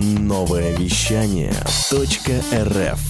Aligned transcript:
Новое 0.00 0.76
вещание 0.76 1.50
.рф 1.50 3.00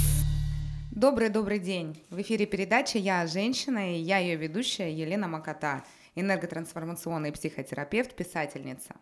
Добрый-добрый 0.90 1.58
день. 1.58 2.02
В 2.08 2.18
эфире 2.22 2.46
передача 2.46 2.96
«Я 2.96 3.26
женщина» 3.26 3.94
и 3.94 4.00
я 4.00 4.16
ее 4.16 4.36
ведущая 4.36 4.90
Елена 4.90 5.28
Макота, 5.28 5.84
энерготрансформационный 6.14 7.30
психотерапевт, 7.30 8.16
писательница. 8.16 8.94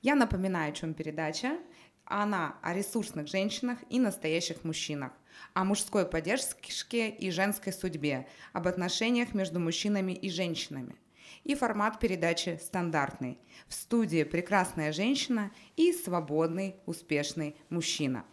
Я 0.00 0.14
напоминаю, 0.14 0.70
о 0.70 0.74
чем 0.74 0.94
передача. 0.94 1.58
Она 2.06 2.56
о 2.62 2.72
ресурсных 2.72 3.28
женщинах 3.28 3.76
и 3.90 4.00
настоящих 4.00 4.64
мужчинах, 4.64 5.12
о 5.52 5.64
мужской 5.64 6.06
поддержке 6.06 7.10
и 7.10 7.30
женской 7.30 7.74
судьбе, 7.74 8.26
об 8.54 8.66
отношениях 8.66 9.34
между 9.34 9.60
мужчинами 9.60 10.12
и 10.12 10.30
женщинами. 10.30 10.96
И 11.44 11.54
формат 11.56 11.98
передачи 11.98 12.58
стандартный. 12.62 13.38
В 13.66 13.74
студии 13.74 14.22
прекрасная 14.22 14.92
женщина 14.92 15.50
и 15.76 15.92
свободный, 15.92 16.76
успешный 16.86 17.56
мужчина. 17.68 18.24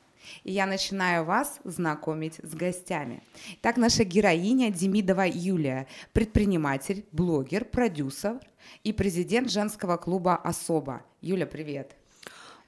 И 0.44 0.52
я 0.52 0.66
начинаю 0.66 1.26
вас 1.26 1.60
знакомить 1.64 2.36
с 2.44 2.54
гостями. 2.54 3.24
Так, 3.62 3.78
наша 3.78 4.04
героиня 4.04 4.72
Демидова 4.72 5.26
Юлия, 5.28 5.88
предприниматель, 6.14 7.06
блогер, 7.12 7.66
продюсер 7.66 8.40
и 8.84 8.94
президент 8.94 9.50
женского 9.50 9.98
клуба 9.98 10.36
«Особо». 10.36 11.04
Юля, 11.22 11.48
привет. 11.48 11.96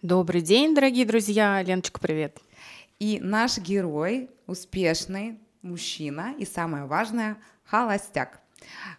Добрый 0.01 0.41
день, 0.41 0.73
дорогие 0.73 1.05
друзья. 1.05 1.61
Леночка, 1.61 1.99
привет. 1.99 2.39
И 2.99 3.19
наш 3.21 3.59
герой, 3.59 4.29
успешный 4.47 5.39
мужчина 5.61 6.33
и 6.37 6.45
самое 6.45 6.85
важное, 6.85 7.37
холостяк. 7.63 8.40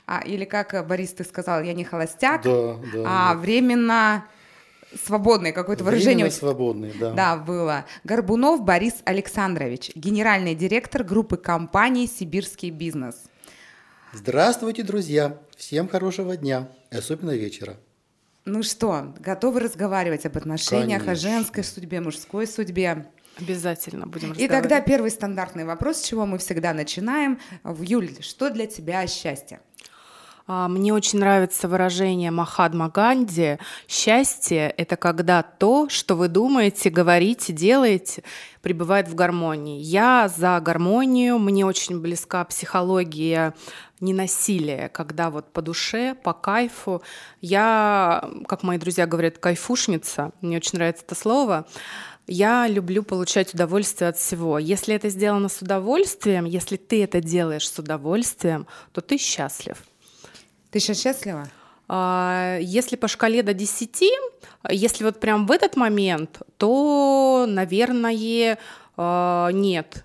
А, 0.06 0.20
или 0.20 0.44
как 0.44 0.86
Борис 0.86 1.12
ты 1.12 1.24
сказал, 1.24 1.62
я 1.62 1.72
не 1.74 1.84
холостяк, 1.84 2.42
Да, 2.42 2.76
да. 2.92 3.04
а 3.06 3.34
временно 3.34 4.24
свободный 5.04 5.52
какое-то 5.52 5.84
выражение. 5.84 6.24
Временно 6.26 6.30
свободный, 6.30 6.92
да. 6.98 7.10
Да, 7.12 7.36
было. 7.36 7.86
Горбунов 8.04 8.62
Борис 8.62 8.94
Александрович, 9.04 9.90
генеральный 9.94 10.54
директор 10.54 11.04
группы 11.04 11.36
компаний 11.36 12.06
«Сибирский 12.06 12.70
бизнес». 12.70 13.16
Здравствуйте, 14.12 14.82
друзья! 14.82 15.38
Всем 15.56 15.88
хорошего 15.88 16.36
дня, 16.36 16.68
особенно 16.90 17.30
вечера. 17.30 17.76
Ну 18.44 18.62
что, 18.62 19.14
готовы 19.20 19.60
разговаривать 19.60 20.26
об 20.26 20.36
отношениях, 20.36 21.02
о 21.02 21.06
Конечно. 21.06 21.30
женской 21.30 21.64
судьбе, 21.64 22.00
мужской 22.00 22.46
судьбе? 22.46 23.06
Обязательно 23.38 24.06
будем 24.06 24.32
И 24.32 24.48
тогда 24.48 24.80
первый 24.80 25.10
стандартный 25.10 25.64
вопрос, 25.64 25.98
с 25.98 26.04
чего 26.04 26.26
мы 26.26 26.38
всегда 26.38 26.72
начинаем. 26.74 27.38
В 27.64 27.82
Юль, 27.82 28.10
что 28.20 28.50
для 28.50 28.66
тебя 28.66 29.06
счастье? 29.06 29.60
А, 30.46 30.68
Мне 30.68 30.92
очень 30.92 31.20
нравится 31.20 31.68
выражение 31.68 32.30
Махатма 32.30 32.88
Ганди. 32.88 33.58
Счастье— 33.88 34.70
это 34.76 34.96
когда 34.96 35.42
то, 35.42 35.88
что 35.88 36.16
вы 36.16 36.28
думаете, 36.28 36.90
говорите, 36.90 37.52
делаете, 37.52 38.22
пребывает 38.60 39.08
в 39.08 39.14
гармонии. 39.14 39.80
Я 39.80 40.28
за 40.28 40.60
гармонию, 40.60 41.38
мне 41.38 41.64
очень 41.64 42.00
близка 42.00 42.44
психология 42.44 43.54
ненасилия, 44.00 44.88
когда 44.88 45.30
вот 45.30 45.52
по 45.52 45.62
душе, 45.62 46.16
по 46.22 46.32
кайфу. 46.32 47.02
Я, 47.40 48.28
как 48.48 48.64
мои 48.64 48.76
друзья 48.76 49.06
говорят, 49.06 49.38
кайфушница, 49.38 50.32
мне 50.40 50.56
очень 50.56 50.78
нравится 50.78 51.04
это 51.06 51.14
слово. 51.14 51.66
Я 52.26 52.68
люблю 52.68 53.02
получать 53.02 53.52
удовольствие 53.52 54.08
от 54.08 54.16
всего. 54.16 54.58
Если 54.58 54.94
это 54.94 55.08
сделано 55.08 55.48
с 55.48 55.60
удовольствием, 55.60 56.44
если 56.44 56.76
ты 56.76 57.02
это 57.02 57.20
делаешь 57.20 57.68
с 57.68 57.78
удовольствием, 57.78 58.66
то 58.92 59.00
ты 59.00 59.18
счастлив. 59.18 59.76
Ты 60.70 60.78
сейчас 60.78 61.00
счастлива? 61.00 61.48
А, 61.88 62.58
Если 62.60 62.96
по 62.96 63.08
шкале 63.08 63.42
до 63.42 63.54
10, 63.54 64.04
если 64.70 65.04
вот 65.04 65.20
прям 65.20 65.46
в 65.46 65.50
этот 65.50 65.76
момент, 65.76 66.40
то, 66.58 67.44
наверное, 67.48 68.58
а, 68.96 69.50
нет. 69.50 70.04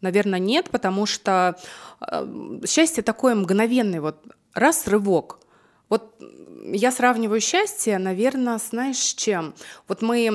Наверное, 0.00 0.38
нет, 0.38 0.70
потому 0.70 1.06
что 1.06 1.58
а, 2.00 2.60
счастье 2.66 3.02
такое 3.02 3.34
мгновенный, 3.34 3.98
вот 3.98 4.24
раз 4.54 4.86
рывок. 4.86 5.40
Вот 5.88 6.14
я 6.72 6.92
сравниваю 6.92 7.40
счастье, 7.40 7.98
наверное, 7.98 8.58
знаешь, 8.58 8.98
с 8.98 9.14
чем? 9.14 9.54
Вот 9.86 10.02
мы 10.02 10.26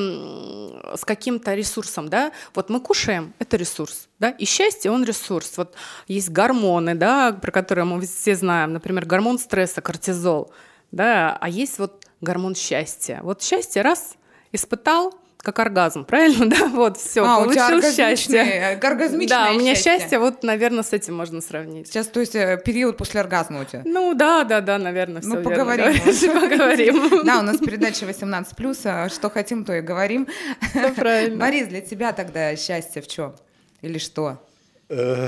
с 0.96 1.06
каким-то 1.06 1.54
ресурсом, 1.54 2.10
да, 2.10 2.32
вот 2.54 2.70
мы 2.70 2.80
кушаем, 2.80 3.34
это 3.40 3.58
ресурс, 3.58 4.08
да, 4.20 4.30
и 4.30 4.46
счастье, 4.46 4.92
он 4.92 5.04
ресурс. 5.04 5.58
Вот 5.58 5.76
есть 6.08 6.30
гормоны, 6.30 6.96
да, 6.96 7.34
про 7.34 7.52
которые 7.52 7.86
мы 7.86 8.02
все 8.02 8.36
знаем, 8.36 8.74
например, 8.74 9.06
гормон 9.06 9.40
стресса, 9.40 9.82
кортизол, 9.82 10.52
да, 10.92 11.38
а 11.40 11.50
есть 11.50 11.80
вот 11.80 12.06
гормон 12.22 12.56
счастья. 12.56 13.20
Вот 13.24 13.42
счастье 13.42 13.82
раз 13.82 14.16
испытал, 14.52 15.14
как 15.44 15.60
оргазм, 15.60 16.06
правильно, 16.06 16.50
да, 16.50 16.68
вот 16.70 16.98
все, 16.98 17.22
А, 17.24 17.40
у 17.40 17.52
тебя 17.52 17.68
получил 17.68 17.78
оргазмичное- 17.90 18.16
счастье. 18.16 18.80
оргазмичное 18.82 19.28
Да, 19.38 19.52
у 19.52 19.60
меня 19.60 19.76
счастье. 19.76 20.00
счастье, 20.00 20.20
вот, 20.20 20.42
наверное, 20.44 20.84
с 20.84 20.94
этим 20.94 21.16
можно 21.16 21.42
сравнить. 21.42 21.88
Сейчас, 21.88 22.08
то 22.08 22.22
есть, 22.22 22.34
э, 22.36 22.60
период 22.66 22.96
после 22.98 23.20
оргазма 23.20 23.62
у 23.62 23.66
тебя? 23.66 23.82
Ну 23.86 24.14
да, 24.16 24.44
да, 24.46 24.62
да, 24.62 24.78
наверное, 24.78 25.22
все 25.22 25.30
Ну, 25.36 25.44
поговорим. 25.44 25.94
поговорим. 26.42 27.24
Да, 27.26 27.40
у 27.40 27.42
нас 27.44 27.58
передача 27.58 28.06
18+, 28.06 28.86
а 28.86 29.10
что 29.10 29.30
хотим, 29.30 29.66
то 29.66 29.74
и 29.76 29.82
говорим. 29.82 30.28
Всё 30.72 30.94
правильно. 30.96 31.38
Борис, 31.38 31.68
для 31.68 31.82
тебя 31.82 32.14
тогда 32.14 32.56
счастье 32.56 33.02
в 33.02 33.08
чем? 33.08 33.36
Или 33.82 33.98
что? 34.00 34.42
Э, 34.90 35.28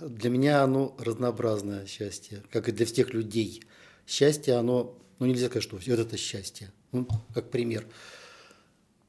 Для 0.00 0.30
меня 0.30 0.62
оно 0.62 0.94
разнообразное 1.00 1.84
счастье, 1.86 2.42
как 2.52 2.68
и 2.68 2.72
для 2.72 2.86
всех 2.86 3.12
людей. 3.12 3.64
Счастье, 4.06 4.54
оно, 4.54 4.94
ну 5.18 5.26
нельзя 5.26 5.46
сказать, 5.48 5.64
что 5.64 5.76
вот 5.76 5.98
это 5.98 6.16
счастье. 6.16 6.70
Ну, 6.92 7.08
как 7.34 7.50
пример. 7.50 7.84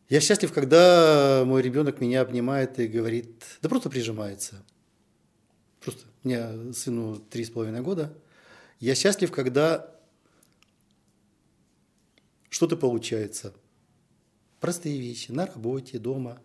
Я 0.10 0.22
счастлив, 0.22 0.52
когда 0.52 1.44
мой 1.46 1.62
ребенок 1.62 2.02
меня 2.02 2.22
обнимает 2.22 2.80
и 2.80 2.88
говорит, 2.88 3.46
да 3.62 3.70
просто 3.70 3.92
прижимается. 3.92 4.66
Просто 5.80 6.08
у 6.24 6.28
меня 6.28 6.74
сыну 6.74 7.20
три 7.20 7.46
с 7.46 7.52
половиной 7.52 7.82
года. 7.82 8.12
Я 8.80 8.96
счастлив, 8.96 9.32
когда 9.32 9.96
что-то 12.50 12.76
получается. 12.76 13.54
Простые 14.60 15.00
вещи 15.00 15.32
на 15.32 15.46
работе, 15.46 16.00
дома. 16.00 16.42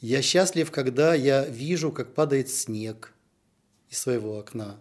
Я 0.00 0.22
счастлив, 0.22 0.70
когда 0.70 1.12
я 1.12 1.44
вижу, 1.44 1.90
как 1.90 2.14
падает 2.14 2.48
снег 2.48 3.12
из 3.90 3.98
своего 3.98 4.38
окна. 4.38 4.80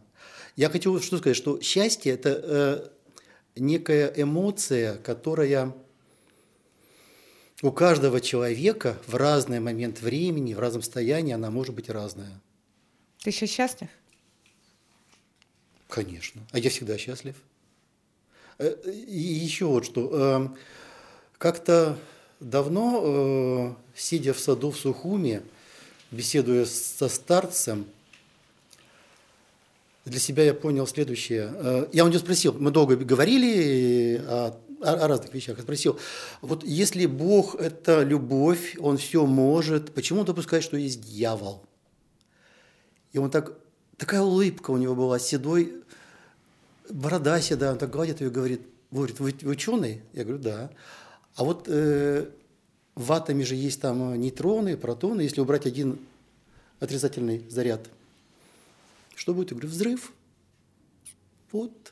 Я 0.55 0.69
хочу 0.69 0.99
что 0.99 1.17
сказать, 1.17 1.35
что 1.35 1.59
счастье– 1.59 2.11
это 2.13 2.91
э, 3.55 3.59
некая 3.59 4.13
эмоция, 4.15 4.97
которая 4.97 5.75
у 7.61 7.71
каждого 7.71 8.19
человека 8.21 8.97
в 9.07 9.15
разный 9.15 9.59
момент 9.59 10.01
времени, 10.01 10.53
в 10.53 10.59
разном 10.59 10.81
состоянии, 10.81 11.33
она 11.33 11.49
может 11.49 11.73
быть 11.73 11.89
разная. 11.89 12.41
Ты 13.23 13.29
еще 13.29 13.45
счастлив? 13.47 13.89
Конечно. 15.87 16.41
А 16.51 16.59
я 16.59 16.69
всегда 16.69 16.97
счастлив. 16.97 17.35
Э, 18.57 18.75
И 19.07 19.17
еще 19.19 19.65
вот 19.65 19.85
что. 19.85 20.09
э, 20.13 20.47
Как-то 21.37 21.97
давно, 22.39 23.01
э, 23.03 23.73
сидя 23.95 24.33
в 24.33 24.39
саду 24.39 24.71
в 24.71 24.77
Сухуме, 24.77 25.41
беседуя 26.11 26.65
со 26.65 27.07
старцем, 27.07 27.85
для 30.05 30.19
себя 30.19 30.43
я 30.43 30.53
понял 30.53 30.85
следующее. 30.87 31.51
Э, 31.55 31.87
Я 31.93 32.03
у 32.05 32.09
него 32.09 32.19
спросил, 32.19 32.53
мы 32.53 32.71
долго 32.71 32.95
говорили 32.95 34.21
о, 34.27 34.57
о- 34.85 35.05
о 35.05 35.07
разных 35.07 35.33
вещах, 35.33 35.57
я 35.57 35.63
спросил, 35.63 35.99
вот 36.41 36.63
если 36.63 37.05
Бог– 37.05 37.55
это 37.59 38.03
любовь, 38.03 38.75
Он 38.79 38.97
все 38.97 39.25
может, 39.25 39.93
почему 39.93 40.21
Он 40.21 40.25
допускает, 40.25 40.63
что 40.63 40.77
есть 40.77 41.01
дьявол? 41.01 41.63
И 43.13 43.17
он 43.17 43.31
так, 43.31 43.57
такая 43.97 44.21
улыбка 44.21 44.71
у 44.71 44.77
него 44.77 44.93
была, 44.93 45.19
седой, 45.19 45.73
борода 46.89 47.39
седая, 47.39 47.71
он 47.71 47.77
так 47.77 47.89
гладит 47.89 48.19
ее 48.21 48.27
и 48.27 48.31
говорит, 48.31 48.61
говорит, 48.91 49.19
вы, 49.19 49.33
вы 49.41 49.51
ученый? 49.51 50.01
Я 50.13 50.23
говорю, 50.23 50.41
да. 50.41 50.69
А 51.35 51.43
вот 51.43 51.67
э, 51.67 52.29
в 52.95 53.11
атоме 53.11 53.45
же 53.45 53.55
есть 53.55 53.81
там 53.81 54.13
э, 54.13 54.17
нейтроны, 54.17 54.77
протоны, 54.77 55.21
если 55.21 55.41
убрать 55.41 55.65
один 55.65 55.99
отрицательный 56.79 57.45
заряд, 57.49 57.87
что 59.15 59.33
будет? 59.33 59.51
Я 59.51 59.55
говорю, 59.55 59.69
взрыв. 59.69 60.11
Вот. 61.51 61.84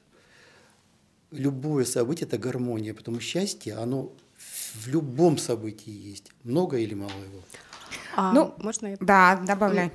Любое 1.33 1.85
событие– 1.85 2.27
это 2.27 2.37
гармония, 2.37 2.93
потому 2.93 3.19
счастье, 3.19 3.75
оно 3.75 4.11
в 4.73 4.87
любом 4.87 5.37
событии 5.37 5.91
есть, 5.91 6.31
много 6.43 6.77
или 6.77 6.93
мало 6.93 7.11
его. 7.11 7.41
А, 8.15 8.31
Ну, 8.31 8.53
можно 8.57 8.87
я 8.87 8.97
Да, 8.99 9.41
добавляй. 9.45 9.91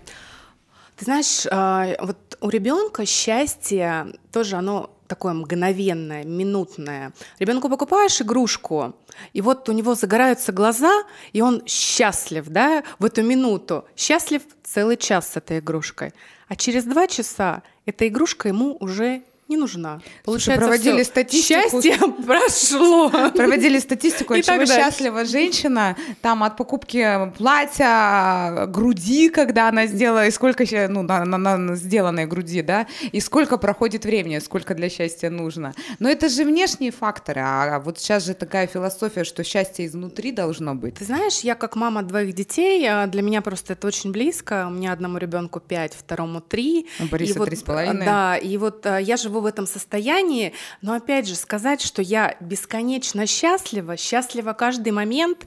Ты 0.97 1.05
знаешь, 1.05 1.47
а, 1.51 1.95
вот 2.01 2.39
у 2.41 2.49
ребенка 2.49 3.07
счастье 3.07 4.07
тоже 4.33 4.57
оно 4.57 4.91
такое 5.07 5.33
мгновенное, 5.33 6.25
минутное. 6.25 7.13
Ребенку 7.39 7.69
покупаешь 7.69 8.21
игрушку, 8.21 8.95
и 9.33 9.41
вот 9.41 9.69
у 9.69 9.73
него 9.73 9.95
загораются 9.95 10.53
глаза, 10.53 11.05
и 11.33 11.41
он 11.41 11.65
счастлив, 11.67 12.49
да, 12.49 12.85
в 12.99 13.05
эту 13.05 13.23
минуту. 13.23 13.85
Счастлив 13.97 14.43
целый 14.63 14.97
час 14.97 15.33
с 15.33 15.37
этой 15.37 15.61
игрушкой. 15.61 16.13
А 16.49 16.57
через 16.57 16.85
два 16.85 17.07
часа 17.07 17.63
эта 17.87 18.07
игрушка 18.07 18.49
ему 18.49 18.77
уже 18.81 19.23
не 19.49 19.57
нужна. 19.57 20.01
Получается, 20.25 20.67
проводили 20.67 21.03
всё. 21.03 21.11
статистику. 21.11 21.83
Счастье 21.83 21.99
прошло. 22.27 23.11
Проводили 23.31 23.79
статистику, 23.79 24.35
от 24.35 24.45
чего 24.45 24.67
счастлива 24.67 25.25
женщина, 25.25 25.97
там 26.21 26.43
от 26.43 26.57
покупки 26.57 27.33
платья, 27.39 28.67
груди, 28.67 29.31
когда 29.31 29.69
она 29.69 29.87
сделала, 29.87 30.27
и 30.27 30.31
сколько 30.31 30.65
ну, 30.89 31.03
на, 31.03 31.25
на, 31.25 31.57
на 31.57 31.77
сделанной 31.77 32.27
груди, 32.27 32.61
да, 32.63 32.87
и 33.11 33.21
сколько 33.21 33.57
проходит 33.57 34.05
времени, 34.05 34.39
сколько 34.39 34.75
для 34.75 34.91
счастья 34.91 35.31
нужно. 35.31 35.75
Но 35.99 36.11
это 36.11 36.29
же 36.29 36.45
внешние 36.45 36.91
факторы, 36.91 37.41
а 37.43 37.81
вот 37.81 37.99
сейчас 37.99 38.27
же 38.27 38.35
такая 38.35 38.67
философия, 38.67 39.25
что 39.25 39.45
счастье 39.45 39.87
изнутри 39.87 40.31
должно 40.31 40.75
быть. 40.75 40.95
Ты 40.95 41.07
знаешь, 41.07 41.41
я 41.41 41.55
как 41.55 41.75
мама 41.75 42.03
двоих 42.03 42.35
детей, 42.35 42.87
а, 42.87 43.07
для 43.07 43.23
меня 43.23 43.41
просто 43.41 43.73
это 43.73 43.87
очень 43.87 44.13
близко. 44.13 44.67
У 44.69 44.71
меня 44.71 44.93
одному 44.93 45.17
ребенку 45.17 45.61
пять, 45.61 45.95
второму 45.95 46.43
три. 46.43 46.87
У 47.01 47.07
Бориса 47.07 47.43
три 47.45 47.57
с 47.57 47.63
половиной. 47.63 48.05
Да, 48.05 48.37
и 48.37 48.59
вот 48.59 48.85
а, 48.85 48.99
я 48.99 49.17
живу 49.17 49.38
в 49.41 49.47
этом 49.47 49.67
состоянии, 49.67 50.53
но 50.83 50.95
опять 50.95 51.29
же 51.29 51.35
сказать, 51.35 51.81
что 51.81 52.03
я 52.03 52.37
бесконечно 52.41 53.27
счастлива, 53.27 53.97
счастлива 53.97 54.53
каждый 54.53 54.93
момент, 54.93 55.47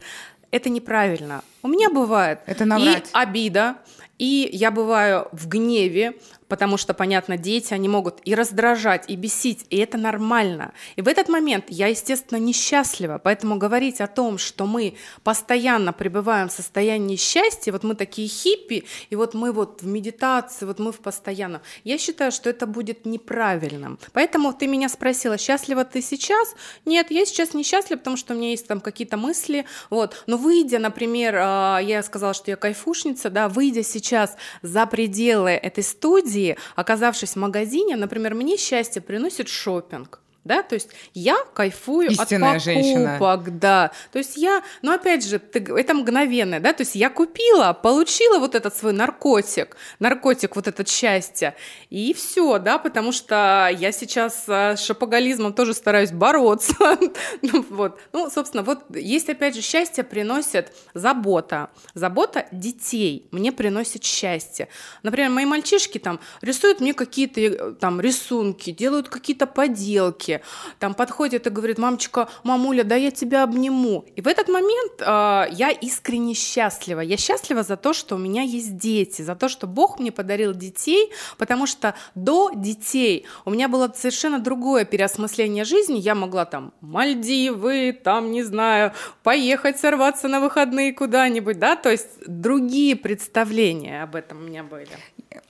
это 0.52 0.70
неправильно. 0.70 1.44
У 1.64 1.68
меня 1.68 1.90
бывает 1.90 2.40
это 2.46 2.64
и 2.64 3.04
обида, 3.14 3.78
и 4.18 4.50
я 4.54 4.70
бываю 4.70 5.28
в 5.32 5.48
гневе, 5.48 6.18
потому 6.51 6.75
что, 6.75 6.94
понятно, 6.94 7.38
дети, 7.38 7.74
они 7.74 7.88
могут 7.88 8.19
и 8.25 8.36
раздражать, 8.36 9.06
и 9.09 9.15
бесить, 9.15 9.65
и 9.69 9.77
это 9.77 9.98
нормально. 9.98 10.74
И 10.98 11.01
в 11.01 11.07
этот 11.07 11.30
момент 11.30 11.68
я, 11.69 11.88
естественно, 11.88 12.39
несчастлива, 12.39 13.21
поэтому 13.24 13.56
говорить 13.56 14.01
о 14.01 14.07
том, 14.07 14.38
что 14.38 14.65
мы 14.65 14.95
постоянно 15.24 15.94
пребываем 15.94 16.50
в 16.50 16.51
состоянии 16.51 17.15
счастья, 17.15 17.71
вот 17.71 17.83
мы 17.86 17.95
такие 17.95 18.27
хиппи, 18.27 18.83
и 19.09 19.15
вот 19.15 19.33
мы 19.33 19.53
вот 19.53 19.81
в 19.81 19.88
медитации, 19.88 20.65
вот 20.65 20.77
мы 20.77 20.92
в 20.92 21.00
постоянном, 21.00 21.62
я 21.86 21.98
считаю, 21.98 22.33
что 22.33 22.50
это 22.50 22.68
будет 22.68 23.06
неправильным. 23.06 23.97
Поэтому 24.12 24.51
ты 24.51 24.68
меня 24.68 24.89
спросила, 24.89 25.38
счастлива 25.38 25.86
ты 25.86 26.01
сейчас? 26.01 26.54
Нет, 26.83 27.12
я 27.12 27.25
сейчас 27.25 27.54
несчастлива, 27.54 28.00
потому 28.00 28.18
что 28.18 28.33
у 28.33 28.38
меня 28.38 28.50
есть 28.50 28.68
там 28.68 28.81
какие-то 28.81 29.15
мысли, 29.15 29.65
вот. 29.89 30.21
Но 30.27 30.36
выйдя, 30.36 30.80
например, 30.80 31.36
а, 31.38 31.80
я 31.80 32.04
сказала, 32.04 32.33
что 32.33 32.51
я 32.51 32.57
кайфушница, 32.57 33.30
да, 33.30 33.47
выйдя 33.47 33.83
сейчас 33.83 34.36
за 34.62 34.86
пределы 34.86 35.51
этой 35.51 35.86
студии, 35.86 36.41
России, 36.42 36.58
оказавшись 36.76 37.36
в 37.36 37.40
магазине, 37.40 37.96
например, 37.96 38.36
мне 38.36 38.58
счастье 38.58 39.02
приносит 39.02 39.48
шопинг 39.48 40.20
да, 40.44 40.64
то 40.64 40.76
есть 40.76 40.90
я 41.14 41.38
кайфую 41.54 42.10
Истинная 42.10 42.56
от 42.56 42.64
покупок, 42.64 42.64
женщина. 42.64 43.60
да, 43.60 43.92
то 44.12 44.18
есть 44.18 44.38
я, 44.38 44.64
ну 44.82 44.92
опять 44.92 45.26
же, 45.26 45.40
ты, 45.40 45.60
это 45.60 45.94
мгновенное, 45.94 46.60
да, 46.60 46.74
то 46.74 46.82
есть 46.82 46.96
я 46.96 47.10
купила, 47.10 47.74
получила 47.74 48.40
вот 48.40 48.56
этот 48.56 48.76
свой 48.76 48.94
наркотик, 48.94 49.78
наркотик 50.00 50.56
вот 50.56 50.68
этот 50.68 50.90
счастье, 50.90 51.56
и 51.90 52.14
все, 52.14 52.58
да, 52.60 52.78
потому 52.78 53.12
что 53.12 53.70
я 53.72 53.92
сейчас 53.92 54.46
с 54.46 54.78
шопоголизмом 54.78 55.54
тоже 55.54 55.74
стараюсь 55.74 56.12
бороться, 56.12 56.76
ну, 57.42 57.66
вот, 57.70 58.00
ну, 58.14 58.30
собственно, 58.30 58.64
вот 58.64 58.80
есть 58.96 59.30
опять 59.30 59.56
же 59.56 59.62
счастье 59.62 60.04
приносит 60.04 60.74
забота, 60.94 61.70
забота 61.94 62.48
детей 62.52 63.28
мне 63.32 63.52
приносит 63.52 64.04
счастье, 64.04 64.70
например, 65.04 65.30
мои 65.30 65.46
мальчишки 65.46 65.98
там 65.98 66.20
рисуют 66.42 66.80
мне 66.80 66.94
какие-то 66.94 67.42
э, 67.42 67.74
там 67.74 68.02
рисунки, 68.02 68.72
делают 68.72 69.10
какие-то 69.10 69.46
поделки, 69.48 70.31
руки, 70.31 70.44
там 70.80 70.94
подходит 70.94 71.48
и 71.48 71.50
говорит, 71.50 71.78
мамочка, 71.78 72.28
мамуля, 72.44 72.83
да 72.83 72.95
я 72.95 73.12
тебя 73.12 73.44
обниму. 73.44 74.06
И 74.16 74.22
в 74.22 74.28
этот 74.28 74.48
момент 74.48 74.94
э, 75.00 75.04
я 75.51 75.72
искренне 75.72 76.33
счастлива. 76.33 77.01
Я 77.01 77.18
счастлива 77.18 77.63
за 77.63 77.78
то, 77.78 77.94
что 77.94 78.16
у 78.16 78.18
меня 78.18 78.42
есть 78.42 78.78
дети, 78.78 79.22
за 79.22 79.36
то, 79.36 79.50
что 79.50 79.68
Бог 79.68 80.00
мне 80.00 80.12
подарил 80.12 80.54
детей, 80.54 81.12
потому 81.38 81.68
что 81.68 81.94
до 82.16 82.51
детей 82.56 83.25
у 83.45 83.51
меня 83.51 83.68
было 83.68 83.92
совершенно 83.95 84.39
другое 84.39 84.86
переосмысление 84.86 85.66
жизни. 85.66 86.00
Я 86.00 86.16
могла 86.16 86.45
там 86.45 86.74
Мальдивы, 86.81 87.98
там, 88.04 88.31
не 88.31 88.44
знаю, 88.44 88.92
поехать 89.24 89.80
сорваться 89.80 90.28
на 90.28 90.39
выходные 90.39 90.94
куда-нибудь, 90.94 91.60
да, 91.60 91.75
то 91.75 91.89
есть 91.89 92.07
другие 92.28 92.95
представления 92.95 94.04
об 94.04 94.16
этом 94.16 94.39
у 94.39 94.42
меня 94.42 94.63
были. 94.63 94.89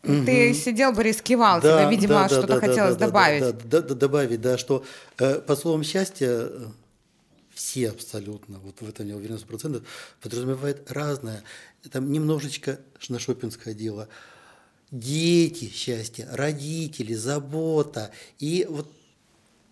Ты 0.04 0.50
угу. 0.50 0.56
сидел, 0.56 0.94
Борис, 0.94 1.22
кивал, 1.22 1.62
да, 1.62 1.82
тебе, 1.82 1.92
видимо, 1.92 2.16
да, 2.16 2.28
что-то 2.28 2.48
да, 2.48 2.60
хотелось 2.60 2.96
да, 2.96 3.06
добавить. 3.08 3.42
Да, 3.42 3.52
да, 3.52 3.82
да, 3.82 3.96
добавить, 3.96 4.42
да, 4.42 4.58
что 4.58 4.71
э, 5.18 5.40
по 5.40 5.56
словам 5.56 5.84
счастья 5.84 6.50
все 7.54 7.90
абсолютно, 7.90 8.60
вот 8.60 8.82
в 8.82 8.88
этом 8.88 9.08
я 9.08 9.16
уверен, 9.16 9.40
процентов, 9.40 9.84
подразумевает 10.22 10.92
разное. 10.92 11.44
Там 11.92 12.12
немножечко 12.12 12.80
на 13.10 13.20
шопинг 13.20 13.54
сходило. 13.54 14.08
Дети 14.92 15.72
счастье, 15.74 16.28
родители, 16.32 17.14
забота. 17.14 18.12
И 18.40 18.66
вот 18.70 18.92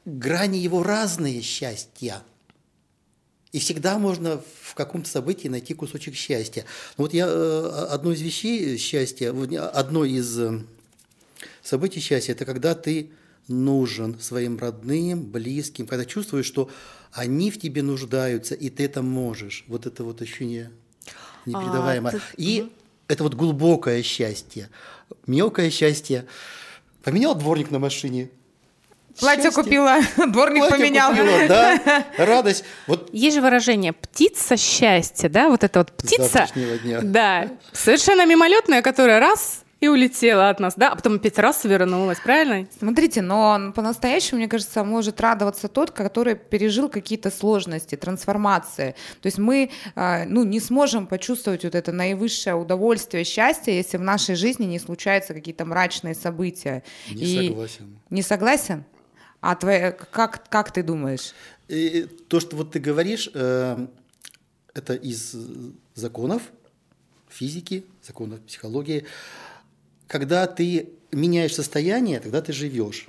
грани 0.06 0.58
его 0.58 0.84
разные 0.84 1.42
счастья. 1.42 2.22
И 3.52 3.60
всегда 3.60 3.98
можно 3.98 4.44
в 4.62 4.76
каком-то 4.76 5.10
событии 5.10 5.48
найти 5.48 5.74
кусочек 5.74 6.16
счастья. 6.16 6.66
Но 6.98 7.06
вот 7.06 7.14
я 7.14 7.26
э, 7.28 7.88
одно 7.90 8.12
из 8.12 8.22
вещей 8.22 8.78
счастья, 8.78 9.34
одно 9.74 10.06
из 10.06 10.40
э, 10.40 10.62
событий 11.64 12.00
счастья, 12.00 12.34
это 12.34 12.46
когда 12.46 12.76
ты 12.76 13.12
нужен 13.50 14.20
своим 14.20 14.58
родным, 14.58 15.24
близким, 15.24 15.88
когда 15.88 16.06
чувствуешь, 16.06 16.46
что 16.46 16.70
они 17.12 17.52
в 17.52 17.60
тебе 17.60 17.82
нуждаются, 17.82 18.56
и 18.56 18.70
ты 18.70 18.86
это 18.86 19.02
можешь. 19.02 19.66
Вот 19.68 19.86
это 19.86 20.04
вот 20.04 20.22
ощущение 20.22 20.72
непередаваемое. 21.46 22.14
А, 22.14 22.18
ты... 22.18 22.22
И 22.38 22.62
угу. 22.62 22.70
это 23.08 23.24
вот 23.24 23.34
глубокое 23.34 24.04
счастье, 24.04 24.70
мелкое 25.28 25.70
счастье. 25.70 26.26
Поменял 27.04 27.34
дворник 27.36 27.72
на 27.72 27.80
машине, 27.80 28.30
Платье 29.20 29.46
Счастье. 29.46 29.64
купила, 29.64 30.00
дворник 30.28 30.60
Платье 30.60 30.78
поменял. 30.78 31.12
Купила, 31.12 31.48
да, 31.48 32.06
радость. 32.18 32.64
Вот. 32.88 33.10
Есть 33.12 33.36
же 33.36 33.42
выражение 33.42 33.92
«птица 33.92 34.56
счастья», 34.56 35.28
да, 35.28 35.50
вот 35.50 35.64
это 35.64 35.80
вот 35.80 35.92
птица. 35.92 36.48
дня. 36.54 37.02
Да, 37.02 37.50
совершенно 37.74 38.26
мимолетная, 38.26 38.82
которая 38.82 39.20
раз 39.20 39.64
и 39.80 39.88
улетела 39.88 40.50
от 40.50 40.60
нас, 40.60 40.76
да, 40.76 40.92
а 40.92 40.96
потом 40.96 41.16
опять 41.16 41.40
раз 41.40 41.64
вернулась, 41.64 42.20
правильно? 42.20 42.68
Смотрите, 42.78 43.22
но 43.22 43.72
по-настоящему, 43.74 44.40
мне 44.40 44.50
кажется, 44.50 44.84
может 44.84 45.22
радоваться 45.22 45.70
тот, 45.70 45.92
который 45.92 46.36
пережил 46.36 46.90
какие-то 46.90 47.32
сложности, 47.32 47.96
трансформации. 47.96 48.96
То 49.22 49.28
есть 49.28 49.38
мы, 49.38 49.72
а, 49.96 50.26
ну, 50.26 50.44
не 50.44 50.60
сможем 50.60 51.08
почувствовать 51.08 51.64
вот 51.64 51.76
это 51.76 51.92
наивысшее 51.92 52.56
удовольствие, 52.56 53.24
счастье, 53.24 53.76
если 53.76 53.98
в 53.98 54.02
нашей 54.02 54.36
жизни 54.36 54.66
не 54.66 54.80
случаются 54.80 55.34
какие-то 55.34 55.66
мрачные 55.66 56.14
события. 56.14 56.84
Не 57.10 57.24
и... 57.24 57.48
согласен. 57.48 58.00
Не 58.10 58.22
согласен? 58.22 58.84
А 59.42 59.56
твоя, 59.56 59.94
как, 59.94 60.50
как 60.50 60.74
ты 60.74 60.84
думаешь? 60.84 61.34
И 61.70 62.08
то, 62.28 62.42
что 62.42 62.58
вот 62.58 62.72
ты 62.72 62.80
говоришь, 62.80 63.30
э, 63.34 63.88
это 64.74 64.94
из 64.94 65.36
законов 65.96 66.42
физики, 67.30 67.86
законов 68.02 68.42
психологии. 68.42 69.06
Когда 70.10 70.48
ты 70.48 70.90
меняешь 71.12 71.54
состояние, 71.54 72.20
тогда 72.20 72.42
ты 72.42 72.52
живешь. 72.52 73.08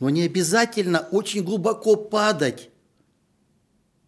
Но 0.00 0.08
не 0.08 0.22
обязательно 0.22 1.06
очень 1.10 1.44
глубоко 1.44 1.96
падать, 1.96 2.70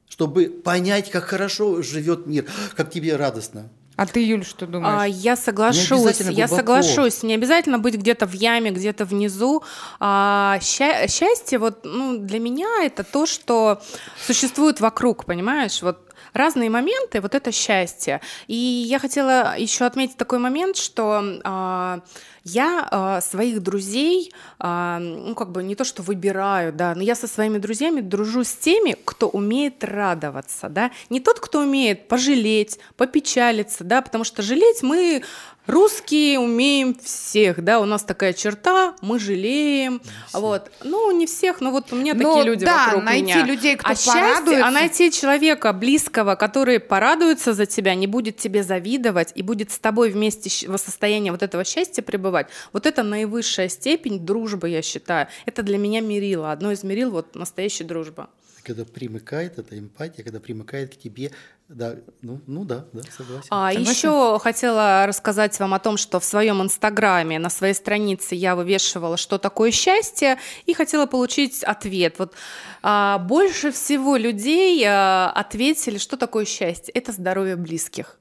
чтобы 0.09 0.47
понять, 0.47 1.11
как 1.11 1.25
хорошо 1.25 1.83
живет 1.83 2.27
мир, 2.27 2.51
как 2.77 2.91
тебе 2.91 3.17
радостно. 3.17 3.69
А 3.97 4.07
ты, 4.07 4.25
Юль, 4.27 4.47
что 4.47 4.67
думаешь? 4.67 5.03
А, 5.03 5.07
я 5.07 5.37
соглашусь. 5.37 6.21
Я 6.21 6.49
соглашусь. 6.49 7.23
Не 7.23 7.35
обязательно 7.35 7.79
быть 7.79 7.97
где-то 7.97 8.27
в 8.27 8.33
яме, 8.33 8.71
где-то 8.71 9.05
внизу. 9.05 9.63
А, 10.01 10.59
ща- 10.63 11.07
счастье, 11.09 11.59
вот, 11.59 11.85
ну, 11.85 12.17
для 12.17 12.39
меня 12.39 12.83
это 12.83 13.05
то, 13.05 13.27
что 13.27 13.83
существует 14.27 14.81
вокруг, 14.81 15.27
понимаешь? 15.27 15.83
Вот 15.83 15.99
разные 16.33 16.71
моменты, 16.71 17.21
вот 17.21 17.35
это 17.35 17.53
счастье. 17.53 18.21
И 18.47 18.55
я 18.55 18.99
хотела 18.99 19.55
еще 19.57 19.85
отметить 19.85 20.17
такой 20.17 20.39
момент, 20.39 20.77
что 20.77 21.23
а, 21.45 22.01
я 22.45 22.87
а, 22.91 23.21
своих 23.21 23.63
друзей, 23.63 24.33
а, 24.59 24.99
ну 24.99 25.35
как 25.35 25.53
бы 25.53 25.63
не 25.63 25.75
то 25.75 25.85
что 25.85 26.03
выбираю, 26.03 26.73
да, 26.73 26.95
но 26.95 27.03
я 27.03 27.15
со 27.15 27.27
своими 27.27 27.59
друзьями 27.59 28.01
дружу 28.01 28.45
с 28.45 28.53
теми, 28.55 28.97
кто 29.05 29.29
умеет 29.29 29.85
радоваться, 29.85 30.69
да, 30.69 30.91
не 31.11 31.21
тот, 31.21 31.41
кто 31.41 31.61
умеет 31.61 32.09
пожалеть, 32.09 32.79
попечалиться, 32.97 33.85
да, 33.85 34.03
потому 34.03 34.25
что 34.25 34.43
жалеть 34.43 34.83
мы 34.83 35.23
Русские 35.69 36.41
умеем 36.41 36.97
всех, 37.01 37.63
да, 37.63 37.79
у 37.79 37.85
нас 37.85 38.03
такая 38.03 38.33
черта, 38.33 38.97
мы 39.01 39.21
жалеем, 39.21 40.03
вот, 40.33 40.73
ну 40.83 41.17
не 41.17 41.27
всех, 41.27 41.61
но 41.61 41.71
вот 41.71 41.93
у 41.93 41.97
меня 41.97 42.15
ну, 42.15 42.35
такие 42.35 42.45
люди 42.45 42.67
да, 42.67 42.87
вокруг 42.87 43.05
найти 43.05 43.35
меня. 43.35 43.47
людей, 43.47 43.77
кто 43.77 43.93
а 43.93 43.95
порадуется. 43.95 44.45
Счастье, 44.45 44.63
а 44.65 44.71
найти 44.73 45.13
человека 45.13 45.73
близкого, 45.73 46.35
который 46.35 46.81
порадуется 46.81 47.53
за 47.53 47.67
тебя, 47.67 47.95
не 47.95 48.09
будет 48.09 48.39
тебе 48.39 48.65
завидовать 48.65 49.31
и 49.37 49.43
будет 49.43 49.71
с 49.71 49.79
тобой 49.79 50.11
вместе 50.11 50.69
в 50.69 50.77
состоянии 50.79 51.31
вот 51.31 51.45
этого 51.45 51.63
счастья 51.63 52.03
пребывать, 52.03 52.32
вот 52.73 52.87
это 52.87 53.03
наивысшая 53.03 53.69
степень 53.69 54.25
дружбы, 54.25 54.69
я 54.69 54.83
считаю. 54.83 55.29
Это 55.47 55.63
для 55.63 55.79
меня 55.79 56.01
мерило, 56.01 56.53
одно 56.53 56.73
из 56.73 56.83
мерил 56.83 57.11
вот 57.11 57.35
настоящей 57.35 57.85
дружбы. 57.85 58.27
Когда 58.65 58.85
примыкает, 58.85 59.59
это 59.59 59.77
эмпатия, 59.77 60.23
когда 60.23 60.39
примыкает 60.39 60.95
к 60.95 60.99
тебе, 60.99 61.33
да, 61.69 61.97
ну, 62.21 62.41
ну 62.47 62.65
да, 62.65 62.85
да, 62.93 63.03
согласен. 63.17 63.49
А 63.51 63.73
Согласен? 63.73 63.91
еще 63.91 64.39
хотела 64.41 65.07
рассказать 65.07 65.59
вам 65.59 65.75
о 65.75 65.79
том, 65.79 65.97
что 65.97 66.21
в 66.21 66.25
своем 66.25 66.63
инстаграме 66.63 67.39
на 67.39 67.49
своей 67.51 67.75
странице 67.75 68.35
я 68.35 68.55
вывешивала, 68.55 69.17
что 69.17 69.39
такое 69.39 69.71
счастье, 69.71 70.39
и 70.67 70.75
хотела 70.75 71.07
получить 71.07 71.65
ответ. 71.65 72.17
Вот 72.19 72.35
а, 72.83 73.19
больше 73.19 73.73
всего 73.73 74.17
людей 74.17 74.85
а, 74.87 75.33
ответили, 75.35 75.99
что 75.99 76.17
такое 76.17 76.45
счастье. 76.45 76.93
Это 76.93 77.13
здоровье 77.13 77.57
близких. 77.57 78.19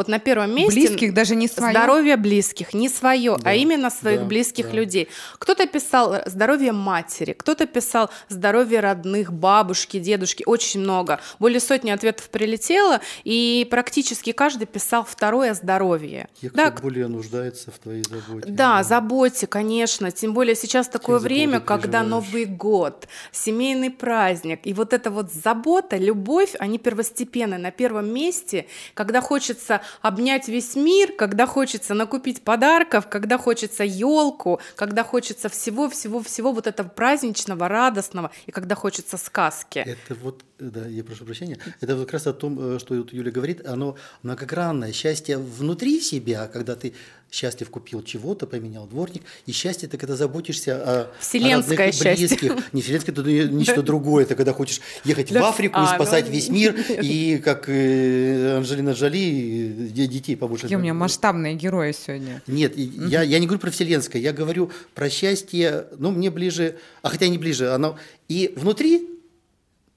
Вот 0.00 0.08
на 0.08 0.18
первом 0.18 0.54
месте 0.54 0.80
Близких, 0.88 1.12
даже 1.12 1.36
не 1.36 1.46
свое. 1.46 1.72
здоровье 1.72 2.16
близких, 2.16 2.72
не 2.72 2.88
свое, 2.88 3.36
Да, 3.36 3.50
а 3.50 3.52
именно 3.52 3.90
своих 3.90 4.20
да, 4.20 4.24
близких 4.24 4.70
да. 4.70 4.72
людей. 4.72 5.08
Кто-то 5.38 5.66
писал 5.66 6.14
э, 6.14 6.22
здоровье 6.24 6.72
матери, 6.72 7.34
кто-то 7.34 7.66
писал 7.66 8.08
здоровье 8.30 8.80
родных, 8.80 9.30
бабушки, 9.30 9.98
дедушки, 9.98 10.42
очень 10.46 10.80
много. 10.80 11.20
Более 11.38 11.60
сотни 11.60 11.90
ответов 11.90 12.30
прилетело, 12.30 13.02
и 13.24 13.68
практически 13.70 14.32
каждый 14.32 14.66
писал 14.66 15.04
второе 15.04 15.52
здоровье. 15.52 16.28
Те, 16.40 16.48
кто 16.48 16.56
Да, 16.56 16.70
более 16.70 17.06
нуждается 17.06 17.70
в 17.70 17.78
твоей 17.78 18.02
заботе. 18.02 18.48
да, 18.50 18.82
заботьте, 18.82 19.46
конечно. 19.46 20.10
Тем 20.10 20.32
более 20.32 20.54
сейчас 20.54 20.88
такое 20.88 21.18
за 21.18 21.24
время, 21.24 21.60
когда? 21.60 22.02
Новый 22.02 22.46
год, 22.46 23.06
семейный 23.32 23.90
праздник. 23.90 24.60
И 24.64 24.72
вот 24.72 24.94
эта 24.94 25.10
вот 25.10 25.30
забота, 25.30 25.98
любовь, 25.98 26.54
они 26.58 26.78
первостепенны 26.78 27.58
на 27.58 27.70
первом 27.70 28.10
месте, 28.10 28.64
когда 28.94 29.20
хочется 29.20 29.82
обнять 30.02 30.48
весь 30.48 30.76
мир, 30.76 31.12
когда 31.12 31.46
хочется 31.46 31.94
накупить 31.94 32.42
подарков, 32.42 33.08
когда 33.08 33.38
хочется 33.38 33.84
елку, 33.84 34.60
когда 34.76 35.04
хочется 35.04 35.48
всего-всего-всего 35.48 36.52
вот 36.52 36.66
этого 36.66 36.88
праздничного, 36.88 37.68
радостного, 37.68 38.30
и 38.46 38.52
когда 38.52 38.74
хочется 38.74 39.16
сказки. 39.16 39.78
Это 39.78 40.14
вот, 40.14 40.44
да, 40.60 40.86
я 40.86 41.02
прошу 41.04 41.24
прощения, 41.24 41.58
это 41.80 41.96
как 41.96 42.12
раз 42.12 42.26
о 42.26 42.32
том, 42.32 42.76
э, 42.76 42.78
что 42.78 42.94
Юля 42.94 43.30
говорит, 43.30 43.66
оно 43.66 43.96
многогранное. 44.22 44.92
Счастье 44.92 45.38
внутри 45.38 46.00
себя, 46.00 46.48
когда 46.48 46.76
ты 46.76 46.92
счастлив 47.30 47.70
купил 47.70 48.02
чего-то, 48.02 48.46
поменял 48.46 48.86
дворник, 48.86 49.22
и 49.46 49.52
счастье 49.52 49.86
это 49.86 49.96
когда 49.96 50.16
заботишься 50.16 50.76
о, 50.76 51.10
Вселенское 51.20 51.76
о 51.76 51.80
родных 51.80 51.94
счастье. 51.94 52.28
близких. 52.28 52.72
Не 52.72 52.82
вселенское, 52.82 53.14
это 53.14 53.22
нечто 53.22 53.82
другое, 53.82 54.24
это 54.24 54.34
когда 54.34 54.52
хочешь 54.52 54.80
ехать 55.04 55.30
в. 55.30 55.36
Африку 55.36 55.80
и 55.80 55.82
А, 55.82 55.94
спасать 55.94 56.26
ну, 56.26 56.32
весь 56.32 56.48
мир, 56.48 56.74
и 57.02 57.40
как 57.42 57.68
э, 57.68 58.56
Анжелина 58.56 58.90
Джоли, 58.90 59.90
э, 59.90 60.06
детей 60.06 60.36
побольше. 60.36 60.66
У 60.66 60.78
меня 60.78 60.94
масштабные 60.94 61.54
герои 61.54 61.92
сегодня. 61.92 62.42
Нет, 62.46 62.76
я, 62.76 63.22
я 63.22 63.38
не 63.38 63.46
говорю 63.46 63.60
про 63.60 63.70
вселенское, 63.70 64.20
я 64.20 64.32
говорю 64.32 64.70
про 64.94 65.08
счастье, 65.08 65.86
ну, 65.98 66.10
мне 66.10 66.30
ближе, 66.30 66.76
а 67.02 67.08
хотя 67.08 67.28
не 67.28 67.38
ближе, 67.38 67.72
оно 67.72 67.96
и 68.28 68.52
внутри 68.56 69.19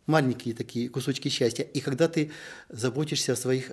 маленькие 0.05 0.53
такие 0.53 0.89
кусочки 0.89 1.29
счастья, 1.29 1.63
и 1.63 1.79
когда 1.79 2.07
ты 2.07 2.31
заботишься 2.69 3.33
о 3.33 3.35
своих, 3.35 3.71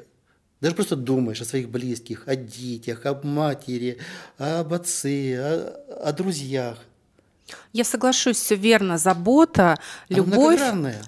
даже 0.60 0.75
просто 0.75 0.96
думаешь 0.96 1.40
о 1.40 1.44
своих 1.44 1.68
близких, 1.68 2.25
о 2.26 2.37
детях, 2.37 3.06
об 3.06 3.25
матери, 3.25 3.99
об 4.38 4.72
отце, 4.72 5.38
о, 5.38 6.08
о 6.08 6.12
друзьях. 6.12 6.78
Я 7.72 7.84
соглашусь, 7.84 8.37
все 8.37 8.54
верно. 8.54 8.99
Забота, 8.99 9.76
любовь, 10.08 10.60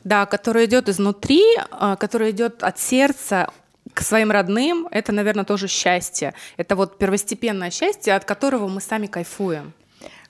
да, 0.04 0.26
которая 0.26 0.66
идет 0.66 0.88
изнутри, 0.88 1.42
а, 1.70 1.96
которая 1.96 2.30
идет 2.30 2.62
от 2.64 2.78
сердца 2.78 3.48
к 3.94 4.02
своим 4.02 4.30
родным, 4.30 4.88
это, 4.90 5.12
наверное, 5.12 5.44
тоже 5.44 5.68
счастье. 5.68 6.34
Это 6.56 6.76
вот 6.76 6.98
первостепенное 6.98 7.70
счастье, 7.70 8.14
от 8.14 8.24
которого 8.24 8.68
мы 8.68 8.80
сами 8.80 9.06
кайфуем. 9.06 9.72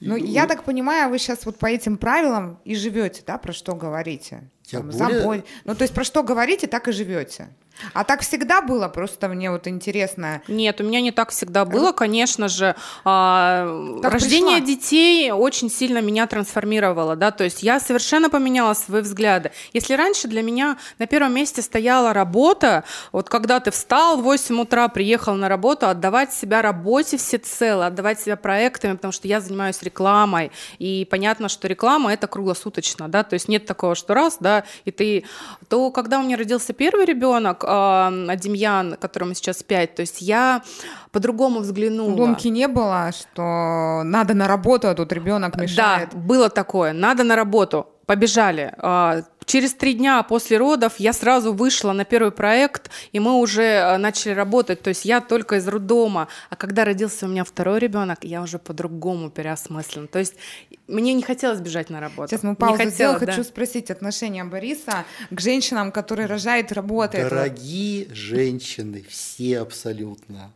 Ну, 0.01 0.17
я 0.17 0.47
так 0.47 0.65
понимаю, 0.65 1.11
вы 1.11 1.19
сейчас 1.19 1.47
вот 1.47 1.59
по 1.59 1.67
этим 1.67 1.97
правилам 1.97 2.59
и 2.65 2.75
живете, 2.75 3.23
да, 3.27 3.39
про 3.39 3.53
что 3.53 3.75
говорите? 3.75 4.43
Там, 4.79 4.91
более- 4.91 5.21
забо- 5.21 5.45
Ну, 5.65 5.75
то 5.75 5.83
есть 5.83 5.95
про 5.95 6.05
что 6.05 6.23
говорите, 6.23 6.67
так 6.67 6.89
и 6.89 6.93
живете. 6.93 7.49
А 7.95 8.05
так 8.05 8.21
всегда 8.21 8.63
было, 8.63 8.89
просто 8.89 9.29
мне 9.29 9.51
вот 9.51 9.67
интересно. 9.67 10.43
Нет, 10.49 10.81
у 10.81 10.85
меня 10.85 11.01
не 11.01 11.11
так 11.11 11.31
всегда 11.31 11.65
было, 11.65 11.93
конечно 11.93 12.49
же. 12.49 12.75
а, 13.05 13.99
Как 14.03 14.13
рождение 14.13 14.59
пришла? 14.61 14.67
детей 14.67 15.31
очень 15.33 15.71
сильно 15.71 15.99
меня 15.99 16.27
трансформировало, 16.27 17.17
да, 17.17 17.31
то 17.31 17.45
есть 17.45 17.63
я 17.63 17.81
совершенно 17.81 18.31
поменяла 18.31 18.75
свои 18.75 19.03
взгляды. 19.03 19.51
Если 19.73 19.95
раньше 19.95 20.29
для 20.29 20.43
меня 20.43 20.77
на 20.99 21.07
первом 21.07 21.35
месте 21.35 21.63
стояла 21.63 22.13
работа, 22.13 22.85
вот 23.11 23.29
когда 23.29 23.59
ты 23.61 23.71
встал 23.71 24.17
в 24.17 24.23
8 24.23 24.61
утра, 24.61 24.89
приехал 24.89 25.35
на 25.35 25.49
работу, 25.49 25.89
отдавать 25.89 26.33
себя 26.33 26.63
работе 26.63 27.17
всецело, 27.17 27.87
отдавать 27.87 28.21
себя 28.21 28.37
проектами, 28.37 28.95
потому 28.95 29.13
что 29.13 29.27
я 29.29 29.41
занимаюсь 29.41 29.83
рекламой, 29.83 30.53
и 30.79 31.07
понятно, 31.11 31.49
что 31.49 31.69
реклама 31.69 32.13
это 32.13 32.27
круглосуточно, 32.27 33.09
да, 33.09 33.23
то 33.25 33.35
есть 33.35 33.49
нет 33.49 33.67
такого, 33.67 33.95
что 33.95 34.15
раз, 34.15 34.37
да, 34.41 34.65
и 34.85 34.91
ты, 34.91 35.25
то 35.69 35.91
когда 35.91 36.19
у 36.21 36.23
меня 36.23 36.37
родился 36.37 36.73
первый 36.73 37.05
ребенок, 37.05 37.62
а, 37.67 38.11
Демьян, 38.37 38.97
которому 39.01 39.35
сейчас 39.35 39.63
5, 39.63 39.95
то 39.95 40.01
есть 40.01 40.23
я 40.23 40.63
по-другому 41.11 41.61
взглянула. 41.61 42.15
Ломки 42.15 42.49
не 42.49 42.69
было, 42.69 43.11
что 43.13 44.03
надо 44.05 44.35
на 44.35 44.49
работу, 44.49 44.89
а 44.89 44.95
тут 44.95 45.13
ребенок 45.13 45.57
мешает. 45.57 46.11
Да, 46.13 46.19
было 46.19 46.49
такое. 46.49 46.93
Надо 46.93 47.25
на 47.25 47.37
работу. 47.37 47.87
Побежали. 48.07 48.75
А, 48.79 49.23
Через 49.45 49.75
три 49.75 49.95
дня 49.95 50.23
после 50.23 50.57
родов 50.57 50.95
я 50.99 51.13
сразу 51.13 51.53
вышла 51.53 51.93
на 51.93 52.05
первый 52.05 52.33
проект, 52.33 52.91
и 53.13 53.21
мы 53.21 53.35
уже 53.35 53.81
а, 53.81 53.99
начали 53.99 54.33
работать. 54.33 54.83
То 54.83 54.89
есть 54.89 55.05
я 55.05 55.21
только 55.21 55.57
из 55.57 55.67
роддома. 55.69 56.29
А 56.51 56.57
когда 56.57 56.85
родился 56.85 57.27
у 57.27 57.29
меня 57.29 57.45
второй 57.45 57.79
ребенок, 57.79 58.25
я 58.25 58.43
уже 58.43 58.59
по-другому 58.59 59.31
переосмыслен. 59.31 60.09
То 60.09 60.19
есть 60.19 60.35
мне 60.87 61.15
не 61.15 61.23
хотелось 61.23 61.61
бежать 61.61 61.91
на 61.91 62.01
работу. 62.01 62.31
Сейчас 62.31 62.43
мы 62.43 62.51
Не 62.51 62.57
паузу 62.57 62.85
хотела, 62.85 63.19
да. 63.19 63.27
Хочу 63.27 63.45
спросить 63.45 63.91
отношение 63.91 64.45
Бориса 64.45 65.05
к 65.31 65.41
женщинам, 65.41 65.93
которые 65.93 66.27
рожают 66.27 66.71
и 66.71 66.75
работают. 66.75 67.31
Дорогие 67.31 68.09
женщины, 68.13 69.05
все 69.09 69.61
абсолютно. 69.61 70.53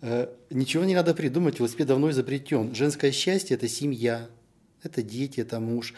Э, 0.00 0.28
Ничего 0.50 0.84
не 0.84 0.94
надо 0.94 1.14
придумать, 1.14 1.58
велосипед 1.58 1.86
давно 1.86 2.10
изобретен. 2.10 2.74
Женское 2.74 3.10
счастье– 3.12 3.56
это 3.56 3.68
семья, 3.68 4.28
это 4.82 5.02
дети, 5.02 5.40
это 5.40 5.60
муж. 5.60 5.94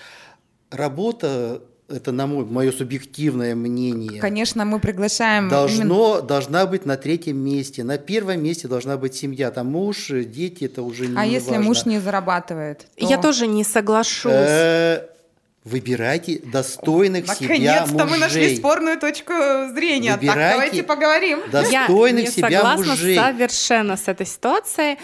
Работа– 0.70 1.60
это 1.88 2.12
на 2.12 2.26
мой, 2.26 2.44
мое 2.44 2.70
субъективное 2.72 3.54
мнение. 3.56 4.20
Конечно, 4.20 4.64
мы 4.64 4.78
приглашаем 4.78 5.44
именно- 5.48 5.50
Должно, 5.58 6.20
должна 6.20 6.66
быть 6.66 6.86
на 6.86 6.96
третьем 6.96 7.38
месте. 7.38 7.82
На 7.82 7.98
первом 7.98 8.42
месте 8.42 8.68
должна 8.68 8.96
быть 8.96 9.14
семья. 9.16 9.50
Там 9.50 9.66
муж, 9.72 10.08
дети, 10.10 10.64
это 10.64 10.82
уже 10.82 11.08
не 11.08 11.16
А 11.18 11.24
если 11.24 11.50
важно. 11.50 11.64
муж 11.64 11.84
не 11.86 11.98
зарабатывает? 11.98 12.86
то- 12.96 13.06
Я 13.06 13.18
тоже 13.18 13.46
не 13.48 13.64
соглашусь. 13.64 14.32
Э, 14.32 15.06
Выбирайте 15.62 16.40
достойных 16.42 17.26
себя 17.34 17.48
Наконец-то 17.48 18.06
мы 18.06 18.16
нашли 18.16 18.40
мужей. 18.44 18.56
спорную 18.56 18.98
точку 18.98 19.34
зрения. 19.74 20.12
Так, 20.12 20.20
Выбирайте 20.22 20.54
давайте 20.54 20.82
поговорим. 20.84 21.40
Достойных 21.52 22.24
Я 22.24 22.30
себя 22.30 22.50
согласна 22.50 22.86
мужей. 22.86 23.16
совершенно 23.18 23.96
с 23.98 24.08
этой 24.08 24.24
ситуацией. 24.24 24.96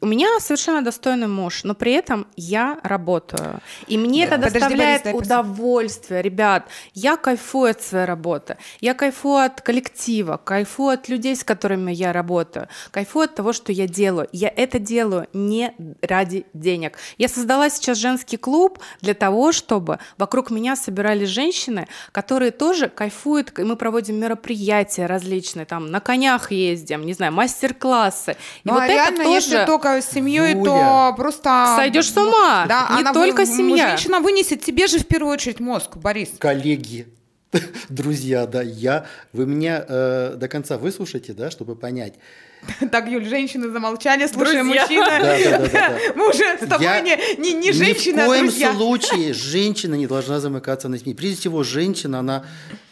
У 0.00 0.06
меня 0.06 0.28
совершенно 0.40 0.82
достойный 0.82 1.28
муж, 1.28 1.64
но 1.64 1.74
при 1.74 1.92
этом 1.92 2.26
я 2.36 2.78
работаю. 2.82 3.60
И 3.86 3.96
мне 3.98 4.24
это 4.24 4.36
Подожди, 4.36 4.58
доставляет 4.58 5.04
Борис, 5.04 5.20
удовольствие. 5.20 6.22
Ребят, 6.22 6.68
я 6.94 7.16
кайфую 7.16 7.70
от 7.70 7.82
своей 7.82 8.04
работы. 8.04 8.56
Я 8.80 8.94
кайфую 8.94 9.44
от 9.44 9.60
коллектива, 9.60 10.40
кайфую 10.42 10.94
от 10.94 11.08
людей, 11.08 11.36
с 11.36 11.44
которыми 11.44 11.92
я 11.92 12.12
работаю. 12.12 12.68
Кайфую 12.90 13.24
от 13.24 13.34
того, 13.34 13.52
что 13.52 13.72
я 13.72 13.86
делаю. 13.86 14.28
Я 14.32 14.52
это 14.54 14.78
делаю 14.78 15.28
не 15.32 15.74
ради 16.02 16.46
денег. 16.54 16.98
Я 17.18 17.28
создала 17.28 17.70
сейчас 17.70 17.98
женский 17.98 18.36
клуб 18.36 18.78
для 19.00 19.14
того, 19.14 19.52
чтобы 19.52 19.98
вокруг 20.16 20.50
меня 20.50 20.76
собирались 20.76 21.28
женщины, 21.28 21.88
которые 22.12 22.50
тоже 22.50 22.88
кайфуют. 22.88 23.58
И 23.58 23.62
мы 23.62 23.76
проводим 23.76 24.16
мероприятия 24.16 25.06
различные, 25.06 25.66
там 25.66 25.90
на 25.90 26.00
конях 26.00 26.52
ездим, 26.52 27.04
не 27.06 27.12
знаю, 27.12 27.32
мастер-классы. 27.32 28.32
И 28.32 28.36
Ну, 28.64 28.74
вот 28.74 28.82
а 28.82 28.86
это 28.86 28.92
реально, 28.94 29.24
тоже... 29.24 29.64
только 29.78 30.02
с 30.02 30.10
семьей, 30.10 30.54
то 30.54 30.58
Юля. 30.60 31.12
просто... 31.16 31.74
Сойдешь 31.76 32.10
с 32.12 32.16
ума. 32.16 32.66
Да, 32.68 32.88
Не 32.94 33.00
она 33.00 33.12
только 33.12 33.40
вы- 33.42 33.46
семья. 33.46 33.88
Женщина 33.90 34.20
вынесет 34.20 34.64
тебе 34.64 34.86
же 34.86 34.98
в 34.98 35.06
первую 35.06 35.32
очередь 35.32 35.60
мозг, 35.60 35.96
Борис. 35.96 36.30
коллеги, 36.38 37.08
друзья, 37.88 38.46
да, 38.46 38.62
я, 38.62 39.06
вы 39.32 39.46
меня 39.46 39.84
э, 39.88 40.34
до 40.36 40.48
конца 40.48 40.76
выслушайте, 40.78 41.32
да, 41.32 41.50
чтобы 41.50 41.76
понять. 41.76 42.14
Так, 42.90 43.08
Юль, 43.08 43.24
женщины 43.24 43.70
замолчали, 43.70 44.26
Друзья. 44.26 44.64
мужчина. 44.64 45.06
Да, 45.06 45.18
да, 45.20 45.38
да, 45.38 45.58
да, 45.58 45.68
да. 45.68 45.98
Мы 46.16 46.28
уже 46.28 46.56
с 46.58 46.66
тобой 46.68 46.82
Я 46.84 47.00
не, 47.00 47.16
не, 47.38 47.52
не 47.52 47.68
Ни 47.68 47.70
женщины, 47.72 48.22
в 48.22 48.24
а 48.24 48.26
коем 48.26 48.46
друзья. 48.46 48.72
случае 48.74 49.32
женщина 49.32 49.94
не 49.94 50.08
должна 50.08 50.40
замыкаться 50.40 50.88
на 50.88 50.98
СМИ. 50.98 51.14
Прежде 51.14 51.36
всего, 51.38 51.62
женщина, 51.62 52.18
она 52.18 52.44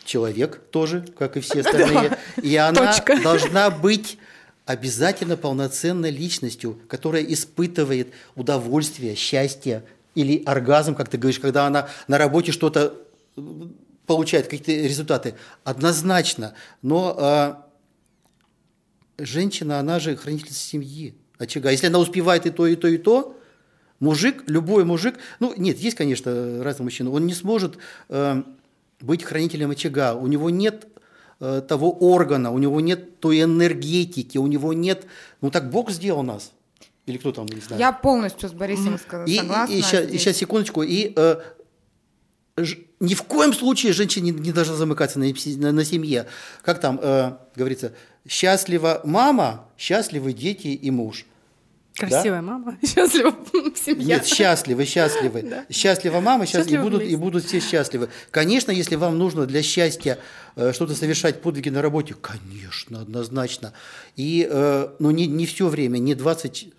человек 0.05 0.61
тоже, 0.71 1.05
как 1.19 1.37
и 1.37 1.40
все 1.40 1.61
остальные, 1.62 2.16
и 2.40 2.55
она 2.57 2.93
Точка. 2.93 3.21
должна 3.21 3.71
быть 3.71 4.19
обязательно 4.66 5.37
полноценной 5.37 6.11
личностью, 6.11 6.78
которая 6.88 7.23
испытывает 7.23 8.12
удовольствие, 8.35 9.14
счастье 9.14 9.85
или 10.14 10.42
оргазм, 10.44 10.94
как 10.94 11.08
ты 11.08 11.16
говоришь, 11.16 11.40
когда 11.40 11.66
она 11.66 11.88
на 12.08 12.18
работе 12.18 12.52
что-то 12.52 12.94
получает, 14.06 14.49
какие-то 14.49 14.73
результаты. 14.73 15.35
Однозначно. 15.64 16.54
Но 16.82 17.16
а, 17.18 17.66
женщина, 19.18 19.78
она 19.78 20.00
же 20.00 20.16
хранительница 20.16 20.58
семьи, 20.58 21.14
очага. 21.38 21.70
Если 21.70 21.87
она 21.87 21.99
успевает 21.99 22.46
и 22.46 22.50
то, 22.50 22.66
и 22.66 22.76
то, 22.76 22.88
и 22.88 22.99
то, 22.99 23.32
Мужик, 23.99 24.44
любой 24.46 24.85
мужик, 24.85 25.14
ну 25.40 25.54
нет, 25.56 25.78
есть, 25.78 25.96
конечно, 25.96 26.62
разные 26.62 26.85
мужчины, 26.85 27.08
он 27.08 27.26
не 27.26 27.32
сможет 27.32 27.78
э, 28.11 28.42
быть 29.00 29.23
хранителем 29.23 29.70
очага, 29.70 30.14
у 30.14 30.26
него 30.26 30.50
нет 30.50 30.87
того 31.38 31.90
органа, 31.90 32.50
у 32.50 32.59
него 32.59 32.81
нет 32.81 33.21
той 33.21 33.43
энергетики, 33.43 34.38
у 34.38 34.47
него 34.47 34.73
нет, 34.73 35.07
ну 35.40 35.50
так 35.50 35.71
Бог 35.71 35.90
сделал 35.90 36.23
нас. 36.23 36.52
Или 37.07 37.19
кто 37.19 37.31
там, 37.33 37.47
не 37.47 37.61
знаю. 37.61 37.81
Я 37.81 37.93
полностью 37.93 38.49
с 38.49 38.52
Борисом 38.52 38.99
согласна. 38.99 39.66
И, 39.69 39.75
и, 39.75 39.78
и, 39.78 39.83
сейчас, 39.83 40.09
и 40.11 40.19
сейчас, 40.19 40.37
секундочку, 40.37 40.83
и 40.83 41.12
э, 41.14 41.37
ж, 42.57 42.78
ни 42.99 43.14
в 43.14 43.23
коем 43.23 43.52
случае 43.52 43.93
женщина 43.93 44.25
не, 44.25 44.31
не 44.33 44.52
должна 44.52 44.75
замыкаться 44.75 45.19
на, 45.19 45.26
на, 45.26 45.73
на 45.73 45.85
семье. 45.85 46.26
Как 46.62 46.81
там 46.81 46.99
э, 47.00 47.33
говорится, 47.55 47.93
счастлива 48.28 49.00
мама, 49.05 49.69
счастливы 49.78 50.33
дети 50.33 50.69
и 50.69 50.90
муж. 50.90 51.26
Красивая 51.97 52.41
да? 52.41 52.43
мама, 52.43 52.79
счастлива 52.85 53.35
семья. 53.75 54.17
Нет, 54.17 54.26
счастливы, 54.26 54.85
счастливы. 54.85 55.43
Да. 55.43 55.65
Счастлива 55.71 56.21
мама, 56.21 56.47
счастлива, 56.47 56.81
и, 56.81 56.85
будут, 56.85 57.03
и 57.03 57.17
будут 57.17 57.45
все 57.45 57.61
счастливы. 57.61 58.09
Конечно, 58.31 58.71
если 58.71 58.97
вам 58.97 59.19
нужно 59.19 59.47
для 59.47 59.62
счастья 59.62 60.19
э, 60.57 60.73
что-то 60.73 60.95
совершать, 60.95 61.41
подвиги 61.41 61.71
на 61.71 61.81
работе, 61.83 62.15
конечно, 62.15 63.00
однозначно. 63.00 63.73
И, 64.15 64.47
э, 64.49 64.88
но 64.99 65.11
не, 65.11 65.26
не 65.26 65.47
все 65.47 65.69
время, 65.69 65.99
не 65.99 66.15
20 66.15 66.73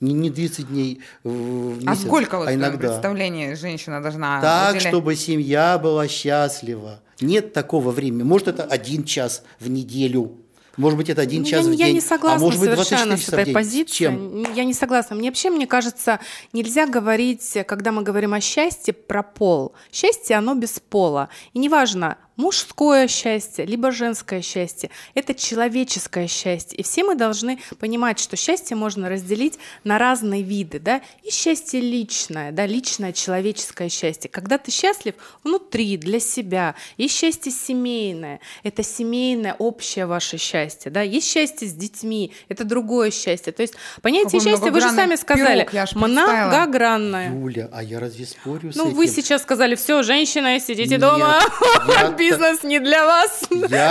не, 0.00 0.12
не 0.12 0.30
30 0.30 0.68
дней 0.68 1.00
в 1.24 1.28
а 1.28 1.90
месяц, 1.90 2.04
а 2.04 2.06
сколько 2.06 2.38
вот 2.38 2.48
а 2.48 2.54
иногда. 2.54 2.78
представлений 2.78 3.54
женщина 3.54 4.02
должна 4.02 4.40
Так, 4.40 4.74
выделять? 4.74 4.88
чтобы 4.92 5.16
семья 5.16 5.78
была 5.78 6.06
счастлива. 6.06 7.00
Нет 7.20 7.52
такого 7.54 7.90
времени. 7.92 8.22
Может, 8.22 8.48
это 8.48 8.64
один 8.64 9.04
час 9.04 9.42
в 9.58 9.70
неделю, 9.70 10.36
может 10.76 10.98
быть, 10.98 11.08
это 11.08 11.22
один 11.22 11.42
ну, 11.42 11.48
час 11.48 11.64
я, 11.64 11.72
в 11.72 11.76
день, 11.76 11.86
я 11.86 11.92
не 11.92 12.00
согласна 12.00 12.38
а 12.38 12.50
может 12.50 12.60
быть, 12.60 12.70
совершенно 12.70 13.16
с 13.16 13.28
этой 13.28 13.52
позицией. 13.52 13.86
Чем? 13.86 14.54
Я 14.54 14.64
не 14.64 14.74
согласна. 14.74 15.16
Мне 15.16 15.30
вообще, 15.30 15.50
мне 15.50 15.66
кажется, 15.66 16.20
нельзя 16.52 16.86
говорить, 16.86 17.56
когда 17.66 17.92
мы 17.92 18.02
говорим 18.02 18.34
о 18.34 18.40
счастье, 18.40 18.92
про 18.92 19.22
пол. 19.22 19.74
Счастье, 19.92 20.36
оно 20.36 20.54
без 20.54 20.78
пола. 20.80 21.28
И 21.52 21.58
неважно, 21.58 22.18
мужское 22.36 23.08
счастье, 23.08 23.64
либо 23.64 23.90
женское 23.90 24.42
счастье. 24.42 24.90
Это 25.14 25.34
человеческое 25.34 26.28
счастье. 26.28 26.78
И 26.78 26.82
все 26.82 27.04
мы 27.04 27.14
должны 27.14 27.58
понимать, 27.78 28.18
что 28.18 28.36
счастье 28.36 28.76
можно 28.76 29.08
разделить 29.08 29.58
на 29.84 29.98
разные 29.98 30.42
виды. 30.42 30.78
Да? 30.78 31.00
И 31.22 31.30
счастье 31.30 31.80
личное, 31.80 32.52
да, 32.52 32.66
личное 32.66 33.12
человеческое 33.12 33.88
счастье. 33.88 34.30
Когда 34.30 34.58
ты 34.58 34.70
счастлив 34.70 35.14
внутри, 35.44 35.96
для 35.96 36.20
себя. 36.20 36.74
Есть 36.96 37.16
счастье 37.16 37.50
семейное. 37.50 38.40
Это 38.62 38.82
семейное, 38.82 39.54
общее 39.58 40.06
ваше 40.06 40.36
счастье. 40.36 40.90
Да? 40.90 41.02
Есть 41.02 41.30
счастье 41.30 41.66
с 41.68 41.72
детьми. 41.72 42.32
Это 42.48 42.64
другое 42.64 43.10
счастье. 43.10 43.52
То 43.52 43.62
есть 43.62 43.74
понятие 44.02 44.40
Какой 44.40 44.52
счастья, 44.52 44.70
вы 44.70 44.80
же 44.80 44.90
сами 44.90 45.16
сказали, 45.16 45.66
пирог, 45.70 45.94
многогранное. 45.94 47.30
Юля, 47.30 47.68
а 47.72 47.82
я 47.82 47.98
разве 48.00 48.26
спорю 48.26 48.60
ну, 48.64 48.72
с 48.72 48.76
этим? 48.76 48.84
Ну, 48.84 48.90
вы 48.90 49.06
сейчас 49.06 49.42
сказали, 49.42 49.74
все, 49.74 50.02
женщина, 50.02 50.58
сидите 50.60 50.90
Нет, 50.90 51.00
дома. 51.00 51.40
Я 51.88 52.10
бизнес 52.30 52.62
не 52.62 52.80
для 52.80 53.04
вас, 53.04 53.42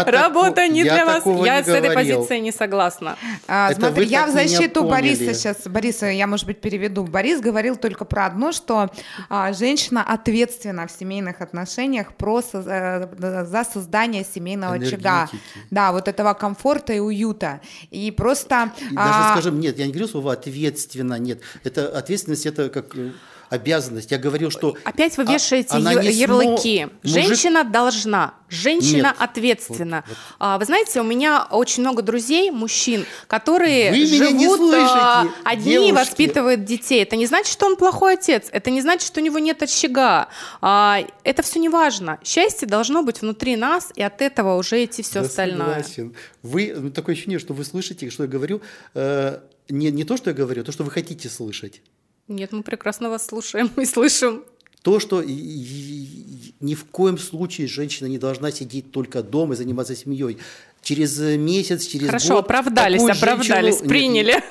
работа 0.05 0.67
не 0.67 0.83
для 0.83 1.05
вас. 1.05 1.23
Я 1.45 1.63
с 1.63 1.67
этой 1.67 1.91
позиции 1.93 2.39
не 2.39 2.51
согласна. 2.51 3.17
А, 3.47 3.73
смотри, 3.73 4.05
я 4.05 4.25
в 4.27 4.31
защиту 4.31 4.83
Бориса 4.83 5.33
сейчас, 5.33 5.67
Бориса, 5.67 6.07
я, 6.07 6.27
может 6.27 6.45
быть, 6.45 6.61
переведу. 6.61 7.03
Борис 7.03 7.39
говорил 7.39 7.75
только 7.75 8.05
про 8.05 8.25
одно, 8.25 8.51
что 8.51 8.89
а, 9.29 9.53
женщина 9.53 10.03
ответственна 10.03 10.87
в 10.87 10.91
семейных 10.91 11.41
отношениях 11.41 12.13
про, 12.13 12.41
а, 12.53 13.45
за 13.45 13.63
создание 13.63 14.25
семейного 14.25 14.75
очага. 14.75 15.29
Да, 15.71 15.91
вот 15.91 16.07
этого 16.07 16.33
комфорта 16.33 16.93
и 16.93 16.99
уюта. 16.99 17.61
И 17.91 18.11
просто... 18.11 18.71
Даже 18.91 18.93
а... 18.97 19.31
скажем, 19.33 19.59
нет, 19.59 19.77
я 19.77 19.85
не 19.85 19.91
говорю 19.91 20.07
слово 20.07 20.33
ответственно, 20.33 21.15
нет. 21.19 21.41
Это 21.63 21.87
ответственность, 21.97 22.45
это 22.45 22.69
как 22.69 22.95
э, 22.97 23.11
обязанность. 23.55 24.11
Я 24.11 24.17
говорил, 24.17 24.51
что... 24.51 24.75
Опять 24.83 25.17
вы 25.17 25.23
а, 25.23 25.33
вешаете 25.33 25.75
а, 25.75 25.79
ярлыки. 25.79 26.87
Смо... 27.03 27.13
Женщина 27.13 27.59
Мужик... 27.59 27.71
должна, 27.71 28.33
женщина 28.49 29.07
Нет. 29.07 29.15
ответственна. 29.17 30.03
Вот, 30.07 30.17
вот. 30.17 30.35
А, 30.39 30.57
вы 30.57 30.65
знаете, 30.65 31.01
у 31.01 31.03
меня 31.03 31.47
очень 31.49 31.81
много 31.81 32.01
друзей, 32.01 32.51
мужчин, 32.51 33.05
которые 33.27 33.91
вы 33.91 34.05
живут 34.05 34.73
а, 34.73 35.25
одни, 35.43 35.73
девушки. 35.73 35.91
воспитывают 35.93 36.63
детей. 36.63 37.01
Это 37.01 37.15
не 37.15 37.25
значит, 37.25 37.51
что 37.51 37.65
он 37.65 37.75
плохой 37.75 38.13
отец. 38.13 38.47
Это 38.51 38.69
не 38.69 38.81
значит, 38.81 39.07
что 39.07 39.19
у 39.19 39.23
него 39.23 39.39
нет 39.39 39.61
очага. 39.63 40.27
А, 40.61 40.99
это 41.23 41.41
все 41.41 41.59
не 41.59 41.69
важно. 41.69 42.19
Счастье 42.23 42.67
должно 42.67 43.03
быть 43.03 43.21
внутри 43.21 43.55
нас, 43.55 43.91
и 43.95 44.01
от 44.01 44.21
этого 44.21 44.55
уже 44.55 44.83
идти 44.83 45.01
все 45.01 45.21
да, 45.21 45.25
остальное. 45.25 45.83
Согласен. 45.83 46.15
Вы, 46.43 46.73
ну, 46.75 46.91
такое 46.91 47.13
ощущение, 47.13 47.39
что 47.39 47.53
вы 47.53 47.63
слышите, 47.63 48.09
что 48.09 48.23
я 48.23 48.29
говорю, 48.29 48.61
э, 48.93 49.39
не, 49.69 49.91
не 49.91 50.03
то, 50.03 50.17
что 50.17 50.29
я 50.29 50.35
говорю, 50.35 50.61
а 50.61 50.65
то, 50.65 50.71
что 50.71 50.83
вы 50.83 50.91
хотите 50.91 51.29
слышать. 51.29 51.81
Нет, 52.27 52.51
мы 52.51 52.63
прекрасно 52.63 53.09
вас 53.09 53.27
слушаем 53.27 53.71
и 53.77 53.85
слышим. 53.85 54.43
То, 54.81 54.99
что 54.99 55.23
ни 55.23 56.75
в 56.75 56.85
коем 56.85 57.17
случае 57.17 57.67
женщина 57.67 58.07
не 58.07 58.17
должна 58.17 58.51
сидеть 58.51 58.91
только 58.91 59.23
дома 59.23 59.53
и 59.53 59.57
заниматься 59.57 59.95
семьей. 59.95 60.37
Через 60.81 61.19
месяц, 61.19 61.85
через 61.85 62.07
Хорошо, 62.07 62.35
год... 62.35 62.47
Хорошо, 62.47 62.61
оправдались, 62.61 63.01
оправдались, 63.01 63.75
женщину... 63.75 63.89
приняли. 63.89 64.31
Нет, 64.33 64.43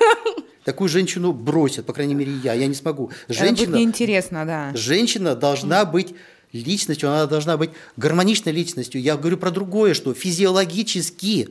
такую 0.65 0.89
женщину 0.89 1.31
бросят, 1.31 1.85
по 1.85 1.93
крайней 1.93 2.15
мере, 2.15 2.33
я. 2.43 2.53
Я 2.53 2.67
не 2.67 2.73
смогу. 2.73 3.11
Женщина, 3.29 3.53
Это 3.53 3.65
будет 3.65 3.75
неинтересно, 3.75 4.45
да. 4.45 4.71
Женщина 4.75 5.35
должна 5.35 5.85
быть 5.85 6.13
личностью, 6.51 7.09
она 7.09 7.25
должна 7.27 7.55
быть 7.55 7.69
гармоничной 7.95 8.51
личностью. 8.51 9.01
Я 9.01 9.15
говорю 9.15 9.37
про 9.37 9.51
другое, 9.51 9.93
что 9.93 10.13
физиологически 10.13 11.49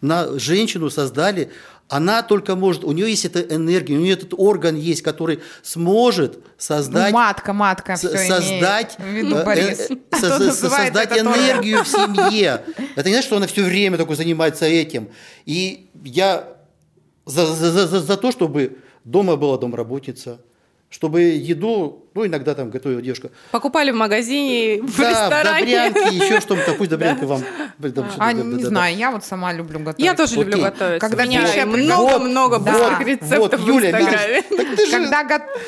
на 0.00 0.38
женщину 0.38 0.88
создали 0.90 1.50
она 1.88 2.22
только 2.22 2.54
может, 2.54 2.84
у 2.84 2.92
нее 2.92 3.08
есть 3.08 3.24
эта 3.24 3.40
энергия, 3.40 3.96
у 3.96 4.00
нее 4.00 4.12
этот 4.12 4.34
орган 4.36 4.76
есть, 4.76 5.02
который 5.02 5.40
сможет 5.62 6.38
создать... 6.58 7.12
Ну, 7.12 7.18
матка, 7.18 7.52
матка, 7.52 7.96
все 7.96 8.08
создать, 8.08 8.98
виду, 8.98 9.36
э, 9.36 9.44
э, 9.56 9.96
а 10.10 10.18
создать 10.52 11.18
энергию 11.18 11.82
в 11.84 11.88
семье. 11.88 12.62
Это 12.94 13.08
не 13.08 13.14
значит, 13.14 13.24
что 13.24 13.36
она 13.38 13.46
все 13.46 13.62
время 13.64 13.96
только 13.96 14.14
занимается 14.14 14.66
этим. 14.66 15.08
И 15.46 15.90
я 16.04 16.44
за, 17.24 17.46
за, 17.46 17.86
за, 17.86 18.00
за 18.00 18.16
то, 18.16 18.32
чтобы 18.32 18.78
дома 19.04 19.36
была 19.36 19.56
домработница, 19.56 20.40
чтобы 20.90 21.22
еду, 21.22 22.07
ну, 22.14 22.26
иногда 22.26 22.54
там 22.54 22.70
готовила 22.70 23.00
девушка. 23.00 23.30
Покупали 23.50 23.90
в 23.90 23.94
магазине, 23.94 24.82
в 24.82 24.96
да, 24.98 25.10
ресторане. 25.10 25.76
Да, 25.76 25.88
добрянки, 25.88 26.14
еще 26.14 26.40
что-то, 26.40 26.72
пусть 26.72 26.90
добрянка 26.90 27.26
вам. 27.26 27.42
А, 28.18 28.32
не 28.32 28.64
знаю, 28.64 28.96
я 28.96 29.10
вот 29.10 29.24
сама 29.24 29.52
люблю 29.52 29.78
готовить. 29.78 30.04
Я 30.04 30.14
тоже 30.14 30.36
люблю 30.36 30.60
готовить. 30.60 31.00
Когда 31.00 31.24
меня 31.24 31.66
много-много 31.66 32.58
быстрых 32.58 33.00
рецептов 33.00 33.60
в 33.60 33.70
Инстаграме. 33.70 34.42
ты 34.42 34.86
же 34.86 35.08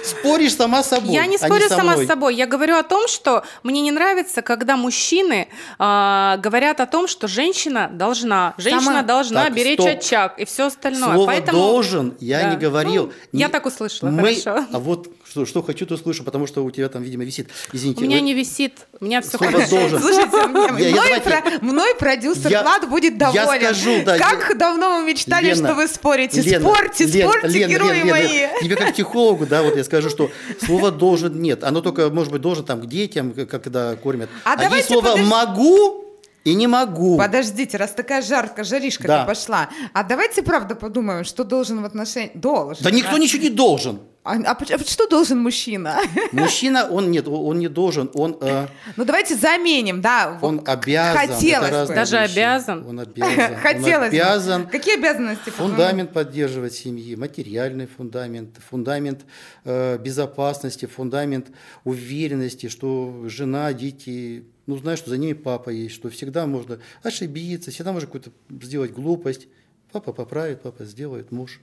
споришь 0.05 0.55
сама 0.55 0.83
с 0.83 0.89
собой, 0.89 1.13
Я 1.13 1.27
не 1.27 1.37
а 1.37 1.39
спорю 1.39 1.69
сама 1.69 1.97
с 1.97 2.07
собой. 2.07 2.35
Я 2.35 2.47
говорю 2.47 2.77
о 2.77 2.83
том, 2.83 3.09
что 3.09 3.45
мне 3.63 3.81
не 3.81 3.91
нравится, 3.91 4.43
когда 4.43 4.77
мужчины 4.77 5.49
а, 5.79 6.37
говорят 6.39 6.81
о 6.81 6.87
том, 6.87 7.07
что 7.09 7.29
женщина 7.29 7.91
должна, 7.93 8.55
женщина 8.59 9.03
должна 9.03 9.49
беречь 9.51 9.81
очаг 9.81 10.39
и 10.39 10.45
все 10.45 10.67
остальное. 10.67 11.15
Слово 11.15 11.41
«должен» 11.41 12.15
я 12.21 12.51
не 12.51 12.57
говорил. 12.57 13.13
Ну, 13.33 13.39
я 13.39 13.49
так 13.49 13.67
услышала, 13.67 14.11
хорошо. 14.11 14.67
А 14.73 14.79
вот 14.79 15.09
что, 15.31 15.47
что 15.47 15.63
хочу, 15.63 15.87
то 15.87 15.97
слышу, 15.97 16.25
потому 16.25 16.47
что 16.49 16.65
у 16.65 16.71
тебя 16.71 16.89
там, 16.89 17.03
видимо, 17.03 17.25
висит. 17.25 17.51
Извините. 17.73 18.01
У 18.01 18.05
меня 18.05 18.17
вы... 18.17 18.23
не 18.23 18.35
висит, 18.35 18.87
у 19.01 19.05
меня 19.05 19.21
все 19.21 19.39
хорошо. 19.39 19.71
Должен. 19.71 20.01
Слушайте, 20.01 20.47
мной, 20.49 20.91
я, 20.91 21.21
про, 21.21 21.43
мной 21.61 21.95
продюсер 21.95 22.51
я, 22.51 22.63
Влад 22.63 22.89
будет 22.89 23.17
доволен. 23.17 23.41
Я 23.41 23.61
скажу, 23.61 24.03
да. 24.05 24.19
Как 24.19 24.49
я... 24.49 24.55
давно 24.57 24.99
мы 24.99 25.13
мечтали, 25.13 25.47
Лена, 25.47 25.69
что 25.69 25.75
вы 25.75 25.87
спорите. 25.87 26.43
Лена, 26.43 26.69
спорьте, 26.69 27.07
Лена, 27.07 27.31
спорьте, 27.31 27.59
Лена, 27.59 27.71
герои 27.71 27.97
Лена, 27.99 28.11
мои. 28.11 28.39
Лена, 28.39 28.53
тебе 28.61 28.77
как 28.77 28.93
психологу, 28.93 29.47
да, 29.47 29.63
вот 29.63 29.77
я 29.77 29.85
скажу, 29.85 30.11
что 30.11 30.31
слово 30.65 30.91
должен 30.91 31.41
нет. 31.41 31.63
Оно 31.63 31.81
только, 31.81 32.11
может 32.11 32.33
быть, 32.33 32.43
должен 32.43 32.65
там 32.65 32.81
к 32.81 32.87
детям, 32.87 33.33
когда 33.33 33.95
кормят. 33.95 34.29
А, 34.45 34.55
а 34.55 34.77
есть 34.77 34.89
слово 34.89 35.13
подожди... 35.13 35.31
могу 35.31 36.10
и 36.45 36.55
не 36.55 36.67
могу. 36.67 37.19
Подождите, 37.19 37.77
раз 37.77 37.93
такая 37.93 38.23
жарка, 38.23 38.65
жаришка 38.65 39.07
да. 39.07 39.25
пошла. 39.25 39.69
А 39.93 40.03
давайте 40.05 40.43
правда 40.43 40.75
подумаем, 40.75 41.25
что 41.25 41.45
должен 41.45 41.83
в 41.83 41.85
отношении... 41.85 42.31
Должен. 42.35 42.83
Да 42.83 42.91
никто 42.91 43.19
ничего 43.19 43.43
не 43.43 43.51
должен. 43.51 44.01
А, 44.23 44.35
а, 44.35 44.53
а 44.53 44.79
что 44.79 45.09
должен 45.09 45.39
мужчина? 45.39 45.99
Мужчина, 46.33 46.87
он 46.91 47.11
нет, 47.11 47.27
он 47.27 47.59
не 47.59 47.69
должен, 47.69 48.11
он. 48.13 48.37
Э, 48.43 48.67
ну 48.97 49.07
давайте 49.07 49.35
заменим, 49.35 50.03
да. 50.03 50.39
Он 50.43 50.61
обязан. 50.67 51.17
Хотелось 51.17 51.89
бы. 51.89 51.95
Даже 51.95 52.19
вещи. 52.19 52.33
обязан. 52.33 52.87
Он 52.87 53.01
обязан. 53.01 53.57
Хотелось. 53.57 54.13
Он 54.13 54.21
обязан. 54.21 54.65
Бы. 54.65 54.71
Какие 54.71 54.99
обязанности? 54.99 55.49
Фундамент 55.49 56.13
поддерживать 56.13 56.75
семьи, 56.75 57.17
материальный 57.17 57.87
фундамент, 57.87 58.59
фундамент 58.69 59.23
э, 59.65 59.97
безопасности, 59.97 60.85
фундамент 60.85 61.47
уверенности, 61.85 62.69
что 62.69 63.25
жена, 63.27 63.73
дети, 63.73 64.45
ну 64.71 64.77
знаешь, 64.79 64.99
что 64.99 65.11
за 65.11 65.19
ними 65.19 65.35
папа 65.35 65.71
есть, 65.71 65.95
что 65.95 66.09
всегда 66.11 66.47
можно 66.47 66.79
ошибиться, 67.03 67.71
всегда 67.71 67.93
можно 67.93 68.07
какую-то 68.07 68.31
сделать 68.65 68.93
глупость. 68.93 69.49
Папа 69.93 70.13
поправит, 70.13 70.63
папа 70.63 70.85
сделает, 70.85 71.33
муж. 71.33 71.61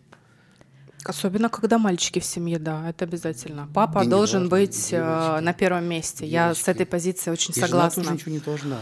Особенно, 1.06 1.50
когда 1.50 1.78
мальчики 1.78 2.20
в 2.20 2.26
семье, 2.26 2.60
да, 2.60 2.90
это 2.90 3.06
обязательно. 3.06 3.70
Папа 3.74 4.04
и 4.04 4.08
должен 4.08 4.50
быть 4.50 4.90
девочки, 4.90 5.38
э, 5.38 5.40
на 5.40 5.54
первом 5.54 5.86
месте. 5.86 6.28
Девочки. 6.28 6.34
Я 6.34 6.54
с 6.54 6.68
этой 6.68 6.86
позиции 6.86 7.32
очень 7.32 7.54
и 7.56 7.60
согласна. 7.60 8.04
Жена 8.04 8.16
тоже 8.18 8.30
ничего 8.30 8.36
не 8.36 8.40
должна. 8.40 8.80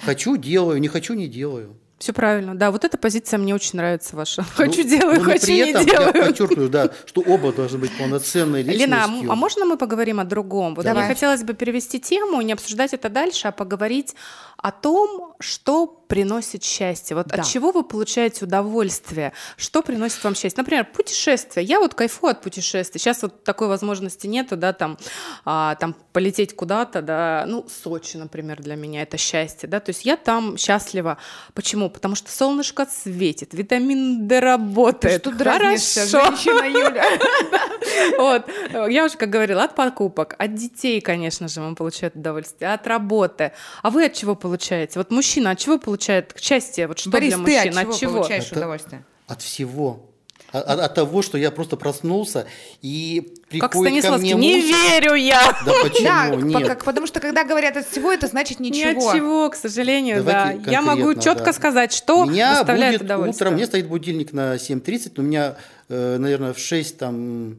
Хочу– 0.00 0.36
делаю, 0.38 0.80
не 0.80 0.88
хочу– 0.88 1.14
не 1.14 1.28
делаю. 1.28 1.76
Все 2.02 2.12
правильно, 2.12 2.56
да. 2.56 2.72
Вот 2.72 2.84
эта 2.84 2.98
позиция 2.98 3.38
мне 3.38 3.54
очень 3.54 3.76
нравится 3.76 4.16
ваша. 4.16 4.42
Ну, 4.42 4.66
Хочу 4.66 4.82
делаю, 4.82 5.20
но 5.20 5.24
хочу 5.24 5.46
при 5.46 5.52
не 5.52 5.70
этом 5.70 5.86
делаю. 5.86 6.10
Я 6.12 6.26
подчеркиваю, 6.26 6.68
да, 6.68 6.90
что 7.06 7.20
оба 7.20 7.52
должны 7.52 7.78
быть 7.78 7.96
полноценной 7.96 8.62
личностью. 8.62 8.88
Лена, 8.88 9.04
а 9.04 9.32
а 9.32 9.36
можно 9.36 9.64
мы 9.66 9.76
поговорим 9.76 10.18
о 10.18 10.24
другом? 10.24 10.74
Вот 10.74 10.84
Давай. 10.84 11.04
мне 11.04 11.14
хотелось 11.14 11.44
бы 11.44 11.54
перевести 11.54 12.00
тему, 12.00 12.40
не 12.42 12.54
обсуждать 12.54 12.92
это 12.92 13.08
дальше, 13.08 13.46
а 13.46 13.52
поговорить 13.52 14.16
о 14.56 14.72
том, 14.72 15.34
что 15.38 16.01
приносит 16.12 16.62
счастье. 16.62 17.16
Вот 17.16 17.28
Да. 17.28 17.36
от 17.36 17.46
чего 17.46 17.72
вы 17.72 17.82
получаете 17.82 18.44
удовольствие? 18.44 19.32
Что 19.56 19.80
приносит 19.80 20.22
вам 20.22 20.34
счастье? 20.34 20.60
Например, 20.62 20.84
путешествие. 20.84 21.64
Я 21.64 21.80
вот 21.80 21.94
кайфую 21.94 22.32
от 22.32 22.42
путешествий. 22.42 23.00
Сейчас 23.00 23.22
вот 23.22 23.44
такой 23.44 23.68
возможности 23.68 24.26
нету, 24.26 24.58
да, 24.58 24.74
там, 24.74 24.98
а, 25.46 25.74
там 25.76 25.96
полететь 26.12 26.54
куда-то, 26.54 27.00
да, 27.00 27.46
ну, 27.48 27.64
Сочи, 27.82 28.18
например, 28.18 28.60
для 28.60 28.76
меня 28.76 29.00
это 29.00 29.16
счастье, 29.16 29.66
да, 29.66 29.80
то 29.80 29.88
есть 29.88 30.04
я 30.04 30.18
там 30.18 30.58
счастлива. 30.58 31.16
Почему? 31.54 31.88
Потому 31.88 32.14
что 32.14 32.30
солнышко 32.30 32.86
светит, 32.86 33.54
витамин 33.54 34.28
D 34.28 34.38
Ты 34.38 34.40
работает. 34.40 35.22
что 35.22 35.30
дразнишься, 35.30 36.06
Хорошо. 36.06 36.36
женщина 36.36 36.64
Юля? 36.66 37.04
Вот. 38.18 38.48
Я 38.90 39.04
уже, 39.04 39.16
как 39.16 39.30
говорила, 39.30 39.64
от 39.64 39.74
покупок, 39.74 40.34
от 40.38 40.54
детей, 40.54 41.00
конечно 41.00 41.48
же, 41.48 41.60
он 41.60 41.74
получает 41.74 42.16
удовольствие, 42.16 42.72
от 42.72 42.86
работы. 42.86 43.52
А 43.82 43.90
вы 43.90 44.06
от 44.06 44.12
чего 44.14 44.34
получаете? 44.34 44.98
Вот 44.98 45.10
мужчина 45.10 45.52
от 45.52 45.58
чего 45.58 45.78
получает 45.78 46.01
счастье? 46.02 46.86
Вот 46.88 46.98
что 46.98 47.10
Борис, 47.10 47.34
для 47.34 47.44
ты 47.44 47.70
мужчин? 47.72 47.78
от 47.90 47.98
чего 47.98 48.12
получаешь 48.18 48.46
Это- 48.46 48.56
удовольствие? 48.58 49.04
От 49.26 49.42
всего. 49.42 50.08
От, 50.50 50.68
от- 50.68 50.80
от 50.80 50.94
того, 50.94 51.22
что 51.22 51.38
я 51.38 51.50
просто 51.50 51.76
проснулся 51.78 52.46
и 52.82 53.22
Как 53.58 53.70
приходит 53.70 53.70
ко 53.72 53.78
Станиславский, 54.10 54.34
мне 54.34 54.54
не 54.56 54.60
муж. 54.70 54.70
верю 54.90 55.14
я! 55.14 55.40
Да 55.64 55.72
почему? 55.82 56.04
Да, 56.04 56.28
Нет. 56.28 56.68
пока- 56.68 56.84
потому 56.84 57.06
что 57.06 57.20
когда 57.20 57.44
говорят 57.44 57.74
от 57.78 57.86
всего, 57.88 58.12
это 58.12 58.26
значит 58.26 58.60
Ни 58.60 58.68
ничего. 58.68 59.08
от 59.08 59.14
чего, 59.16 59.48
к 59.50 59.54
сожалению, 59.54 60.22
Давайте 60.22 60.60
да. 60.64 60.70
Я 60.70 60.82
могу 60.82 61.14
четко 61.14 61.46
да. 61.46 61.52
сказать, 61.54 61.94
что 61.94 62.26
меня 62.26 62.56
доставляет 62.56 62.96
будет 62.96 63.04
удовольствие. 63.06 63.46
утром, 63.48 63.54
мне 63.54 63.64
стоит 63.66 63.88
будильник 63.88 64.32
на 64.34 64.58
7.30, 64.58 65.12
но 65.16 65.22
у 65.22 65.26
меня, 65.26 65.56
э, 65.88 66.16
наверное, 66.18 66.52
в 66.52 66.58
6 66.58 66.98
там, 66.98 67.56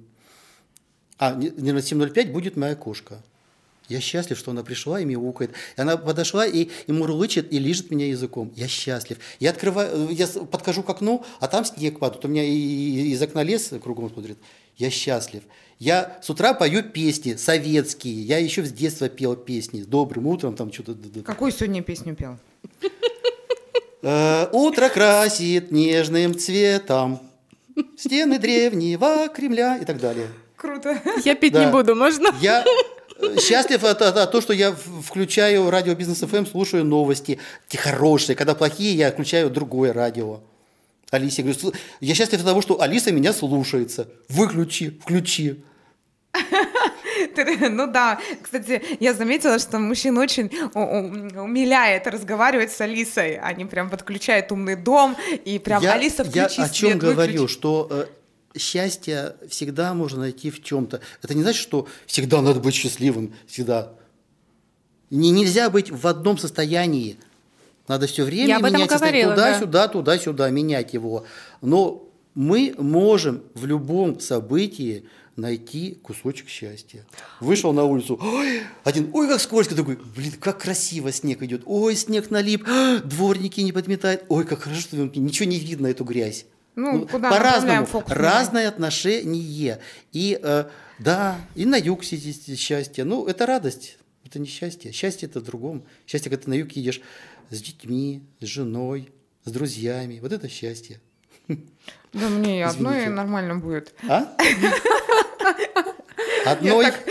а, 1.17 1.33
не- 1.33 1.49
наверное, 1.49 1.81
7.05 1.81 2.31
будет 2.31 2.57
моя 2.57 2.75
кошка. 2.75 3.17
Я 3.89 3.99
счастлив, 3.99 4.37
что 4.37 4.51
она 4.51 4.63
пришла 4.63 4.99
и 5.01 5.05
мяукает. 5.05 5.51
И 5.77 5.81
она 5.81 5.97
подошла 5.97 6.45
и, 6.45 6.69
и 6.87 6.91
мурлычет, 6.91 7.51
и 7.51 7.59
лижет 7.59 7.91
меня 7.91 8.07
языком. 8.07 8.51
Я 8.55 8.67
счастлив. 8.67 9.17
Я 9.39 9.49
открываю, 9.51 10.09
я 10.09 10.25
подхожу 10.27 10.83
к 10.83 10.89
окну, 10.89 11.23
а 11.39 11.47
там 11.47 11.65
снег 11.65 11.99
падает. 11.99 12.23
У 12.25 12.27
меня 12.29 12.43
и- 12.43 12.49
и- 12.49 13.11
из 13.11 13.21
окна 13.21 13.43
лес 13.43 13.71
кругом 13.83 14.09
смотрит. 14.09 14.37
Я 14.77 14.89
счастлив. 14.89 15.43
Я 15.79 16.17
с 16.23 16.29
утра 16.29 16.53
пою 16.53 16.81
песни 16.81 17.35
советские. 17.35 18.21
Я 18.23 18.37
еще 18.37 18.63
с 18.63 18.71
детства 18.71 19.09
пел 19.09 19.35
песни. 19.35 19.81
С 19.81 19.85
добрым 19.85 20.27
утром 20.27 20.55
там 20.55 20.71
что-то. 20.71 20.95
Какую 21.25 21.51
сегодня 21.51 21.81
песню 21.83 22.15
пел? 22.15 22.37
Э, 24.01 24.47
Утро 24.51 24.89
красит 24.89 25.71
нежным 25.71 26.37
цветом 26.37 27.19
стены 27.97 28.37
древнего 28.39 29.29
Кремля 29.29 29.77
и 29.77 29.85
так 29.85 29.99
далее. 29.99 30.27
Круто. 30.57 31.01
Я 31.23 31.35
пить 31.35 31.53
Да. 31.53 31.65
не 31.65 31.71
буду, 31.71 31.95
можно? 31.95 32.27
Я 32.41 32.63
счастлив 33.39 33.83
от- 33.83 34.01
от 34.01 34.31
того, 34.31 34.41
что 34.41 34.53
я 34.53 34.71
включаю 34.71 35.69
радио 35.69 35.95
Бизнес 35.95 36.19
ФМ, 36.19 36.45
слушаю 36.45 36.83
новости, 36.85 37.39
те 37.67 37.77
хорошие. 37.77 38.35
Когда 38.35 38.53
плохие, 38.55 38.93
я 38.95 39.11
включаю 39.11 39.49
другое 39.49 39.93
радио. 39.93 40.41
Алисе 41.11 41.43
говорю, 41.43 41.59
«Слу- 41.59 41.75
я 42.01 42.15
счастлив 42.15 42.39
от 42.39 42.45
того, 42.45 42.61
что 42.61 42.81
Алиса 42.81 43.11
меня 43.11 43.33
слушается. 43.33 44.07
Выключи, 44.29 44.99
включи. 45.03 45.63
Ну 47.69 47.87
да, 47.87 48.19
кстати, 48.41 48.81
я 48.99 49.13
заметила, 49.13 49.59
что 49.59 49.79
мужчин 49.79 50.17
очень 50.17 50.49
умиляет 50.73 52.07
разговаривать 52.07 52.71
с 52.71 52.81
Алисой. 52.81 53.37
Они 53.37 53.65
прям 53.65 53.89
подключают 53.89 54.51
умный 54.51 54.75
дом 54.75 55.15
и 55.45 55.59
прям 55.59 55.81
я, 55.83 55.93
Алиса 55.93 56.23
я 56.23 56.47
включи 56.47 56.61
о 56.61 56.69
чем 56.69 56.89
свет, 56.89 56.97
говорю, 57.01 57.33
выключи». 57.33 57.53
что 57.53 57.87
э, 57.91 58.05
счастье 58.57 59.35
всегда 59.47 59.93
можно 59.93 60.19
найти 60.19 60.51
в 60.51 60.63
чем-то. 60.63 61.01
Это 61.21 61.33
не 61.33 61.41
значит, 61.41 61.61
что 61.61 61.87
всегда 62.05 62.41
надо 62.41 62.59
быть 62.59 62.75
счастливым, 62.75 63.33
всегда. 63.47 63.93
Не, 65.09 65.29
нельзя 65.29 65.69
быть 65.69 65.91
в 65.91 66.07
одном 66.07 66.37
состоянии. 66.37 67.17
Надо 67.87 68.07
все 68.07 68.23
время 68.23 68.47
Я 68.47 68.57
об 68.57 68.65
этом 68.65 68.77
менять 68.77 68.89
говорила, 68.89 69.35
да. 69.35 69.53
туда-сюда, 69.53 69.87
туда-сюда, 69.87 70.49
менять 70.49 70.93
его. 70.93 71.25
Но 71.61 72.07
мы 72.33 72.73
можем 72.77 73.43
в 73.53 73.65
любом 73.65 74.19
событии 74.19 75.05
найти 75.35 75.97
кусочек 76.01 76.47
счастья. 76.47 77.05
Вышел 77.39 77.73
на 77.73 77.83
улицу, 77.83 78.19
ой, 78.21 78.61
один, 78.83 79.09
ой, 79.13 79.27
как 79.27 79.41
скользко, 79.41 79.75
такой, 79.75 79.97
блин, 80.15 80.33
как 80.39 80.59
красиво 80.61 81.11
снег 81.11 81.41
идет, 81.41 81.63
ой, 81.65 81.95
снег 81.95 82.29
налип, 82.29 82.65
дворники 83.03 83.61
не 83.61 83.71
подметают, 83.71 84.23
ой, 84.29 84.45
как 84.45 84.61
хорошо, 84.61 84.81
что 84.81 84.97
ничего 84.97 85.49
не 85.49 85.59
видно 85.59 85.87
эту 85.87 86.03
грязь. 86.03 86.45
Ну, 86.75 87.07
куда 87.07 87.29
мы 87.29 87.37
по-разному, 87.37 88.03
разное 88.07 88.67
отношение. 88.67 89.79
И 90.11 90.39
э, 90.41 90.65
да, 90.99 91.37
и 91.55 91.65
на 91.65 91.75
юг 91.75 92.03
сидеть 92.03 92.59
счастье. 92.59 93.03
Ну, 93.03 93.25
это 93.27 93.45
радость, 93.45 93.97
это 94.25 94.39
не 94.39 94.47
счастье. 94.47 94.91
Счастье 94.91 95.27
это 95.27 95.39
в 95.39 95.43
другом. 95.43 95.83
Счастье, 96.07 96.29
когда 96.29 96.45
ты 96.45 96.49
на 96.49 96.55
юг 96.55 96.71
едешь 96.71 97.01
с 97.49 97.61
детьми, 97.61 98.23
с 98.39 98.45
женой, 98.45 99.11
с 99.43 99.51
друзьями. 99.51 100.19
Вот 100.19 100.31
это 100.31 100.49
счастье. 100.49 100.99
Да 102.13 102.29
мне 102.29 102.59
и 102.59 102.61
одной 102.61 102.93
Извините. 102.93 103.09
нормально 103.09 103.55
будет. 103.55 103.95
А? 104.07 104.37
Одной. 106.45 106.85
Я 106.85 106.91
так 106.91 107.03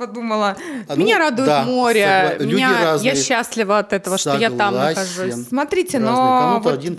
подумала. 0.00 0.56
А, 0.88 0.96
ну, 0.96 1.04
Меня 1.04 1.18
радует 1.18 1.46
да, 1.46 1.62
море. 1.64 2.36
согла- 2.38 2.44
Меня, 2.46 2.84
разные. 2.84 3.12
я 3.14 3.22
счастлива 3.22 3.78
от 3.78 3.92
этого, 3.92 4.18
что 4.18 4.36
я 4.36 4.48
там 4.50 4.74
Согласен. 4.74 5.00
нахожусь. 5.00 5.48
Смотрите, 5.48 5.98
Разные. 5.98 6.12
но 6.16 6.60
вот, 6.64 6.72
один, 6.74 6.96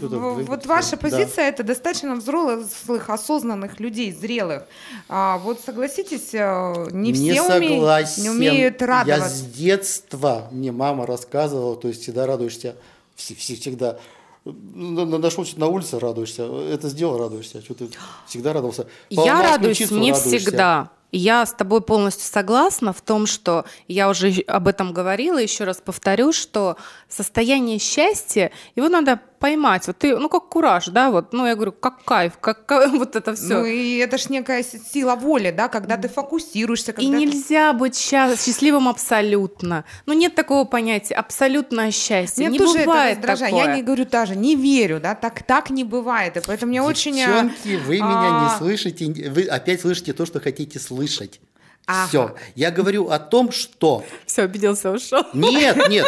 вот 0.47 0.65
ваша 0.65 0.91
да. 0.91 0.97
позиция 0.97 1.49
это 1.49 1.63
достаточно 1.63 2.15
взрослых, 2.15 3.09
осознанных 3.09 3.79
людей, 3.79 4.11
зрелых. 4.13 4.63
А 5.09 5.37
вот 5.39 5.59
согласитесь, 5.65 6.29
э, 6.33 6.87
не 6.91 7.11
не 7.11 7.31
все 7.33 7.41
уме- 7.43 7.69
согласен. 7.69 8.23
не 8.23 8.29
умеют 8.29 8.79
Я 8.81 8.87
радоваться. 8.87 9.29
с 9.35 9.41
детства, 9.41 10.47
мне 10.51 10.71
мама 10.71 11.05
рассказывала, 11.05 11.75
то 11.75 11.87
есть 11.87 12.03
всегда 12.03 12.25
радуешься, 12.27 12.75
вс- 13.17 13.35
вс- 13.35 13.59
всегда 13.59 13.97
на- 14.45 15.05
на- 15.05 15.17
нашел 15.19 15.45
что-то 15.45 15.59
на 15.61 15.67
улице, 15.67 15.99
радуешься, 15.99 16.43
это 16.43 16.89
сделал, 16.89 17.17
радуешься, 17.19 17.61
что 17.61 17.73
ты 17.75 17.89
всегда 18.27 18.53
радовался. 18.53 18.87
Я 19.09 19.41
радуюсь 19.43 19.79
не 19.91 20.11
радуешься. 20.11 20.37
всегда. 20.39 20.89
Я 21.11 21.45
с 21.45 21.53
тобой 21.53 21.81
полностью 21.81 22.25
согласна 22.25 22.93
в 22.93 23.01
том, 23.01 23.25
что 23.25 23.65
я 23.87 24.09
уже 24.09 24.31
об 24.47 24.67
этом 24.67 24.93
говорила, 24.93 25.37
еще 25.37 25.65
раз 25.65 25.81
повторю, 25.83 26.31
что 26.31 26.77
состояние 27.11 27.77
счастья, 27.79 28.51
его 28.75 28.89
надо 28.89 29.19
поймать. 29.39 29.87
Вот 29.87 29.97
ты, 29.97 30.15
ну 30.17 30.29
как 30.29 30.49
кураж, 30.49 30.85
да, 30.87 31.09
вот, 31.11 31.33
ну 31.33 31.45
я 31.47 31.55
говорю, 31.55 31.71
как 31.71 32.03
кайф, 32.03 32.33
как 32.39 32.65
ка- 32.67 32.87
вот 32.89 33.15
это 33.15 33.33
все. 33.35 33.55
Ну 33.59 33.65
и 33.65 33.97
это 33.97 34.17
ж 34.17 34.29
некая 34.29 34.63
сила 34.63 35.15
воли, 35.15 35.51
да, 35.51 35.67
когда 35.67 35.97
ты 35.97 36.07
фокусируешься, 36.07 36.91
И 36.91 36.95
когда 36.95 37.11
ты- 37.11 37.17
нельзя 37.17 37.73
быть 37.73 37.97
ща- 37.97 38.35
счастливым 38.37 38.87
абсолютно. 38.87 39.83
Ну 40.05 40.13
нет 40.13 40.35
такого 40.35 40.63
понятия 40.65 41.15
абсолютное 41.15 41.91
счастье. 41.91 42.47
Мне 42.47 42.57
не 42.57 42.63
тоже 42.63 42.79
бывает 42.85 43.17
это 43.19 43.27
раздражает. 43.29 43.53
такое. 43.55 43.69
Я 43.71 43.75
не 43.75 43.83
говорю 43.83 44.05
даже, 44.05 44.35
не 44.35 44.55
верю, 44.55 44.99
да, 44.99 45.15
так, 45.15 45.43
так 45.43 45.69
не 45.69 45.83
бывает. 45.83 46.37
И 46.37 46.41
поэтому 46.45 46.69
мне 46.69 46.81
очень... 46.81 47.19
э, 47.19 47.25
Девчонки, 47.25 47.75
вы 47.87 47.95
меня 47.95 48.05
а, 48.07 48.43
не 48.53 48.57
слышите, 48.57 49.29
вы 49.29 49.43
опять 49.45 49.81
слышите 49.81 50.13
то, 50.13 50.25
что 50.25 50.39
хотите 50.39 50.79
слышать. 50.79 51.39
Ага. 51.87 52.07
Все. 52.07 52.35
Я 52.55 52.69
говорю 52.69 53.09
о 53.09 53.17
том, 53.17 53.51
что 53.51 54.03
Все, 54.27 54.43
обиделся, 54.43 54.91
ушел. 54.91 55.23
Нет, 55.33 55.89
нет. 55.89 56.05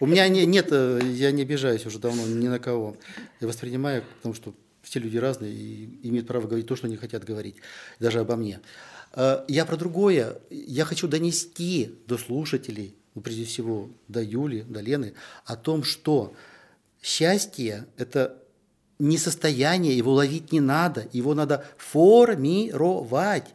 У 0.00 0.06
меня 0.06 0.26
не, 0.28 0.46
нет, 0.46 0.68
э, 0.70 1.00
я 1.12 1.30
не 1.30 1.42
обижаюсь 1.42 1.84
уже 1.84 1.98
давно 1.98 2.26
ни 2.26 2.48
на 2.48 2.58
кого. 2.58 2.96
Я 3.40 3.46
воспринимаю, 3.46 4.02
потому 4.16 4.34
что 4.34 4.54
все 4.82 4.98
люди 4.98 5.18
разные 5.18 5.52
и 5.52 6.08
имеют 6.08 6.26
право 6.26 6.46
говорить 6.46 6.66
то, 6.66 6.74
что 6.74 6.86
они 6.86 6.96
хотят 6.96 7.24
говорить, 7.24 7.56
даже 7.98 8.20
обо 8.20 8.34
мне. 8.36 8.60
Э, 9.12 9.44
Я 9.46 9.66
про 9.66 9.76
другое. 9.76 10.38
Я 10.48 10.86
хочу 10.86 11.06
донести 11.06 11.98
до 12.06 12.16
слушателей, 12.16 12.94
ну, 13.14 13.20
прежде 13.20 13.44
всего 13.44 13.90
до 14.08 14.22
Юли, 14.22 14.62
до 14.62 14.80
Лены, 14.80 15.12
о 15.44 15.56
том, 15.56 15.84
что 15.84 16.32
счастье– 17.02 17.86
это 17.98 18.38
не 18.98 19.18
состояние, 19.18 19.98
его 19.98 20.14
ловить 20.14 20.50
не 20.50 20.60
надо, 20.60 21.08
его 21.12 21.34
надо 21.34 21.66
формировать. 21.76 23.54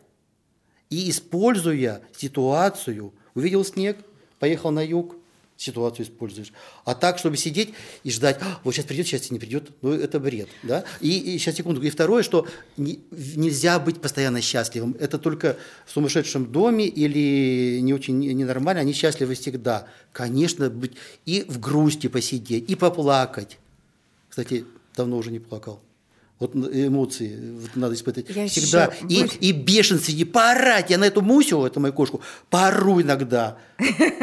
И 0.91 1.09
используя 1.09 2.01
ситуацию, 2.15 3.13
увидел 3.33 3.65
снег, 3.65 3.97
поехал 4.37 4.69
на 4.69 4.85
юг, 4.85 5.15
ситуацию 5.57 6.05
используешь. 6.05 6.51
А 6.83 6.95
так, 6.95 7.17
чтобы 7.17 7.37
сидеть 7.37 7.73
и 8.03 8.11
ждать, 8.11 8.37
«А, 8.41 8.59
вот 8.63 8.73
сейчас 8.75 8.85
придет, 8.85 9.07
сейчас 9.07 9.31
не 9.31 9.39
придет, 9.39 9.69
ну 9.81 9.91
это 9.93 10.19
бред. 10.19 10.49
Да? 10.63 10.83
И, 10.99 11.17
и 11.35 11.37
сейчас 11.37 11.55
секунду. 11.55 11.81
И 11.81 11.89
второе, 11.89 12.23
что 12.23 12.47
не- 12.77 12.99
нельзя 13.11 13.79
быть 13.79 14.01
постоянно 14.01 14.41
счастливым. 14.41 14.95
Это 14.99 15.17
только 15.17 15.57
в 15.85 15.91
сумасшедшем 15.91 16.51
доме 16.51 16.87
или 16.87 17.79
не 17.79 17.93
очень 17.93 18.19
не- 18.19 18.33
ненормально, 18.33 18.81
они 18.81 18.93
счастливы 18.93 19.35
всегда. 19.35 19.87
Конечно, 20.11 20.69
быть 20.69 20.93
и 21.25 21.45
в 21.47 21.59
грусти 21.59 22.07
посидеть, 22.07 22.69
и 22.69 22.75
поплакать. 22.75 23.57
Кстати, 24.29 24.65
давно 24.95 25.17
уже 25.17 25.31
не 25.31 25.39
плакал. 25.39 25.79
Вот 26.37 26.53
эмоции 26.53 27.57
вот 27.61 27.75
надо 27.75 27.95
испытывать 27.95 28.29
Я 28.35 28.47
всегда. 28.47 28.91
И, 29.07 29.25
и 29.39 29.51
бешенство, 29.53 30.11
и 30.11 30.25
поорать. 30.25 30.89
Я 30.89 30.97
на 30.97 31.05
эту 31.05 31.21
Мусю, 31.21 31.63
эту 31.63 31.79
мою 31.79 31.93
кошку, 31.93 32.19
поору 32.49 33.01
иногда. 33.01 33.57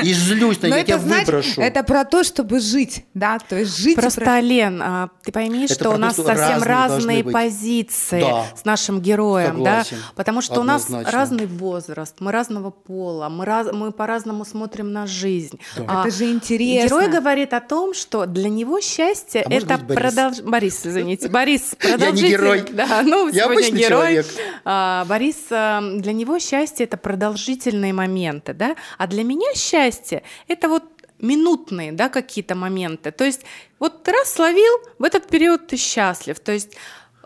И 0.03 0.13
злюсь 0.13 0.61
на 0.61 0.67
нее, 0.69 0.77
я 0.79 0.85
тебя 0.85 0.99
выброшу. 0.99 1.61
это 1.61 1.83
про 1.83 2.05
то, 2.05 2.23
чтобы 2.23 2.61
жить, 2.61 3.05
да, 3.15 3.39
то 3.39 3.59
есть 3.59 3.79
жить. 3.79 3.97
Просто, 3.97 4.21
про- 4.23 4.41
Лен, 4.41 4.81
а, 4.83 5.09
ты 5.23 5.33
пойми, 5.33 5.65
Это 5.65 5.75
что 5.75 5.91
у 5.91 5.97
нас 5.97 6.17
совсем 6.17 6.63
разные 6.63 7.23
позиции 7.25 8.21
Да. 8.21 8.47
с 8.57 8.65
нашим 8.65 9.01
героем, 9.01 9.57
Согласен. 9.57 9.97
да, 9.99 10.13
потому 10.15 10.41
что 10.43 10.61
у 10.61 10.65
нас 10.65 10.87
разный 10.91 11.47
возраст, 11.47 12.17
мы 12.21 12.33
разного 12.33 12.71
пола, 12.71 13.29
мы, 13.31 13.45
раз, 13.45 13.69
мы 13.73 13.91
по-разному 13.93 14.45
смотрим 14.45 14.93
на 14.93 15.07
жизнь. 15.07 15.59
А 15.87 16.03
Это 16.07 16.15
же 16.17 16.31
интересно. 16.31 16.87
Герой 16.89 17.09
говорит 17.09 17.53
о 17.55 17.61
том, 17.61 17.93
что 17.95 18.25
для 18.27 18.49
него 18.49 18.81
счастье 18.81 19.43
А 19.43 19.53
это 19.53 19.77
быть, 19.79 19.87
Борис? 19.97 20.15
продолж... 20.15 20.41
Борис, 20.41 20.81
извините, 20.87 21.29
Борис, 21.29 21.75
Я 22.05 22.11
не 22.11 22.23
герой. 22.23 22.65
Да, 22.71 23.03
ну, 23.03 23.29
Я 23.29 23.47
обычный 23.47 23.79
герой. 23.79 23.89
человек. 23.89 24.27
А, 24.65 25.05
Борис, 25.07 25.37
а, 25.51 25.81
для 25.81 26.13
него 26.13 26.39
счастье 26.39 26.85
это 26.85 26.97
продолжительные 26.97 27.93
моменты, 27.93 28.55
да, 28.55 28.77
а 28.99 29.07
для 29.07 29.25
меня 29.25 29.55
счастье 29.55 30.23
это 30.49 30.69
вот 30.69 30.85
минутные, 31.19 31.93
да, 31.93 32.09
какие-то 32.09 32.55
моменты. 32.55 33.13
То 33.13 33.25
есть 33.25 33.43
вот 33.79 34.03
ты 34.03 34.13
раз 34.13 34.33
словил, 34.35 34.73
в 34.99 35.05
этот 35.05 35.29
период 35.29 35.69
ты 35.69 35.77
счастлив. 35.77 36.39
То 36.41 36.53
есть 36.53 36.77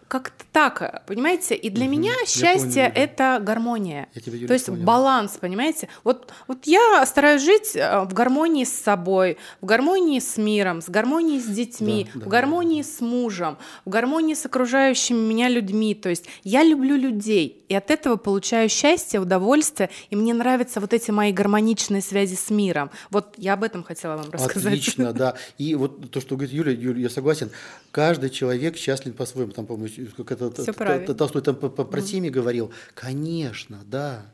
как-то 0.09 0.45
так, 0.53 1.05
понимаете? 1.07 1.55
И 1.55 1.69
для 1.69 1.89
меня 1.89 2.13
счастье 2.27 2.91
понял, 2.91 2.93
это 2.95 3.39
гармония. 3.43 4.09
Я 4.15 4.21
тебя, 4.21 4.37
Юля, 4.37 4.49
То 4.49 4.55
есть 4.55 4.67
понял. 4.67 4.85
баланс, 4.85 5.37
понимаете? 5.41 5.89
Вот, 6.05 6.33
вот 6.47 6.67
я 6.67 7.05
стараюсь 7.07 7.43
жить 7.43 7.73
э, 7.75 8.05
в 8.05 8.15
гармонии 8.15 8.65
с 8.65 8.73
собой, 8.73 9.37
в 9.61 9.67
гармонии 9.67 10.21
с 10.21 10.37
миром, 10.37 10.81
с 10.81 10.89
гармонией 10.89 11.41
с 11.41 11.47
детьми, 11.47 12.09
Да, 12.15 12.21
да, 12.21 12.27
в 12.27 12.29
гармонии 12.29 12.83
с 12.83 13.01
мужем, 13.01 13.59
в 13.85 13.91
гармонии 13.91 14.35
с 14.35 14.47
окружающими 14.47 15.19
меня 15.19 15.49
людьми. 15.49 15.95
То 15.95 16.09
есть 16.09 16.27
я 16.45 16.63
люблю 16.63 16.97
людей, 16.97 17.65
и 17.69 17.75
от 17.75 17.91
этого 17.91 18.17
получаю 18.17 18.69
счастье, 18.69 19.19
удовольствие, 19.19 19.91
и 20.11 20.17
мне 20.17 20.35
нравятся 20.35 20.81
вот 20.81 20.93
эти 20.93 21.11
мои 21.11 21.33
гармоничные 21.33 22.01
связи 22.01 22.37
с 22.37 22.51
миром. 22.51 22.91
Вот 23.11 23.35
я 23.39 23.55
об 23.55 23.65
этом 23.65 23.83
хотела 23.83 24.17
вам 24.17 24.31
рассказать. 24.31 24.67
Отлично, 24.67 25.13
да. 25.13 25.35
И 25.59 25.75
вот 25.75 26.11
то, 26.11 26.21
что 26.21 26.37
говорит 26.37 26.55
Юля, 26.55 26.73
Юля, 26.73 27.01
я 27.01 27.11
согласен, 27.11 27.51
каждый 27.91 28.31
человек 28.31 28.77
счастлив 28.77 29.17
по-своему. 29.17 29.53
Там, 29.53 29.67
по-моему, 29.67 29.89
как 30.17 30.33
это 30.33 30.51
Т- 30.51 30.73
правильно. 30.73 31.07
Т- 31.07 31.15
Толстой 31.15 31.43
там 31.43 31.57
по- 31.57 31.69
про 31.69 32.01
семьи 32.01 32.31
говорил. 32.31 32.73
Конечно, 32.95 33.81
да. 33.85 34.27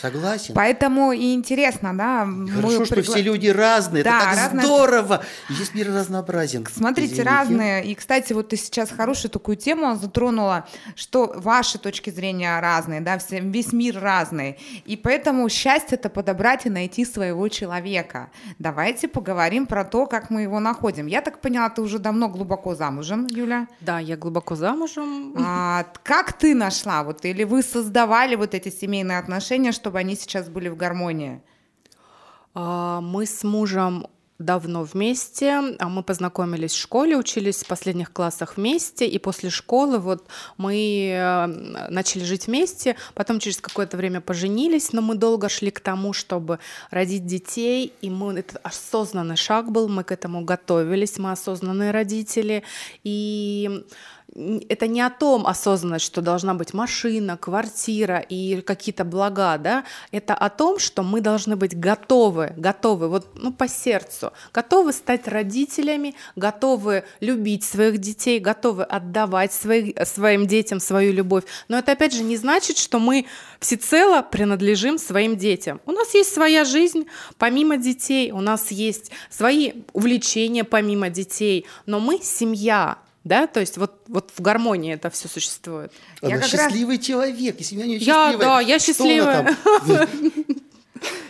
Согласен. 0.00 0.54
Поэтому 0.54 1.12
и 1.12 1.32
интересно, 1.34 1.96
да. 1.96 2.26
Хорошо, 2.54 2.80
мы 2.80 2.84
что 2.86 2.94
пригла- 2.96 3.02
все 3.02 3.22
люди 3.22 3.48
разные. 3.48 4.04
Да, 4.04 4.18
это 4.18 4.24
так 4.26 4.36
разные. 4.36 4.66
здорово. 4.66 5.24
Есть 5.48 5.74
мир 5.74 5.88
разнообразен. 5.92 6.66
Смотрите, 6.70 7.14
Извините. 7.14 7.30
разные. 7.30 7.84
И, 7.86 7.94
кстати, 7.94 8.32
вот 8.32 8.48
ты 8.48 8.56
сейчас 8.56 8.90
хорошую 8.90 9.30
такую 9.30 9.56
тему 9.56 9.96
затронула, 9.96 10.66
что 10.96 11.32
ваши 11.36 11.78
точки 11.78 12.10
зрения 12.10 12.60
разные, 12.60 13.00
да, 13.00 13.18
все, 13.18 13.40
весь 13.40 13.72
мир 13.72 13.98
разный. 14.00 14.58
И 14.84 14.96
поэтому 14.96 15.48
счастье 15.48 15.96
это 15.96 16.10
подобрать 16.10 16.66
и 16.66 16.70
найти 16.70 17.04
своего 17.04 17.48
человека. 17.48 18.30
Давайте 18.58 19.08
поговорим 19.08 19.66
про 19.66 19.84
то, 19.84 20.06
как 20.06 20.30
мы 20.30 20.42
его 20.42 20.60
находим. 20.60 21.06
Я 21.06 21.22
так 21.22 21.40
поняла, 21.40 21.70
ты 21.70 21.80
уже 21.80 21.98
давно 21.98 22.28
глубоко 22.28 22.74
замужем, 22.74 23.26
Юля. 23.30 23.66
Да, 23.80 23.98
я 23.98 24.16
глубоко 24.16 24.56
замужем. 24.56 25.34
А, 25.38 25.86
как 26.02 26.32
ты 26.34 26.54
нашла, 26.54 27.02
вот, 27.02 27.24
или 27.24 27.44
вы 27.44 27.62
создавали 27.62 28.34
вот 28.36 28.54
эти 28.54 28.68
семейные 28.68 29.18
отношения, 29.18 29.72
чтобы 29.76 29.98
они 29.98 30.16
сейчас 30.16 30.48
были 30.48 30.68
в 30.68 30.76
гармонии? 30.76 31.40
А, 32.54 33.00
Мы 33.00 33.26
с 33.26 33.44
мужем 33.44 34.06
давно 34.38 34.82
вместе. 34.82 35.76
А 35.78 35.88
Мы 35.88 36.02
познакомились 36.02 36.72
в 36.72 36.80
школе, 36.80 37.16
учились 37.16 37.62
в 37.62 37.66
последних 37.66 38.12
классах 38.12 38.56
вместе, 38.56 39.06
и 39.06 39.18
после 39.18 39.50
школы 39.50 39.98
вот 39.98 40.26
мы 40.56 41.10
э, 41.12 41.46
начали 41.90 42.24
жить 42.24 42.46
вместе, 42.46 42.96
потом 43.14 43.38
через 43.38 43.60
какое-то 43.60 43.96
время 43.96 44.20
поженились, 44.20 44.92
но 44.92 45.00
мы 45.00 45.14
долго 45.14 45.48
шли 45.48 45.70
к 45.70 45.80
тому, 45.80 46.12
чтобы 46.12 46.58
родить 46.90 47.26
детей, 47.26 47.92
и 48.02 48.10
мы, 48.10 48.34
это 48.34 48.58
осознанный 48.62 49.36
шаг 49.36 49.70
был, 49.70 49.88
мы 49.88 50.04
к 50.04 50.12
этому 50.12 50.44
готовились, 50.44 51.18
мы 51.18 51.32
осознанные 51.32 51.90
родители, 51.90 52.62
и 53.04 53.84
это 54.68 54.86
не 54.86 55.00
о 55.00 55.10
том 55.10 55.46
осознанность, 55.46 56.04
что 56.04 56.20
должна 56.20 56.54
быть 56.54 56.74
машина, 56.74 57.36
квартира 57.36 58.18
и 58.18 58.60
какие-то 58.60 59.04
блага, 59.04 59.56
да, 59.56 59.84
это 60.10 60.34
о 60.34 60.50
том, 60.50 60.78
что 60.78 61.02
мы 61.02 61.20
должны 61.20 61.56
быть 61.56 61.78
готовы, 61.78 62.52
готовы, 62.56 63.08
вот, 63.08 63.28
ну, 63.34 63.52
по 63.52 63.66
сердцу, 63.66 64.32
готовы 64.52 64.92
стать 64.92 65.26
родителями, 65.26 66.14
готовы 66.36 67.04
любить 67.20 67.64
своих 67.64 67.98
детей, 67.98 68.38
готовы 68.38 68.82
отдавать 68.84 69.52
своих, 69.52 69.96
своим 70.06 70.46
детям 70.46 70.80
свою 70.80 71.12
любовь. 71.12 71.44
Но 71.68 71.78
это, 71.78 71.92
опять 71.92 72.12
же, 72.12 72.22
не 72.22 72.36
значит, 72.36 72.76
что 72.76 72.98
мы 72.98 73.26
всецело 73.58 74.20
принадлежим 74.20 74.98
своим 74.98 75.36
детям. 75.36 75.80
У 75.86 75.92
нас 75.92 76.12
есть 76.14 76.32
своя 76.32 76.64
жизнь 76.64 77.06
помимо 77.38 77.78
детей, 77.78 78.32
у 78.32 78.40
нас 78.40 78.70
есть 78.70 79.10
свои 79.30 79.72
увлечения 79.94 80.64
помимо 80.64 81.08
детей, 81.08 81.66
но 81.86 82.00
мы 82.00 82.18
семья, 82.22 82.98
да, 83.26 83.46
то 83.46 83.60
есть 83.60 83.76
вот, 83.76 84.00
вот 84.08 84.30
в 84.34 84.40
гармонии 84.40 84.94
это 84.94 85.10
все 85.10 85.28
существует. 85.28 85.92
Я 86.22 86.28
Она 86.28 86.38
раз- 86.38 86.50
счастливый 86.50 86.98
человек, 86.98 87.56
если 87.58 87.74
меня 87.74 87.86
не 87.86 87.96
Я, 87.96 88.30
счастливая. 88.30 88.38
да, 88.38 88.60
я 88.60 88.78
что 88.78 88.92
она 89.04 89.54
счастливая. 89.54 89.56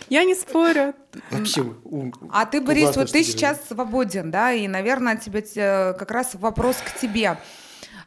Я 0.09 0.23
не 0.23 0.35
спорю. 0.35 0.93
Вообще, 1.31 1.61
у- 1.83 2.13
А 2.31 2.45
ты, 2.45 2.61
Борис, 2.61 2.95
вот 2.95 3.11
ты 3.11 3.23
сейчас 3.23 3.59
свободен, 3.67 4.31
да, 4.31 4.53
и, 4.53 4.65
наверное, 4.67 5.17
тебе 5.17 5.41
те- 5.41 5.93
как 5.99 6.11
раз 6.11 6.35
вопрос 6.35 6.77
к 6.77 6.97
тебе. 6.97 7.37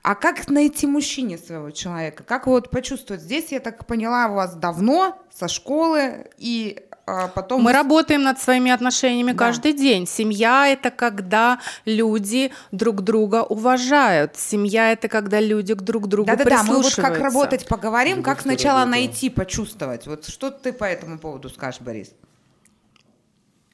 А 0.03 0.15
как 0.15 0.49
найти 0.49 0.87
мужчине 0.87 1.37
своего 1.37 1.71
человека? 1.73 2.25
Как 2.25 2.47
вот 2.47 2.71
почувствовать? 2.71 3.23
Здесь, 3.23 3.53
я 3.53 3.61
так 3.61 3.87
поняла, 3.87 4.29
у 4.29 4.35
вас 4.35 4.55
давно, 4.55 5.21
со 5.31 5.47
школы, 5.47 6.31
и 6.39 6.81
а, 7.11 7.29
потом... 7.29 7.63
Мы 7.63 7.73
работаем 7.73 8.23
над 8.23 8.41
своими 8.41 8.71
отношениями 8.71 9.33
Да. 9.33 9.39
каждый 9.39 9.73
день. 9.73 10.07
Семья 10.07 10.69
это 10.69 10.91
когда 10.91 11.59
люди 11.85 12.53
друг 12.73 13.03
друга 13.03 13.43
уважают. 13.43 14.37
Семья 14.37 14.93
это 14.93 15.09
когда 15.09 15.41
люди 15.41 15.75
к 15.75 15.81
друг 15.83 16.07
другу 16.07 16.27
Да-да-да, 16.27 16.63
мы 16.63 16.83
вот 16.83 16.95
как 16.95 17.19
работать 17.19 17.67
поговорим, 17.67 18.19
Любовь 18.19 18.25
как 18.27 18.39
к 18.39 18.43
сначала 18.43 18.81
работе. 18.81 18.91
найти, 19.01 19.31
почувствовать. 19.31 20.07
Вот 20.07 20.27
что 20.29 20.51
ты 20.51 20.73
по 20.73 20.85
этому 20.85 21.19
поводу 21.19 21.49
скажешь, 21.51 21.81
Борис? 21.81 22.13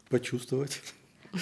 почувствовать. 0.08 0.80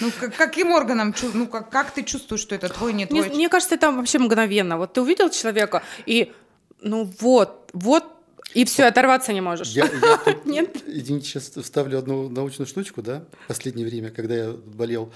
Ну, 0.01 0.11
как- 0.19 0.35
каким 0.35 0.71
органом, 0.71 1.13
ну, 1.33 1.47
как, 1.47 1.69
как 1.69 1.91
ты 1.91 2.03
чувствуешь, 2.03 2.41
что 2.41 2.55
это 2.55 2.67
твой, 2.69 2.93
не 2.93 3.05
Мне, 3.05 3.23
твой? 3.23 3.35
мне 3.35 3.47
кажется, 3.49 3.75
это 3.75 3.91
вообще 3.91 4.19
мгновенно. 4.19 4.77
Вот 4.77 4.93
ты 4.93 5.01
увидел 5.01 5.29
человека 5.29 5.83
и 6.05 6.33
ну 6.81 7.09
вот, 7.19 7.69
вот 7.73 8.14
и 8.53 8.63
все, 8.65 8.85
оторваться 8.85 9.33
не 9.33 9.41
можешь. 9.41 9.69
Я, 9.71 9.85
я 9.85 10.17
тут, 10.25 10.45
Нет? 10.45 10.77
извините, 10.87 11.27
сейчас 11.27 11.49
вставлю 11.49 11.99
одну 11.99 12.29
научную 12.29 12.67
штучку, 12.67 13.01
да, 13.01 13.25
в 13.45 13.47
последнее 13.47 13.85
время, 13.87 14.11
когда 14.11 14.35
я 14.35 14.51
болел 14.51 15.11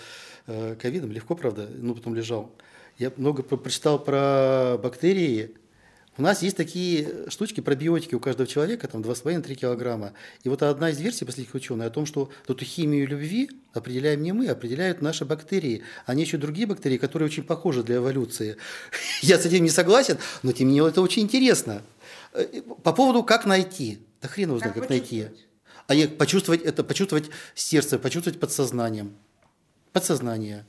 э, 0.48 0.76
ковидом, 0.82 1.12
легко, 1.12 1.36
правда, 1.36 1.70
ну, 1.78 1.96
потом 1.96 2.16
лежал, 2.16 2.54
я 2.98 3.14
много 3.16 3.44
про- 3.44 3.58
прочитал 3.58 3.98
про 4.04 4.78
бактерии. 4.82 5.56
У 6.18 6.22
нас 6.22 6.42
есть 6.42 6.58
такие 6.58 7.30
штучки, 7.30 7.62
пробиотики 7.62 8.14
у 8.14 8.20
каждого 8.20 8.46
человека, 8.46 8.90
там 8.90 9.02
2,5-3 9.02 9.56
килограмма. 9.56 10.12
И 10.44 10.50
вот 10.50 10.62
одна 10.64 10.90
из 10.90 11.00
версий 11.00 11.24
последних 11.24 11.56
ученых 11.56 11.88
о 11.88 11.90
том, 11.92 12.06
что 12.06 12.30
эту 12.46 12.66
химию 12.66 13.08
любви 13.08 13.50
определяем 13.72 14.22
не 14.22 14.34
мы, 14.34 14.48
а 14.48 14.52
определяют 14.52 15.02
наши 15.02 15.24
бактерии. 15.24 15.82
Они 16.06 16.24
еще 16.24 16.36
другие 16.36 16.68
бактерии, 16.68 16.98
которые 16.98 17.28
очень 17.28 17.44
похожи 17.44 17.84
для 17.84 17.98
эволюции. 17.98 18.58
Я 19.22 19.40
с 19.40 19.46
этим 19.46 19.64
не 19.64 19.70
согласен, 19.70 20.18
но 20.44 20.52
тем 20.52 20.68
не 20.68 20.74
менее 20.74 20.90
это 20.90 21.02
очень 21.02 21.22
интересно. 21.22 21.84
По 22.84 22.94
поводу 22.94 23.24
как 23.24 23.46
найти. 23.46 24.00
Да 24.22 24.28
хрен 24.28 24.50
его 24.50 24.58
знает, 24.60 24.74
Как 24.74 24.84
как, 24.84 24.90
найти. 24.90 25.28
А 25.88 25.96
не 25.96 26.08
почувствовать 26.08 26.62
это, 26.62 26.84
почувствовать 26.84 27.30
сердце, 27.56 27.98
почувствовать 27.98 28.40
подсознанием. 28.40 29.16
Подсознание. 29.92 30.66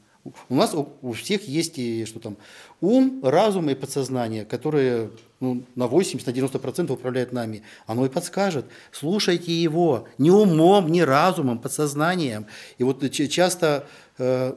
У- 0.48 0.54
нас 0.54 0.74
у, 0.74 0.92
у 1.02 1.12
всех 1.12 1.48
есть 1.48 1.78
и 1.78 2.04
что 2.04 2.20
там 2.20 2.36
ум, 2.80 3.20
разум 3.22 3.70
и 3.70 3.74
подсознание, 3.74 4.44
которые 4.44 5.10
ну, 5.40 5.64
на 5.74 5.84
80-90% 5.84 6.92
управляют 6.92 7.32
нами. 7.32 7.62
Оно 7.86 8.06
и 8.06 8.08
подскажет. 8.08 8.66
Слушайте 8.92 9.52
его 9.52 10.08
не 10.18 10.30
умом, 10.30 10.90
не 10.92 11.04
разумом, 11.04 11.58
подсознанием. 11.58 12.46
И 12.78 12.84
вот 12.84 13.10
часто 13.10 13.86
э, 14.18 14.54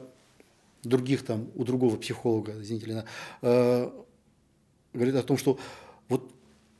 других 0.82 1.24
там, 1.24 1.48
у 1.54 1.64
другого 1.64 1.96
психолога, 1.96 2.52
извините, 2.60 2.86
Лена, 2.86 3.04
э, 3.42 3.90
говорит 4.92 5.14
о 5.16 5.22
том, 5.22 5.38
что 5.38 5.58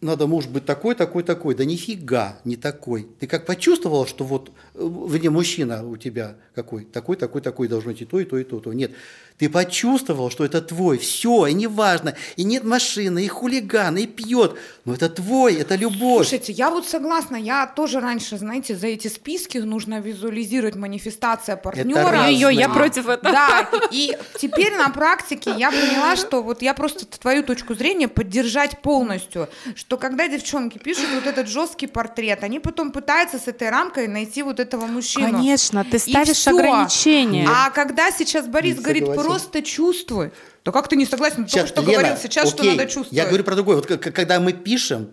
надо 0.00 0.26
муж 0.26 0.46
быть 0.46 0.64
такой, 0.64 0.94
такой, 0.94 1.22
такой. 1.22 1.54
Да 1.54 1.64
нифига 1.64 2.38
не 2.44 2.57
такой. 2.57 3.09
Ты 3.18 3.26
как 3.26 3.46
почувствовала, 3.46 4.07
что 4.07 4.24
вот, 4.24 4.50
э, 4.74 4.78
вернее, 5.09 5.30
мужчина 5.30 5.87
у 5.87 5.96
тебя 5.96 6.37
какой, 6.54 6.85
такой, 6.85 7.16
такой, 7.16 7.40
такой, 7.40 7.68
должно 7.68 7.92
идти 7.92 8.04
то 8.04 8.20
и 8.20 8.24
то, 8.24 8.37
и 8.37 8.44
то, 8.44 8.61
то. 8.61 8.72
Нет, 8.72 8.92
Ты 9.37 9.49
почувствовал, 9.49 10.31
что 10.31 10.44
это 10.44 10.62
твой, 10.62 10.97
все, 10.97 11.49
и 11.49 11.55
неважно, 11.55 12.14
и 12.37 12.44
нет 12.44 12.62
машины, 12.62 13.25
и 13.25 13.29
хулиган, 13.29 13.97
и 13.97 14.07
пьет, 14.07 14.57
но 14.85 14.94
это 14.94 15.09
твой, 15.09 15.57
это 15.57 15.75
любовь. 15.75 16.29
Слушайте, 16.29 16.53
я 16.53 16.70
вот 16.70 16.87
согласна, 16.87 17.35
я 17.35 17.66
тоже 17.66 17.99
раньше, 17.99 18.38
знаете, 18.38 18.77
за 18.77 18.87
эти 18.87 19.09
списки 19.09 19.59
нужно 19.59 19.99
визуализировать 19.99 20.77
манифестация 20.77 21.57
партнера. 21.57 22.29
Ё-ё, 22.29 22.49
я 22.49 22.68
против 22.68 23.09
этого. 23.09 23.33
Да, 23.33 23.68
и 23.90 24.16
теперь 24.38 24.77
на 24.77 24.90
практике 24.90 25.53
я 25.59 25.73
поняла, 25.73 26.14
что 26.14 26.40
вот 26.40 26.62
я 26.62 26.73
просто 26.73 27.05
твою 27.05 27.42
точку 27.42 27.75
зрения 27.75 28.07
поддержать 28.07 28.83
полностью, 28.83 29.49
что 29.75 29.97
когда 29.97 30.29
девчонки 30.29 30.79
пишут 30.79 31.07
вот 31.12 31.27
этот 31.27 31.49
жесткий 31.49 31.88
портрет, 31.88 32.44
они 32.44 32.61
потом 32.61 32.92
пытаются 32.92 33.40
с 33.40 33.49
этой 33.49 33.68
рамкой 33.70 34.07
найти 34.07 34.44
вот 34.44 34.61
этого 34.61 34.87
мужчину. 34.87 35.33
Конечно, 35.33 35.85
ты 35.85 35.99
ставишь 35.99 36.47
ограничения. 36.47 37.49
А 37.51 37.70
когда 37.70 38.12
сейчас 38.12 38.47
Борис 38.47 38.77
говорит. 38.79 39.23
Просто 39.28 39.62
чувствуй, 39.62 40.30
то 40.62 40.72
как 40.72 40.88
ты 40.88 40.96
не 40.96 41.06
согласен? 41.06 41.44
Ты 41.44 41.50
только 41.50 41.50
Сейчас, 41.52 41.68
что 41.68 41.80
Лена, 41.82 41.92
говорил, 41.92 42.16
сейчас 42.16 42.48
что 42.48 42.62
окей, 42.62 42.72
надо 42.72 42.84
чувствовать. 42.84 43.12
Я 43.12 43.26
говорю 43.26 43.44
про 43.44 43.54
другое. 43.54 43.76
Вот 43.76 43.87
когда 43.87 44.40
мы 44.40 44.52
пишем, 44.52 45.10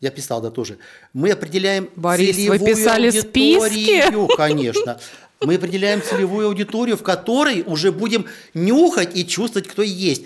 я 0.00 0.10
писал, 0.10 0.40
да, 0.40 0.50
тоже, 0.50 0.78
мы 1.12 1.30
определяем 1.30 1.88
Борис, 1.96 2.36
вы 2.36 2.58
целевую 2.58 2.74
писали 2.76 3.10
списки? 3.10 4.00
аудиторию, 4.00 4.26
конечно. 4.36 5.00
Мы 5.40 5.54
определяем 5.54 6.02
целевую 6.02 6.48
аудиторию, 6.48 6.96
в 6.96 7.02
которой 7.02 7.62
уже 7.64 7.92
будем 7.92 8.26
нюхать 8.54 9.16
и 9.16 9.24
чувствовать, 9.26 9.68
кто 9.68 9.82
есть. 9.82 10.24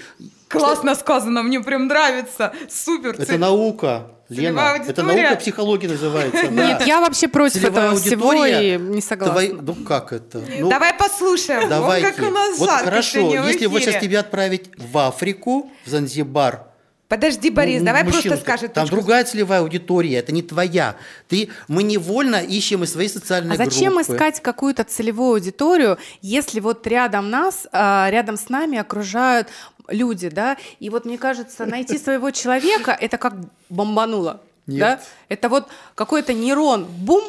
Классно 0.48 0.94
сказано, 0.94 1.42
мне 1.42 1.60
прям 1.60 1.86
нравится. 1.86 2.54
Супер. 2.70 3.10
Это 3.10 3.26
Цель- 3.26 3.38
наука, 3.38 4.10
Лена. 4.32 4.78
Это 4.86 5.02
наука 5.02 5.36
психологии 5.36 5.86
называется. 5.86 6.48
Нет, 6.48 6.86
я 6.86 7.00
вообще 7.00 7.28
против 7.28 7.64
этого 7.64 7.96
всего 7.96 8.30
аудитория 8.30 8.74
и 8.74 8.78
не 8.78 9.00
согласна. 9.00 9.58
ну 9.60 9.74
как 9.74 10.12
это? 10.12 10.42
Ну, 10.58 10.68
Давай 10.68 10.94
послушаем. 10.94 11.68
давайте. 11.68 12.06
Вот 12.06 12.16
как 12.16 12.26
у 12.26 12.30
нас 12.30 12.58
вот 12.58 12.70
жарко 12.70 12.84
хорошо, 12.84 13.46
если 13.46 13.66
вот 13.66 13.82
сейчас 13.82 14.00
тебя 14.00 14.20
отправить 14.20 14.70
в 14.76 14.98
Африку, 14.98 15.70
в 15.84 15.90
Занзибар, 15.90 16.66
Подожди, 17.12 17.50
Борис, 17.50 17.80
Ну, 17.80 17.84
давай 17.84 18.04
мужчина, 18.04 18.22
просто 18.22 18.40
скажи 18.40 18.68
Там 18.68 18.84
точку 18.84 18.96
другая 18.96 19.24
целевая 19.24 19.60
аудитория, 19.60 20.16
это 20.16 20.32
не 20.32 20.40
твоя. 20.40 20.96
Ты, 21.28 21.50
мы 21.68 21.82
невольно 21.82 22.36
ищем 22.36 22.84
из 22.84 22.92
своей 22.92 23.10
социальной 23.10 23.54
А 23.54 23.58
зачем 23.58 23.96
группы. 23.96 24.14
искать 24.14 24.40
какую-то 24.40 24.84
целевую 24.84 25.34
аудиторию, 25.34 25.98
если 26.22 26.58
вот 26.58 26.86
рядом 26.86 27.28
нас, 27.28 27.66
а, 27.70 28.08
рядом 28.10 28.38
с 28.38 28.48
нами 28.48 28.78
окружают 28.78 29.48
люди, 29.88 30.28
да? 30.28 30.56
И 30.80 30.90
вот 30.90 31.04
мне 31.04 31.18
кажется, 31.18 31.66
найти 31.66 31.98
своего 31.98 32.30
человека 32.30 32.96
это 32.98 33.18
как 33.18 33.34
бомбануло, 33.68 34.40
Нет. 34.66 34.80
да? 34.80 35.00
Это 35.28 35.48
вот 35.48 35.68
какой-то 35.94 36.32
нейрон, 36.32 36.84
бум, 36.84 37.22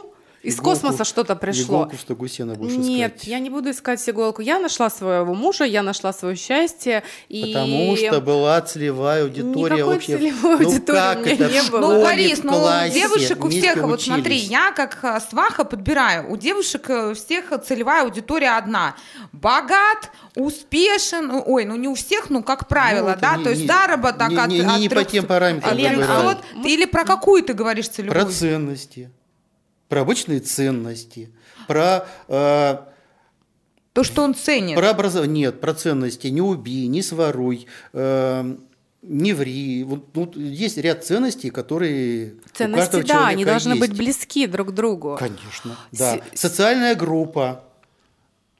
из 0.43 0.55
Иголку- 0.55 0.63
космоса 0.81 1.03
что-то 1.05 1.35
пришло. 1.35 1.77
Иголку 1.83 1.97
в 1.97 2.01
стогу 2.01 2.27
сена 2.27 2.55
будешь 2.55 2.73
Нет, 2.77 3.15
искать. 3.15 3.27
я 3.27 3.39
не 3.39 3.49
буду 3.49 3.71
искать 3.71 4.07
иголку. 4.09 4.41
Я 4.41 4.59
нашла 4.59 4.89
своего 4.89 5.33
мужа, 5.33 5.63
я 5.63 5.81
нашла 5.83 6.13
свое 6.13 6.35
счастье. 6.35 7.03
И... 7.29 7.53
Потому 7.53 7.95
что 7.97 8.21
была 8.21 8.61
целевая 8.61 9.23
аудитория 9.23 9.75
Никакой 9.77 9.93
вообще. 9.95 10.17
целевой 10.17 10.57
ну 10.59 10.65
аудитории 10.67 10.97
как 10.99 11.17
у 11.17 11.21
меня 11.21 11.33
это? 11.33 11.49
не 11.49 11.71
было. 11.71 11.79
Ну, 11.93 12.03
Борис, 12.03 12.43
ну, 12.43 12.51
у 12.51 12.59
классе 12.61 12.93
девушек 12.93 13.43
у 13.45 13.49
всех, 13.49 13.77
вот 13.77 14.01
смотри, 14.01 14.35
учились. 14.35 14.49
я 14.49 14.71
как 14.71 14.99
а, 15.03 15.19
сваха 15.21 15.63
подбираю, 15.63 16.31
у 16.31 16.37
девушек 16.37 16.89
э, 16.89 17.13
всех 17.13 17.33
всех 17.63 17.91
аудитория 18.01 18.57
одна. 18.57 18.95
Богат, 19.31 20.11
успешен, 20.35 21.27
ну, 21.27 21.43
ой, 21.45 21.65
ну 21.65 21.75
не 21.75 21.87
у 21.87 21.95
всех, 21.95 22.29
ну 22.29 22.43
как 22.43 22.67
правило, 22.67 23.09
это 23.11 23.19
да, 23.21 23.37
не- 23.37 23.43
то 23.43 23.49
есть 23.49 23.61
не- 23.63 23.67
заработок 23.67 24.29
не- 24.29 24.37
от, 24.37 24.47
не- 24.49 24.59
не- 24.59 24.65
от 24.65 24.79
не 24.79 24.89
по 24.89 24.95
300 24.95 25.11
тем 25.11 25.25
параметрам 25.25 25.71
от 25.71 25.77
Лен, 25.77 25.93
а 25.93 25.95
300. 25.95 26.21
вот 26.23 26.37
Ты 26.63 26.73
или 26.73 26.85
про 26.85 27.03
какую 27.05 27.43
ты 27.43 27.53
говоришь 27.53 27.89
целевую? 27.89 28.19
Про 28.19 28.29
ценности, 28.31 29.11
про 29.89 30.01
обычные 30.01 30.39
ценности, 30.39 31.31
про 31.67 32.05
э, 32.27 32.77
То, 33.93 34.03
что 34.03 34.23
он 34.23 34.33
ценит. 34.35 34.75
Про 34.75 34.89
образование. 34.89 35.45
Нет, 35.47 35.61
про 35.61 35.73
ценности. 35.73 36.27
Не 36.27 36.41
убей, 36.41 36.87
не 36.87 37.01
своруй, 37.01 37.67
э, 37.93 38.55
не 39.03 39.33
ври. 39.33 39.83
Вот, 39.83 40.07
вот 40.13 40.35
есть 40.37 40.77
ряд 40.77 41.03
ценностей, 41.05 41.49
которые 41.51 42.33
у 42.33 42.57
Ценности, 42.57 42.79
каждого 42.79 43.03
да, 43.03 43.27
они 43.27 43.43
человека 43.43 43.49
должны 43.51 43.75
быть 43.75 43.89
есть. 43.89 44.01
близки 44.01 44.47
друг 44.47 44.69
к 44.69 44.71
другу. 44.71 45.17
Конечно, 45.19 45.77
да. 45.91 46.19
С- 46.33 46.39
Социальная 46.39 46.95
группа. 46.95 47.63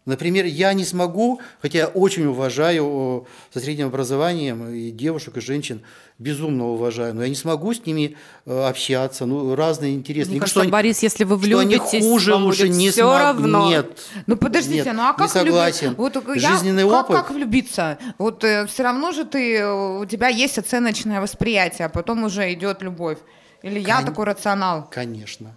Например, 0.05 0.43
я 0.45 0.73
не 0.73 0.83
смогу, 0.83 1.39
хотя 1.61 1.77
я 1.79 1.87
очень 1.87 2.25
уважаю 2.25 3.25
э, 3.25 3.53
со 3.53 3.59
средним 3.63 3.87
образованием 3.87 4.67
и 4.69 4.91
девушек, 4.91 5.37
и 5.37 5.39
женщин, 5.39 5.81
безумно 6.19 6.67
уважаю, 6.71 7.15
но 7.15 7.23
я 7.23 7.29
не 7.29 7.35
смогу 7.35 7.73
с 7.73 7.85
ними 7.85 8.17
э, 8.45 8.67
общаться, 8.67 9.25
ну, 9.25 9.55
разные 9.55 9.93
интересные. 9.93 10.31
Мне 10.33 10.39
кажется, 10.41 10.61
что 10.61 10.69
Борис, 10.69 11.01
если 11.03 11.23
вы 11.23 11.41
что 11.41 11.59
они 11.59 11.75
влюбитесь, 11.77 12.03
хуже, 12.03 12.33
вам 12.33 12.43
будет 12.45 12.69
не 12.71 12.89
все 12.91 13.01
смог- 13.03 13.17
равно. 13.17 13.69
Нет. 13.69 14.01
Ну 14.27 14.35
подождите, 14.35 14.83
Нет, 14.83 14.93
ну 14.93 15.03
а 15.03 15.13
как 15.13 15.29
согласен. 15.29 15.93
влюби- 15.93 15.95
Вот 15.97 16.35
я- 16.35 16.51
Жизненный 16.51 16.83
как, 16.83 17.09
опыт. 17.09 17.15
как 17.21 17.31
влюбиться? 17.31 17.97
Вот 18.17 18.39
все 18.43 18.83
равно 18.83 19.13
же 19.13 19.23
ты, 19.23 19.57
э, 19.59 19.99
у 20.01 20.05
тебя 20.05 20.27
есть 20.27 20.57
оценочное 20.57 21.21
восприятие, 21.21 21.85
а 21.85 21.89
потом 21.89 22.25
уже 22.25 22.51
идет 22.53 22.81
любовь. 22.81 23.19
Или 23.61 23.79
я 23.79 23.97
Кон- 23.97 24.05
такой 24.07 24.25
рационал? 24.25 24.89
Конечно, 24.91 25.55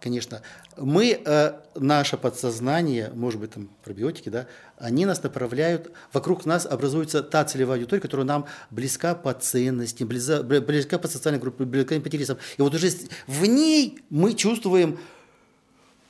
конечно. 0.00 0.40
Мы, 0.76 1.20
э, 1.24 1.52
наше 1.74 2.16
подсознание, 2.16 3.10
может 3.14 3.40
быть, 3.40 3.52
там 3.52 3.68
пробиотики, 3.84 4.28
да, 4.30 4.46
они 4.78 5.04
нас 5.04 5.22
направляют, 5.22 5.90
вокруг 6.12 6.46
нас 6.46 6.66
образуется 6.66 7.22
та 7.22 7.44
целевая 7.44 7.78
аудитория, 7.78 8.00
которая 8.00 8.26
нам 8.26 8.46
близка 8.70 9.14
по 9.14 9.32
ценностям, 9.34 10.08
близка, 10.08 10.42
близка 10.42 10.98
по 10.98 11.08
социальной 11.08 11.40
группе, 11.40 11.64
близка 11.64 12.00
по 12.00 12.08
интересам. 12.08 12.38
И 12.56 12.62
вот 12.62 12.74
уже 12.74 12.90
в 13.26 13.44
ней 13.44 14.00
мы 14.08 14.32
чувствуем 14.34 14.98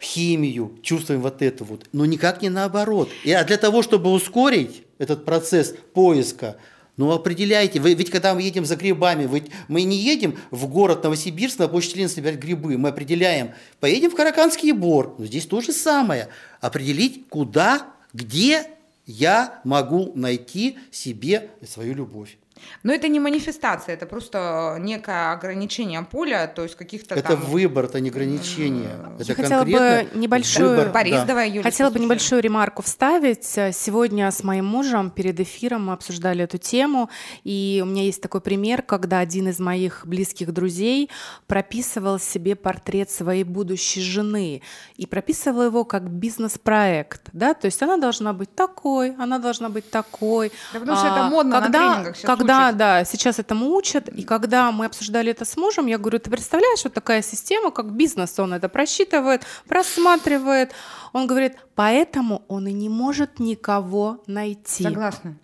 химию, 0.01 0.79
чувствуем 0.83 1.23
вот 1.23 1.43
это 1.43 1.65
вот, 1.65 1.87
но 1.93 2.07
никак 2.07 2.43
не 2.43 2.49
наоборот. 2.49 3.09
И, 3.25 3.33
а 3.33 3.45
для 3.45 3.57
того, 3.57 3.83
чтобы 3.83 4.13
ускорить 4.13 4.85
этот 4.99 5.25
процесс 5.25 5.75
поиска, 5.95 6.57
ну 6.97 7.11
определяйте, 7.11 7.81
вы, 7.81 7.95
ведь 7.95 8.11
когда 8.11 8.35
мы 8.35 8.43
едем 8.43 8.67
за 8.67 8.77
грибами, 8.77 9.27
ведь 9.27 9.51
мы 9.69 9.83
не 9.83 9.97
едем 9.97 10.37
в 10.51 10.67
город 10.69 11.03
Новосибирск 11.03 11.59
на 11.59 11.69
площадь 11.69 11.95
Ленина 11.95 12.11
собирать 12.11 12.39
грибы, 12.39 12.77
мы 12.77 12.91
определяем, 12.91 13.53
поедем 13.81 14.11
в 14.11 14.15
Караканский 14.15 14.73
бор, 14.73 15.15
но 15.19 15.25
здесь 15.25 15.47
то 15.47 15.61
же 15.63 15.73
самое, 15.73 16.29
определить 16.61 17.29
куда, 17.29 17.87
где 18.13 18.67
я 19.07 19.61
могу 19.65 20.13
найти 20.15 20.79
себе 20.91 21.51
свою 21.67 21.95
любовь. 21.95 22.37
Но 22.83 22.93
это 22.93 23.09
не 23.09 23.21
манифестация, 23.21 23.95
это 23.95 24.07
просто 24.07 24.77
некое 24.81 25.33
ограничение 25.33 26.03
поля, 26.03 26.47
то 26.47 26.63
есть 26.63 26.75
каких-то 26.77 27.15
Это 27.15 27.29
там... 27.37 27.41
выбор, 27.43 27.85
это 27.87 28.01
не 28.01 28.11
ограничение. 28.11 28.91
Это 29.19 29.25
Я 29.25 29.35
хотела 29.35 29.65
бы 29.65 29.71
конкретно 29.73 30.19
небольшую- 30.19 30.69
выбор, 30.71 30.89
Борис, 30.91 31.15
да. 31.15 31.25
давай, 31.25 31.51
Юля, 31.51 31.63
Хотела 31.63 31.89
бы 31.89 31.95
послушаем. 31.95 32.09
небольшую 32.09 32.43
ремарку 32.43 32.83
вставить. 32.83 33.45
Сегодня 33.45 34.31
с 34.31 34.43
моим 34.45 34.65
мужем 34.67 35.11
перед 35.11 35.39
эфиром 35.41 35.87
мы 35.87 35.93
обсуждали 35.93 36.45
эту 36.45 36.59
тему, 36.59 37.09
и 37.45 37.81
у 37.83 37.87
меня 37.87 38.03
есть 38.05 38.21
такой 38.23 38.41
пример, 38.41 38.83
когда 38.83 39.19
один 39.19 39.49
из 39.49 39.59
моих 39.59 40.03
близких 40.07 40.53
друзей 40.53 41.11
прописывал 41.47 42.19
себе 42.19 42.57
портрет 42.57 43.11
своей 43.11 43.45
будущей 43.45 44.01
жены 44.01 44.63
и 44.97 45.07
прописывал 45.07 45.63
его 45.65 45.85
как 45.85 46.09
бизнес-проект, 46.11 47.23
да, 47.33 47.55
то 47.55 47.67
есть 47.67 47.83
она 47.83 47.97
должна 47.97 48.33
быть 48.33 48.55
такой, 48.55 49.15
она 49.17 49.39
должна 49.39 49.69
быть 49.69 49.91
такой. 49.91 50.53
Да 50.73 50.81
потому 50.81 50.99
что 50.99 51.07
это 51.09 51.23
модно 51.25 51.57
на 51.57 51.63
когда, 51.63 51.93
тренингах 51.93 52.17
щас 52.17 52.25
когда, 52.25 52.52
учат. 52.69 52.77
да, 52.77 53.05
сейчас 53.05 53.39
этому 53.39 53.75
учат, 53.75 54.09
и 54.09 54.23
когда 54.25 54.71
мы 54.73 54.87
обсуждали 54.87 55.31
это 55.31 55.45
с 55.45 55.57
мужем, 55.57 55.87
я 55.87 55.99
говорю, 55.99 56.19
ты 56.19 56.31
представляешь, 56.31 56.85
вот 56.85 56.93
такая 56.95 57.23
система, 57.23 57.71
как 57.71 57.93
бизнес, 57.93 58.39
он 58.39 58.53
это 58.55 58.69
просчитывает, 58.69 59.43
просматривает. 59.69 60.73
Он 61.13 61.27
говорит, 61.27 61.57
поэтому 61.75 62.43
он 62.49 62.67
и 62.67 62.73
не 62.73 62.89
может 62.89 63.39
никого 63.39 64.23
найти. 64.27 64.83
Согласна. 64.85 65.37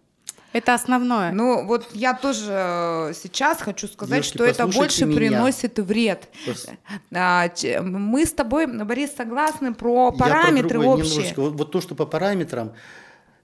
Это 0.55 0.73
основное. 0.73 1.31
Ну, 1.31 1.67
вот 1.67 1.87
я 1.93 2.15
тоже 2.15 2.47
э, 2.49 3.13
сейчас 3.15 3.61
хочу 3.61 3.87
сказать, 3.87 4.15
Девушки, 4.23 4.35
что 4.35 4.45
это 4.45 4.67
больше 4.67 5.05
меня. 5.05 5.17
приносит 5.17 5.79
вред. 5.79 6.27
Пос- 6.47 6.71
А, 7.15 7.49
Мы 7.83 8.25
с 8.25 8.33
тобой, 8.33 8.67
Борис, 8.67 9.15
согласны 9.15 9.75
про 9.75 10.07
Я 10.07 10.11
про 10.13 10.19
параметры 10.19 10.71
другое 10.81 10.89
общие. 10.97 11.11
немножечко. 11.11 11.41
Вот, 11.43 11.53
вот 11.53 11.71
то, 11.71 11.81
что 11.83 11.95
по 11.95 12.07
параметрам, 12.07 12.73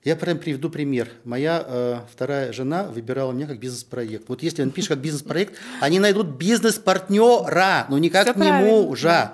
я 0.05 0.17
прям 0.17 0.39
приведу 0.39 0.69
пример. 0.69 1.09
Моя 1.25 1.65
э, 1.67 1.99
вторая 2.13 2.53
жена 2.53 2.85
выбирала 2.85 3.33
меня 3.33 3.47
как 3.47 3.59
бизнес-проект. 3.59 4.29
Вот 4.29 4.43
если 4.43 4.63
он 4.63 4.71
пишет 4.71 4.91
как 4.91 4.99
бизнес-проект, 4.99 5.55
они 5.81 5.99
найдут 5.99 6.27
бизнес-партнера, 6.37 7.87
но 7.89 7.99
никак 7.99 8.25
Всё 8.25 8.35
не 8.35 8.49
правильно, 8.49 8.71
мужа. 8.71 9.33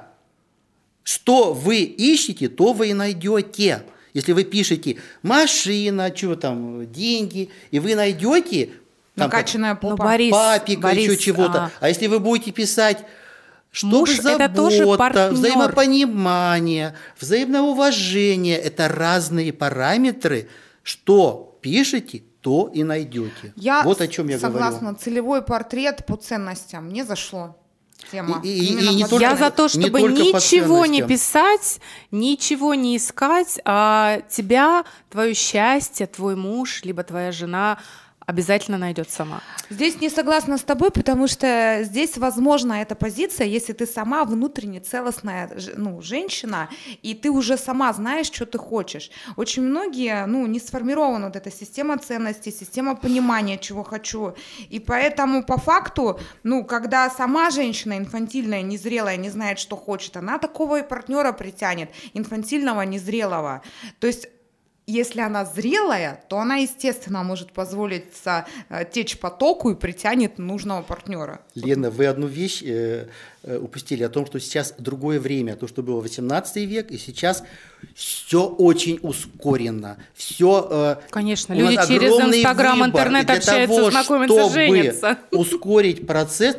Что 1.03 1.53
вы 1.53 1.79
ищете, 1.79 2.49
то 2.49 2.73
вы 2.73 2.91
и 2.91 2.93
найдете. 2.93 3.83
Если 4.15 4.33
вы 4.33 4.45
пишете 4.45 4.97
машина, 5.23 6.13
что 6.15 6.37
там, 6.37 6.91
деньги, 6.93 7.51
и 7.71 7.79
вы 7.81 7.95
найдете 7.95 8.71
там, 9.17 9.29
Накачанная 9.29 9.75
Ну, 9.75 9.81
попа. 9.91 10.05
Борис, 10.05 10.33
папика, 10.33 10.81
Борис, 10.83 11.11
еще 11.11 11.17
чего-то. 11.17 11.65
а, 11.65 11.71
А, 11.81 11.89
если 11.89 12.07
вы 12.07 12.21
будете 12.21 12.53
писать 12.53 13.05
чтобы 13.71 13.99
Муж– 13.99 14.11
забота, 14.21 14.45
это 14.45 14.55
тоже 14.55 14.97
партнер. 14.97 15.31
взаимопонимание, 15.33 16.97
взаимное 17.21 17.63
уважение– 17.63 18.59
это 18.59 18.89
разные 18.89 19.53
параметры. 19.53 20.49
Что 20.83 21.59
пишете, 21.61 22.23
то 22.41 22.71
и 22.73 22.83
найдете. 22.85 23.53
Я 23.57 23.83
вот 23.83 24.01
о 24.01 24.09
чем 24.09 24.29
я 24.29 24.39
согласна, 24.39 24.81
говорю. 24.81 24.97
целевой 24.97 25.43
портрет 25.43 26.07
по 26.07 26.17
ценностям. 26.17 26.87
Мне 26.87 27.05
зашло. 27.05 27.57
тема. 28.11 28.41
И- 28.43 28.49
и- 28.49 28.87
и 28.87 28.95
не 28.95 29.05
только- 29.07 29.23
Я 29.23 29.37
за 29.37 29.51
то, 29.51 29.65
не 29.65 29.69
чтобы 29.69 29.91
по 29.91 30.07
ничего 30.09 30.87
не 30.87 31.03
писать, 31.03 31.81
ничего 32.11 32.73
не 32.73 32.97
искать, 32.97 33.61
а 33.67 34.23
тебя, 34.31 34.85
твое 35.11 35.35
счастье, 35.35 36.07
твой 36.07 36.35
муж, 36.35 36.81
либо 36.83 37.03
твоя 37.03 37.31
жена 37.31 37.77
обязательно 38.31 38.79
найдет 38.79 39.11
сама. 39.11 39.41
Здесь 39.71 40.01
не 40.01 40.09
согласна 40.09 40.57
с 40.57 40.63
тобой, 40.63 40.91
потому 40.91 41.29
что 41.29 41.81
здесь 41.83 42.17
возможна 42.17 42.81
эта 42.81 42.95
позиция, 42.95 43.47
если 43.47 43.73
ты 43.73 43.87
сама 43.87 44.25
внутренне 44.25 44.81
целостная 44.81 45.51
ну, 45.77 46.01
женщина, 46.01 46.69
и 47.03 47.15
ты 47.15 47.31
уже 47.31 47.59
сама 47.59 47.93
знаешь, 47.93 48.27
что 48.27 48.47
ты 48.47 48.59
хочешь. 48.59 49.11
Очень 49.37 49.63
многие, 49.63 50.27
ну, 50.27 50.47
не 50.47 50.61
сформирована 50.61 51.27
вот 51.27 51.37
эта 51.37 51.51
система 51.51 51.99
ценностей, 51.99 52.53
система 52.53 52.97
понимания, 52.97 53.59
чего 53.59 53.83
хочу. 53.83 54.35
И 54.71 54.79
поэтому 54.79 55.45
по 55.45 55.59
факту, 55.59 56.19
ну, 56.43 56.65
когда 56.65 57.11
сама 57.11 57.51
женщина 57.51 57.99
инфантильная, 57.99 58.63
незрелая, 58.63 59.17
не 59.17 59.31
знает, 59.31 59.59
что 59.59 59.77
хочет, 59.77 60.17
она 60.17 60.39
такого 60.39 60.79
и 60.81 60.89
партнера 60.89 61.33
притянет, 61.33 61.91
инфантильного, 62.15 62.83
незрелого. 62.83 63.63
То 63.99 64.07
есть 64.07 64.29
если 64.91 65.21
она 65.21 65.45
зрелая, 65.45 66.23
то 66.29 66.39
она, 66.39 66.57
естественно, 66.57 67.23
может 67.23 67.53
позволить 67.53 68.05
э, 68.25 68.85
течь 68.93 69.19
потоку 69.19 69.71
и 69.71 69.75
притянет 69.75 70.39
нужного 70.39 70.83
партнера. 70.83 71.41
Лена, 71.55 71.91
вы 71.91 72.07
одну 72.07 72.27
вещь 72.27 72.63
э, 72.63 73.07
э, 73.43 73.59
упустили 73.59 74.03
о 74.03 74.09
том, 74.09 74.27
что 74.27 74.41
сейчас 74.41 74.75
другое 74.79 75.21
время, 75.21 75.57
то, 75.57 75.69
что 75.69 75.83
было 75.83 76.01
18 76.01 76.57
век, 76.69 76.91
и 76.91 76.99
сейчас 76.99 77.45
все 77.95 78.47
очень 78.47 78.99
ускоренно. 79.03 79.97
Все, 80.15 80.99
Конечно, 81.11 81.53
люди 81.55 81.79
через 81.87 82.13
Инстаграм, 82.13 82.85
интернет 82.85 83.31
общаются, 83.31 83.91
знакомятся, 83.91 84.39
чтобы 84.39 84.53
женятся. 84.53 85.19
ускорить 85.31 86.07
процесс, 86.07 86.57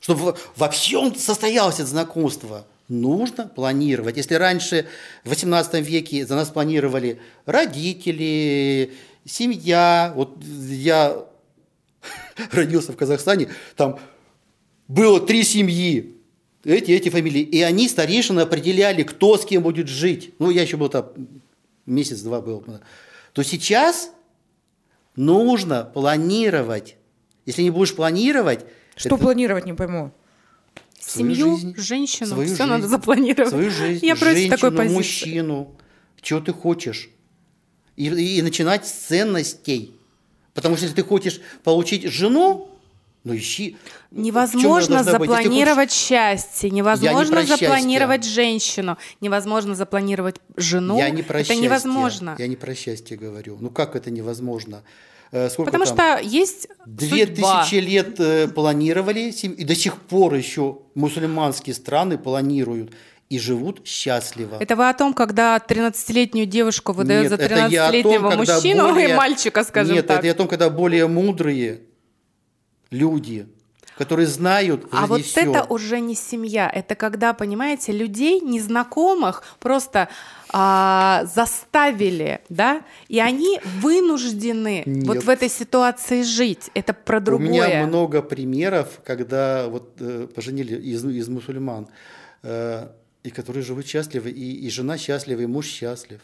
чтобы 0.00 0.36
вообще 0.56 0.98
он 0.98 1.14
состоялось, 1.14 1.76
это 1.76 1.86
знакомство, 1.86 2.66
нужно 2.90 3.46
планировать. 3.46 4.16
Если 4.16 4.34
раньше, 4.34 4.86
в 5.24 5.30
18 5.30 5.86
веке, 5.86 6.26
за 6.26 6.34
нас 6.34 6.50
планировали 6.50 7.20
родители, 7.46 8.92
семья, 9.24 10.12
вот 10.14 10.36
я 10.42 11.24
родился 12.52 12.92
в 12.92 12.96
Казахстане, 12.96 13.48
там 13.76 13.98
было 14.88 15.20
три 15.20 15.44
семьи, 15.44 16.16
эти, 16.64 16.90
эти 16.90 17.08
фамилии, 17.08 17.42
и 17.42 17.62
они, 17.62 17.88
старейшины, 17.88 18.40
определяли, 18.40 19.02
кто 19.02 19.38
с 19.38 19.44
кем 19.44 19.62
будет 19.62 19.88
жить. 19.88 20.34
Ну, 20.38 20.50
я 20.50 20.62
еще 20.62 20.76
был 20.76 20.88
там, 20.88 21.06
месяц-два 21.86 22.40
был. 22.40 22.64
То 23.32 23.42
сейчас 23.42 24.10
нужно 25.16 25.84
планировать. 25.84 26.96
Если 27.46 27.62
не 27.62 27.70
будешь 27.70 27.94
планировать, 27.94 28.66
Что 28.96 29.10
это 29.10 29.16
планировать, 29.16 29.64
не 29.64 29.72
пойму. 29.72 30.12
Свою 31.00 31.34
Семью, 31.34 31.56
жизнь, 31.56 31.74
женщину, 31.76 32.26
свою 32.28 32.46
все 32.48 32.56
жизнь, 32.56 32.70
надо 32.70 32.88
запланировать. 32.88 33.50
Свою 33.50 33.70
жизнь, 33.70 34.04
Я 34.04 34.14
против 34.16 34.34
женщину, 34.36 34.56
такой 34.56 34.70
позиции. 34.72 34.94
мужчину, 34.96 35.74
чего 36.20 36.40
ты 36.40 36.52
хочешь. 36.52 37.10
И, 37.96 38.06
и- 38.06 38.42
начинать 38.42 38.86
с 38.86 38.90
ценностей. 38.92 39.94
Потому 40.54 40.76
что 40.76 40.84
если 40.84 40.96
ты 40.96 41.02
хочешь 41.08 41.40
получить 41.64 42.04
жену, 42.04 42.68
ну 43.24 43.36
ищи. 43.36 43.76
Невозможно? 44.10 44.96
Если 44.98 45.16
хочешь- 45.16 45.28
запланировать 45.28 45.92
счастье, 45.92 46.70
невозможно 46.70 47.46
счастье. 47.46 47.68
запланировать 47.68 48.24
женщину, 48.24 48.96
невозможно 49.20 49.74
запланировать 49.74 50.36
жену. 50.56 50.98
я 50.98 51.10
не 51.10 51.22
про 51.22 51.40
это 51.40 51.48
счастье. 51.48 51.64
невозможно. 51.64 52.36
Я 52.38 52.46
не 52.46 52.56
про 52.56 52.74
счастье 52.74 53.16
говорю. 53.16 53.58
Ну 53.60 53.70
как 53.70 53.96
это 53.96 54.10
невозможно? 54.10 54.82
Э, 55.32 55.48
Сколько 55.48 55.70
Потому 55.70 55.84
там? 55.84 56.18
что 56.18 56.26
есть 56.26 56.66
Две 56.86 57.26
судьба. 57.26 57.62
тысячи 57.62 57.76
лет 57.76 58.18
э, 58.18 58.48
планировали, 58.48 59.30
и 59.30 59.64
до 59.64 59.74
сих 59.74 59.96
пор 59.96 60.34
еще 60.34 60.78
мусульманские 60.94 61.74
страны 61.74 62.18
планируют 62.18 62.92
и 63.28 63.38
живут 63.38 63.82
счастливо. 63.86 64.56
Это 64.58 64.74
вы 64.74 64.88
о 64.88 64.92
том, 64.94 65.14
когда 65.14 65.56
13-летнюю 65.58 66.46
девушку 66.46 66.92
выдают 66.92 67.30
Нет, 67.30 67.38
за 67.38 67.44
это 67.46 67.54
я 67.68 67.86
о 67.86 67.92
том, 67.92 68.00
13-летнего 68.00 68.30
когда 68.30 68.54
мужчину 68.54 68.88
и 68.88 68.92
более- 68.92 69.14
мальчика, 69.16 69.62
скажем 69.62 69.94
Нет, 69.94 70.06
так. 70.08 70.18
это 70.18 70.26
я 70.26 70.32
о 70.32 70.36
том, 70.36 70.48
когда 70.48 70.68
более 70.68 71.06
мудрые 71.06 71.82
люди, 72.90 73.46
которые 74.00 74.26
знают 74.26 74.86
А 74.92 75.06
вот 75.06 75.20
всё. 75.20 75.42
это 75.42 75.64
уже 75.64 76.00
не 76.00 76.14
семья, 76.14 76.70
это 76.74 76.94
когда, 76.94 77.34
понимаете, 77.34 77.92
людей 77.92 78.40
незнакомых 78.40 79.42
просто 79.58 80.08
а, 80.48 81.26
заставили, 81.34 82.40
да, 82.48 82.80
и 83.08 83.20
они 83.20 83.60
вынуждены 83.82 84.84
вот 84.86 85.16
Нет. 85.16 85.24
в 85.24 85.28
этой 85.28 85.50
ситуации 85.50 86.22
жить. 86.22 86.70
Это 86.72 86.94
про 86.94 87.18
У 87.18 87.20
другое. 87.20 87.48
меня 87.48 87.86
много 87.86 88.22
примеров, 88.22 89.00
когда 89.04 89.68
вот 89.68 89.92
э, 90.00 90.26
поженили 90.34 90.76
из, 90.76 91.04
из 91.04 91.28
мусульман, 91.28 91.86
э, 92.42 92.88
и 93.22 93.28
которые 93.28 93.62
живут 93.62 93.86
счастливы, 93.86 94.30
и, 94.30 94.66
и 94.66 94.70
жена 94.70 94.96
счастлива, 94.96 95.42
и 95.42 95.46
муж 95.46 95.66
счастлив. 95.66 96.20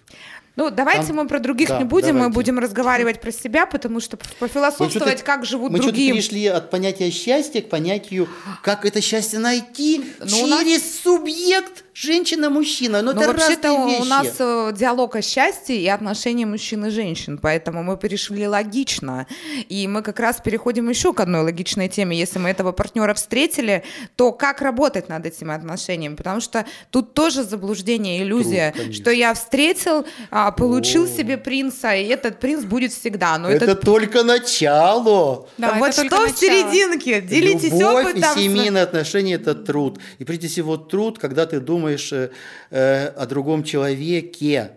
Ну, 0.57 0.71
давайте 0.71 1.09
Там- 1.09 1.17
мы 1.17 1.29
про 1.29 1.39
других 1.39 1.69
Да, 1.69 1.79
не 1.79 1.85
будем, 1.85 2.15
мы 2.15 2.21
давайте. 2.21 2.35
будем 2.35 2.59
разговаривать 2.59 3.21
про 3.21 3.31
себя, 3.31 3.67
потому 3.67 4.01
что 4.01 4.17
пофилософствовать, 4.39 5.23
как 5.23 5.45
живут 5.45 5.71
мы 5.71 5.79
другие. 5.79 6.13
перешли 6.15 6.47
от 6.47 6.71
понятия 6.71 7.11
счастья 7.11 7.61
к 7.61 7.69
понятию, 7.69 8.27
как 8.63 8.87
это 8.87 9.01
счастье 9.03 9.39
найти 9.39 10.03
Ну, 10.21 10.45
у 10.45 10.47
нас- 10.47 10.61
через 10.65 11.01
субъект 11.03 11.85
женщина-мужчина. 11.93 13.03
Но 13.03 13.13
Ну, 13.13 13.21
это 13.21 13.33
вообще-то 13.33 13.73
у 13.73 14.05
нас 14.05 14.35
э, 14.39 14.73
диалог 14.77 15.17
о 15.17 15.23
счастье 15.23 15.77
и 15.77 15.87
отношении 15.89 16.45
мужчин 16.45 16.85
и 16.87 16.91
женщин, 16.91 17.39
поэтому 17.39 17.83
мы 17.83 17.97
перешли 17.97 18.47
логично. 18.49 19.27
И 19.69 19.87
мы 19.89 20.03
как 20.03 20.21
раз 20.21 20.41
переходим 20.45 20.89
еще 20.89 21.13
к 21.13 21.21
одной 21.21 21.43
логичной 21.43 21.89
теме. 21.89 22.17
Если 22.19 22.39
мы 22.39 22.51
этого 22.51 22.73
партнера 22.73 23.15
встретили, 23.15 23.83
то 24.17 24.33
как 24.33 24.61
работать 24.63 25.09
над 25.09 25.25
этими 25.27 25.55
отношениями? 25.55 26.15
Потому 26.17 26.41
что 26.41 26.65
тут 26.91 27.15
тоже 27.15 27.45
заблуждение, 27.45 28.23
иллюзия, 28.23 28.71
Труд, 28.73 28.83
конечно. 28.85 29.03
что 29.03 29.11
я 29.11 29.35
встретил, 29.35 30.07
а, 30.31 30.46
получил 30.51 31.05
О. 31.05 31.09
себе 31.09 31.37
принца, 31.39 31.95
и 31.95 32.07
этот 32.07 32.39
принц 32.41 32.65
будет 32.65 32.93
всегда. 32.93 33.39
Но 33.39 33.49
это, 33.49 33.65
это, 33.65 33.75
только 33.75 34.23
начало. 34.23 35.49
Да, 35.59 35.75
вот 35.79 35.89
это 35.89 36.03
что 36.03 36.11
только 36.11 36.33
в 36.33 36.43
начало. 36.43 36.73
серединке? 36.73 37.21
Делитесь 37.21 37.73
Любовь 37.73 38.07
опытом. 38.07 38.39
и 38.39 38.43
семейные 38.43 38.83
отношения– 38.83 39.35
это 39.37 39.55
труд. 39.55 39.99
И 40.19 40.25
прежде 40.25 40.49
всего 40.49 40.77
труд, 40.77 41.19
когда 41.19 41.47
ты 41.47 41.61
думаешь 41.61 42.13
э, 42.13 42.31
э, 42.71 43.07
о 43.09 43.27
другом 43.27 43.65
человеке, 43.65 44.73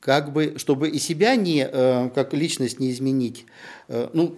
как 0.00 0.32
бы, 0.32 0.54
чтобы 0.56 0.88
и 0.88 0.98
себя 0.98 1.36
не, 1.36 1.68
э, 1.70 2.10
как 2.14 2.32
личность 2.34 2.80
не 2.80 2.90
изменить, 2.90 3.46
э, 3.88 4.08
ну, 4.12 4.34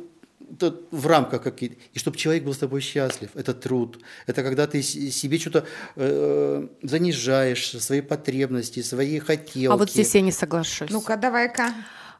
в 0.90 1.06
рамках 1.06 1.42
какие-то, 1.42 1.76
и 1.92 1.98
чтобы 1.98 2.16
человек 2.16 2.44
был 2.44 2.52
с 2.54 2.58
тобой 2.58 2.80
счастлив, 2.80 3.30
это 3.34 3.54
труд. 3.54 3.98
Это 4.26 4.42
когда 4.42 4.66
ты 4.66 4.82
себе 4.82 5.38
что-то 5.38 5.64
э, 5.96 6.66
занижаешь, 6.82 7.70
свои 7.80 8.00
потребности, 8.00 8.82
свои 8.82 9.18
хотелки. 9.18 9.72
А 9.72 9.76
вот 9.76 9.90
здесь 9.90 10.14
я 10.14 10.20
не 10.20 10.32
соглашусь. 10.32 10.90
Ну-ка, 10.90 11.16
давай-ка. 11.16 11.74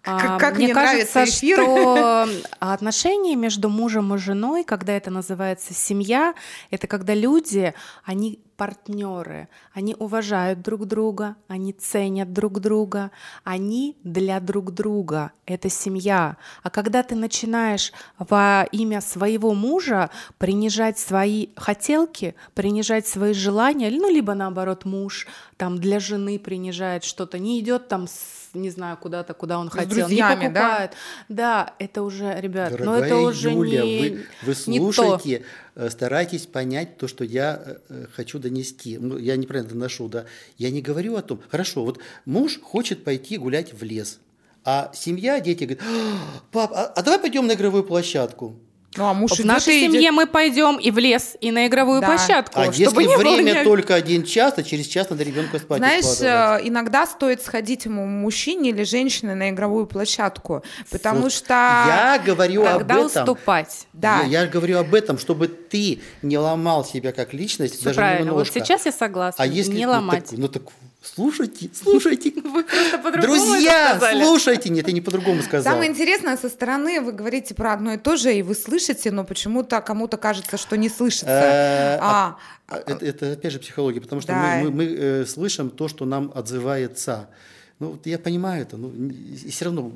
А, 0.05 0.21
Как, 0.21 0.41
как 0.41 0.57
мне, 0.57 0.67
мне, 0.67 0.75
кажется, 0.75 1.25
эфир. 1.25 1.57
что 1.63 2.29
отношения 2.59 3.37
между 3.37 3.69
мужем 3.69 4.13
и 4.15 4.19
женой, 4.19 4.65
когда 4.65 4.95
это 4.95 5.11
называется 5.13 5.75
семья, 5.75 6.35
это 6.71 6.89
когда 6.89 7.15
люди, 7.15 7.73
они 8.05 8.41
партнеры, 8.57 9.49
они 9.73 9.95
уважают 9.97 10.61
друг 10.61 10.87
друга, 10.87 11.37
они 11.47 11.73
ценят 11.73 12.33
друг 12.33 12.59
друга, 12.59 13.13
они 13.45 13.97
для 14.03 14.41
друг 14.41 14.73
друга. 14.73 15.33
Это 15.47 15.69
семья. 15.69 16.37
А 16.65 16.71
когда 16.71 17.05
ты 17.05 17.15
начинаешь 17.15 17.93
во 18.19 18.67
имя 18.73 19.01
своего 19.01 19.55
мужа 19.55 20.11
принижать 20.39 20.99
свои 20.99 21.49
хотелки, 21.57 22.35
принижать 22.55 23.07
свои 23.07 23.35
желания, 23.35 23.91
ну 23.91 24.11
либо 24.11 24.35
наоборот 24.35 24.85
муж 24.85 25.29
там 25.57 25.79
для 25.79 26.01
жены 26.01 26.41
принижает 26.41 27.05
что-то, 27.05 27.39
не 27.39 27.61
идет 27.61 27.87
там 27.87 28.09
с 28.09 28.42
не 28.55 28.71
знаю, 28.71 28.97
куда-то, 28.97 29.35
куда 29.35 29.59
он 29.59 29.71
хотел, 29.71 29.89
друзьями, 29.89 30.45
не 30.45 30.49
да? 30.49 30.61
покупает. 30.61 30.93
Да? 31.29 31.75
это 31.79 32.03
уже, 32.03 32.41
ребят, 32.41 32.71
но 32.73 32.77
Дорогая 32.79 33.05
это 33.05 33.17
уже 33.17 33.51
Юля, 33.51 33.83
не, 33.83 34.01
вы, 34.01 34.27
вы 34.43 34.55
не 34.67 34.79
то. 34.79 34.93
слушайте, 34.93 35.45
э, 35.75 35.91
старайтесь 35.91 36.47
понять 36.47 36.99
то, 36.99 37.09
что 37.09 37.25
я 37.25 37.63
э, 37.65 37.77
э, 37.89 38.07
хочу 38.15 38.39
донести. 38.39 38.99
Ну, 38.99 39.19
я 39.19 39.37
неправильно 39.37 39.73
доношу, 39.73 40.09
да. 40.09 40.27
Я 40.59 40.71
не 40.71 40.83
говорю 40.83 41.17
о 41.17 41.23
том. 41.23 41.41
Хорошо, 41.49 41.85
вот 41.85 41.99
муж 42.25 42.61
хочет 42.61 43.05
пойти 43.05 43.39
гулять 43.39 43.73
в 43.73 43.83
лес, 43.83 44.19
а 44.65 44.91
семья, 44.95 45.41
дети 45.41 45.65
говорят, 45.65 45.85
«А, 45.85 46.41
пап, 46.51 46.73
а, 46.73 46.85
а 46.87 47.03
давай 47.03 47.19
пойдем 47.19 47.47
на 47.47 47.53
игровую 47.53 47.85
площадку. 47.85 48.57
Ну, 48.97 49.07
а 49.07 49.15
муж 49.15 49.33
В 49.33 49.45
нашей 49.45 49.75
и 49.77 49.81
идет. 49.87 49.93
семье 49.93 50.11
мы 50.13 50.27
пойдем 50.27 50.77
и 50.77 50.91
в 50.91 50.99
лес, 50.99 51.37
и 51.41 51.51
на 51.51 51.67
игровую 51.67 52.01
Да. 52.03 52.09
площадку, 52.09 52.61
А 52.61 52.73
чтобы 52.73 53.03
если 53.03 53.09
не 53.09 53.17
время 53.17 53.55
было 53.55 53.65
только 53.65 53.95
один 53.95 54.23
час, 54.25 54.55
то 54.55 54.63
через 54.63 54.87
час 54.87 55.09
надо 55.09 55.23
ребенка 55.23 55.59
спать 55.59 55.79
Знаешь, 55.79 56.21
э, 56.21 56.61
иногда 56.69 57.07
стоит 57.07 57.43
сходить 57.43 57.87
ему 57.87 58.05
мужчине 58.07 58.71
или 58.71 58.83
женщине 58.85 59.35
на 59.35 59.49
игровую 59.51 59.87
площадку, 59.87 60.63
потому 60.91 61.23
Вот 61.23 61.33
что 61.33 61.55
я 61.55 62.23
говорю 62.25 62.65
Тогда 62.65 62.95
об 62.97 63.07
этом. 63.07 63.23
уступать. 63.23 63.87
да, 63.95 64.21
Я, 64.25 64.43
я 64.43 64.47
говорю 64.47 64.79
об 64.79 64.95
этом, 64.95 65.17
чтобы 65.19 65.49
ты 65.49 66.01
не 66.21 66.37
ломал 66.37 66.85
себя 66.85 67.13
как 67.13 67.33
личность, 67.33 67.77
Всё 67.77 67.85
даже 67.85 67.97
правильно. 67.97 68.27
немножко. 68.31 68.59
Вот 68.59 68.63
сейчас 68.67 68.85
я 68.85 68.93
согласна. 68.93 69.43
А 69.43 69.47
если 69.47 69.73
не 69.73 69.87
ну, 69.87 69.93
ломать. 69.93 70.27
так- 70.27 70.39
ну 70.39 70.49
так 70.49 70.63
Слушайте, 71.03 71.69
слушайте. 71.75 72.33
Вы 72.45 72.63
просто 72.63 72.99
по-другому 72.99 73.35
это 73.35 73.53
Друзья, 73.53 74.01
слушайте. 74.13 74.71
Нет, 74.71 74.87
я 74.87 74.93
не 74.93 75.01
по-другому 75.01 75.43
сказал. 75.43 75.73
Самое 75.73 75.91
интересное, 75.91 76.37
со 76.37 76.49
стороны 76.49 77.01
вы 77.01 77.13
говорите 77.13 77.55
про 77.55 77.73
одно 77.73 77.95
и 77.95 77.97
то 77.99 78.17
же, 78.17 78.33
и 78.33 78.43
вы 78.43 78.55
слышите, 78.55 79.11
но 79.11 79.25
почему-то 79.25 79.81
кому-то 79.81 80.17
кажется, 80.17 80.57
что 80.57 80.77
не 80.77 80.89
слышится. 80.89 81.27
Э, 81.27 81.99
А, 82.01 82.37
А 82.69 82.77
Это, 82.87 83.05
это 83.05 83.33
опять 83.33 83.53
же 83.53 83.59
психология, 83.59 84.01
потому 84.01 84.21
что 84.23 84.33
Да. 84.33 84.61
мы, 84.63 84.71
мы, 84.71 84.71
мы, 84.71 84.85
э, 84.85 85.27
слышим 85.27 85.71
то, 85.71 85.89
что 85.89 86.05
нам 86.05 86.31
отзывается. 86.35 87.29
Ну, 87.81 87.91
вот 87.91 88.07
я 88.07 88.19
понимаю 88.19 88.63
это, 88.63 88.77
но 88.77 88.89
и 88.89 89.51
все 89.51 89.65
равно 89.65 89.93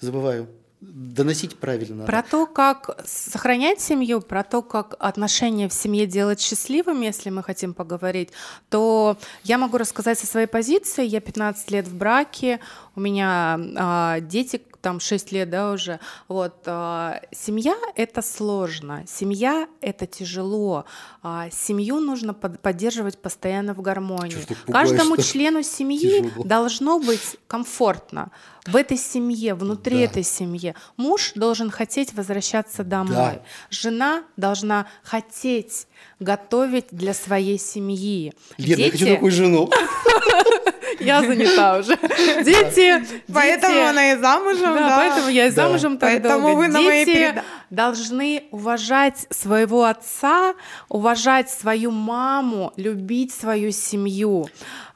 забываю. 0.00 0.48
Доносить 0.84 1.56
правильно. 1.58 2.04
Про 2.06 2.24
то, 2.24 2.44
как 2.44 2.98
сохранять 3.06 3.80
семью, 3.80 4.20
про 4.20 4.42
то, 4.42 4.62
как 4.62 4.96
отношения 4.98 5.68
в 5.68 5.72
семье 5.72 6.06
делать 6.06 6.40
счастливыми, 6.40 7.06
если 7.06 7.30
мы 7.30 7.44
хотим 7.44 7.72
поговорить, 7.72 8.30
то 8.68 9.16
я 9.44 9.58
могу 9.58 9.78
рассказать 9.78 10.18
со 10.18 10.26
своей 10.26 10.48
позиции. 10.48 11.06
Я 11.06 11.20
15 11.20 11.70
лет 11.70 11.86
в 11.86 11.96
браке, 11.96 12.58
у 12.96 13.00
меня 13.00 13.60
а, 13.76 14.18
дети 14.18 14.60
там 14.82 15.00
6 15.00 15.32
лет, 15.32 15.48
да, 15.48 15.70
уже. 15.72 16.00
Вот, 16.28 16.56
а, 16.66 17.20
семья— 17.30 17.74
это 17.96 18.20
сложно, 18.20 19.04
семья— 19.06 19.68
это 19.80 20.06
тяжело. 20.06 20.84
А, 21.22 21.48
семью 21.50 22.00
нужно 22.00 22.34
под- 22.34 22.60
поддерживать 22.60 23.16
постоянно 23.22 23.74
в 23.74 23.80
гармонии. 23.80 24.44
Каждому 24.70 25.16
члену 25.16 25.62
семьи 25.62 26.22
тяжело? 26.24 26.44
должно 26.44 26.98
быть 26.98 27.36
комфортно 27.46 28.30
в 28.66 28.74
этой 28.76 28.96
семье, 28.98 29.54
внутри 29.54 29.98
Да. 29.98 30.02
этой 30.04 30.22
семьи. 30.24 30.74
Муж 30.96 31.32
должен 31.36 31.70
хотеть 31.70 32.12
возвращаться 32.12 32.82
домой. 32.84 33.14
Да. 33.14 33.42
Жена 33.70 34.24
должна 34.36 34.86
хотеть 35.04 35.86
готовить 36.18 36.86
для 36.90 37.14
своей 37.14 37.58
семьи. 37.58 38.32
Лена, 38.58 38.80
я 38.80 38.90
хочу 38.90 39.04
Дети- 39.04 39.14
такую 39.14 39.30
жену. 39.32 39.70
Я 41.04 41.22
занята 41.22 41.78
уже. 41.78 41.96
Дети, 42.44 43.04
Поэтому 43.32 43.74
дети- 43.74 43.86
она 43.88 44.12
и 44.12 44.16
замужем, 44.18 44.74
да, 44.74 44.88
да. 44.88 44.96
поэтому 44.96 45.28
я 45.28 45.46
и 45.46 45.50
Да. 45.50 45.62
замужем 45.64 45.98
так 45.98 46.10
Поэтому 46.10 46.40
долго. 46.48 46.58
вы 46.58 46.68
на 46.68 46.80
моей 46.80 47.04
Дети 47.04 47.42
должны 47.70 48.44
уважать 48.50 49.26
своего 49.30 49.84
отца, 49.84 50.54
уважать 50.88 51.50
свою 51.50 51.90
маму, 51.90 52.72
любить 52.76 53.32
свою 53.34 53.72
семью. 53.72 54.46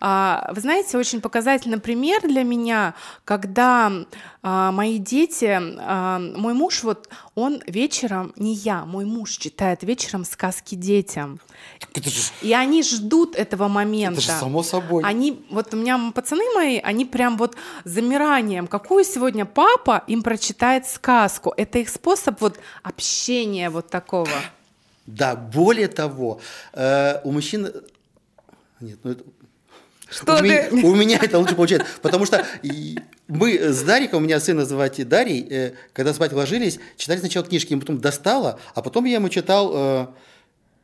А, 0.00 0.50
Вы 0.54 0.60
знаете, 0.60 0.98
очень 0.98 1.20
показательный 1.20 1.80
пример 1.80 2.20
для 2.22 2.44
меня, 2.44 2.94
когда 3.24 3.90
а, 4.42 4.70
мои 4.72 4.98
дети, 4.98 5.58
а, 5.78 6.18
мой 6.18 6.52
муж, 6.54 6.82
вот 6.84 7.08
он 7.36 7.62
вечером, 7.66 8.32
не 8.36 8.54
я, 8.54 8.86
мой 8.86 9.04
муж 9.04 9.36
читает 9.36 9.82
вечером 9.82 10.24
сказки 10.24 10.74
детям. 10.74 11.38
Же, 11.94 12.30
И 12.40 12.54
они 12.54 12.82
ждут 12.82 13.36
этого 13.36 13.68
момента. 13.68 14.20
это 14.20 14.32
же 14.32 14.40
само 14.40 14.62
собой. 14.62 15.04
Они, 15.04 15.44
вот 15.50 15.74
у 15.74 15.76
меня 15.76 16.12
пацаны 16.14 16.44
мои, 16.54 16.78
они 16.78 17.04
прям 17.04 17.36
вот 17.36 17.54
замиранием, 17.84 18.66
какую 18.66 19.04
сегодня 19.04 19.44
папа 19.44 20.02
им 20.06 20.22
прочитает 20.22 20.86
сказку. 20.86 21.52
Это 21.58 21.78
их 21.78 21.90
способ 21.90 22.40
вот 22.40 22.58
общения 22.82 23.68
вот 23.68 23.90
такого. 23.90 24.30
Да, 25.04 25.36
более 25.36 25.88
того, 25.88 26.40
э, 26.72 27.20
у 27.22 27.32
мужчин... 27.32 27.70
Нет, 28.80 28.98
ну 29.04 29.10
это... 29.10 29.24
Что 30.08 30.34
у, 30.34 30.36
ты? 30.38 30.42
меня, 30.44 30.86
у 30.86 30.94
меня 30.94 31.18
это 31.20 31.38
лучше 31.38 31.54
получается, 31.56 31.86
потому 32.00 32.26
что 32.26 32.44
мы 33.28 33.58
с 33.58 33.82
Дариком, 33.82 34.22
у 34.22 34.24
меня 34.26 34.38
сын 34.38 34.56
называть 34.56 35.06
Дарий, 35.08 35.46
э, 35.50 35.72
когда 35.92 36.14
спать 36.14 36.32
ложились, 36.32 36.78
читали 36.96 37.18
сначала 37.18 37.44
книжки, 37.44 37.72
ему 37.72 37.80
потом 37.80 37.98
достала, 37.98 38.60
а 38.74 38.82
потом 38.82 39.04
я 39.04 39.14
ему 39.14 39.28
читал... 39.28 39.72
э, 39.74 40.06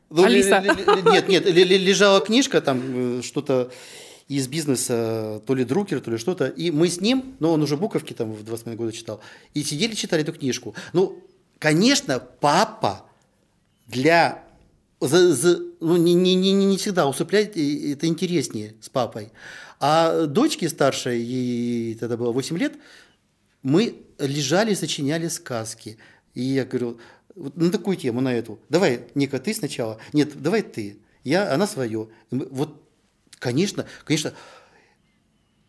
ну, 0.09 0.25
ли- 0.27 0.41
Алиса. 0.41 0.59
ли- 0.59 0.69
ли- 0.69 1.11
Нет, 1.11 1.27
нет, 1.29 1.45
лежала 1.45 2.19
книжка, 2.19 2.59
там 2.61 3.19
э, 3.19 3.21
что-то 3.23 3.71
из 4.27 4.47
бизнеса, 4.47 5.41
то 5.45 5.55
ли 5.55 5.63
Друкер, 5.63 6.01
то 6.01 6.11
ли 6.11 6.17
что-то, 6.17 6.47
и 6.47 6.71
мы 6.71 6.87
с 6.89 6.99
ним, 6.99 7.35
ну, 7.39 7.51
он 7.51 7.61
уже 7.61 7.77
буковки 7.77 8.13
там 8.13 8.33
в 8.33 8.43
20 8.43 8.75
года 8.75 8.91
читал, 8.91 9.21
и 9.53 9.63
сидели, 9.63 9.95
читали 9.95 10.23
эту 10.23 10.33
книжку. 10.33 10.75
Ну, 10.91 11.17
конечно, 11.59 12.19
папа 12.19 13.05
для 13.87 14.43
за- 14.99 15.33
за- 15.33 15.59
ну, 15.83 15.97
не, 15.97 16.13
не, 16.13 16.35
не, 16.35 16.53
не 16.53 16.77
всегда 16.77 17.07
усыплять, 17.07 17.57
это 17.57 18.07
интереснее 18.07 18.75
с 18.81 18.89
папой. 18.89 19.31
А 19.79 20.25
дочке 20.25 20.69
старшей, 20.69 21.21
ей 21.21 21.95
тогда 21.95 22.17
было 22.17 22.31
8 22.31 22.57
лет, 22.57 22.73
мы 23.61 23.95
лежали 24.17 24.73
сочиняли 24.73 25.27
сказки. 25.27 25.97
И 26.33 26.41
я 26.41 26.65
говорю, 26.65 26.99
вот 27.35 27.57
на 27.57 27.71
такую 27.71 27.97
тему, 27.97 28.21
на 28.21 28.33
эту. 28.33 28.59
Давай, 28.69 29.07
Ника, 29.15 29.39
ты 29.39 29.53
сначала. 29.53 29.97
Нет, 30.13 30.41
давай 30.41 30.61
ты. 30.61 30.97
Я, 31.23 31.53
она 31.53 31.67
свое. 31.67 32.09
Вот, 32.31 32.81
конечно, 33.39 33.85
конечно. 34.05 34.33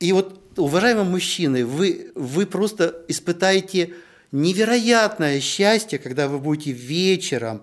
И 0.00 0.12
вот, 0.12 0.58
уважаемые 0.58 1.04
мужчины, 1.04 1.64
вы, 1.64 2.12
вы 2.14 2.46
просто 2.46 3.04
испытаете 3.08 3.94
невероятное 4.32 5.40
счастье, 5.40 5.98
когда 5.98 6.28
вы 6.28 6.38
будете 6.38 6.72
вечером 6.72 7.62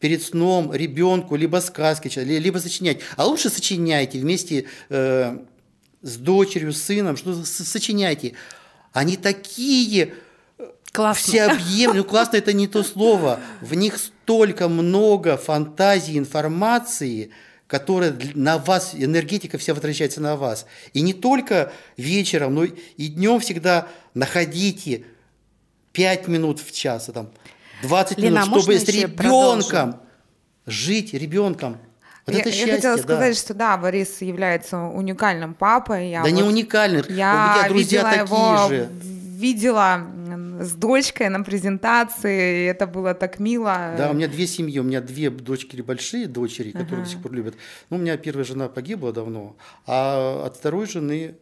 перед 0.00 0.22
сном 0.22 0.72
ребенку 0.72 1.36
либо 1.36 1.58
сказки 1.58 2.08
либо 2.18 2.58
сочинять. 2.58 3.00
А 3.16 3.26
лучше 3.26 3.50
сочиняйте 3.50 4.18
вместе 4.18 4.66
э, 4.88 5.38
с 6.02 6.16
дочерью, 6.16 6.72
с 6.72 6.82
сыном, 6.82 7.16
что 7.16 7.44
сочиняйте. 7.44 8.34
Они 8.92 9.16
такие 9.16 10.14
Классно. 10.92 11.32
всеобъемлющие, 11.32 11.92
ну 11.92 12.04
классно 12.04 12.36
это 12.36 12.52
не 12.52 12.66
то 12.66 12.82
слово, 12.82 13.40
в 13.60 13.74
них 13.74 13.98
столько 13.98 14.68
много 14.68 15.36
фантазии, 15.36 16.16
информации, 16.16 17.30
которая 17.66 18.16
на 18.34 18.58
вас, 18.58 18.94
энергетика 18.94 19.58
вся 19.58 19.74
возвращается 19.74 20.20
на 20.20 20.36
вас. 20.36 20.66
И 20.94 21.02
не 21.02 21.12
только 21.12 21.72
вечером, 21.96 22.54
но 22.54 22.64
и 22.64 23.08
днем 23.08 23.40
всегда 23.40 23.88
находите 24.14 25.04
5 25.92 26.28
минут 26.28 26.60
в 26.60 26.72
час, 26.72 27.08
а 27.08 27.12
там 27.12 27.30
20 27.82 28.18
Лена, 28.18 28.42
а 28.42 28.44
минут, 28.44 28.48
можно 28.56 28.72
чтобы 28.78 28.78
с 28.78 28.88
ребенком 28.88 30.00
жить, 30.66 31.14
ребенком. 31.14 31.78
Вот 32.26 32.34
я, 32.34 32.40
это 32.40 32.48
я 32.50 32.54
счастье, 32.54 32.74
хотела 32.74 32.96
да. 32.96 33.02
сказать, 33.02 33.36
что 33.38 33.54
да, 33.54 33.76
Борис 33.78 34.20
является 34.20 34.78
уникальным 34.78 35.54
папой. 35.54 36.10
Я 36.10 36.22
да 36.22 36.30
не 36.30 36.42
вот- 36.42 36.50
уникальных, 36.52 37.08
Я 37.10 37.54
у 37.56 37.58
меня 37.60 37.68
друзья 37.70 38.00
видела 38.00 38.26
такие 38.26 38.52
его, 38.52 38.68
же. 38.68 38.88
видела 39.38 40.06
с 40.60 40.72
дочкой 40.72 41.28
на 41.30 41.42
презентации, 41.42 42.64
и 42.64 42.66
это 42.66 42.86
было 42.86 43.14
так 43.14 43.38
мило. 43.38 43.94
Да, 43.96 44.10
у 44.10 44.12
меня 44.12 44.28
две 44.28 44.46
семьи, 44.46 44.78
у 44.78 44.82
меня 44.82 45.00
две 45.00 45.30
дочери 45.30 45.80
большие, 45.80 46.26
дочери, 46.26 46.72
которые 46.72 47.04
до 47.04 47.10
сих 47.10 47.22
пор 47.22 47.32
любят. 47.32 47.54
Ну, 47.88 47.96
у 47.96 48.00
меня 48.00 48.16
первая 48.18 48.44
жена 48.44 48.68
погибла 48.68 49.12
давно, 49.12 49.56
а 49.86 50.44
от 50.44 50.56
второй 50.56 50.86
жены, 50.86 51.36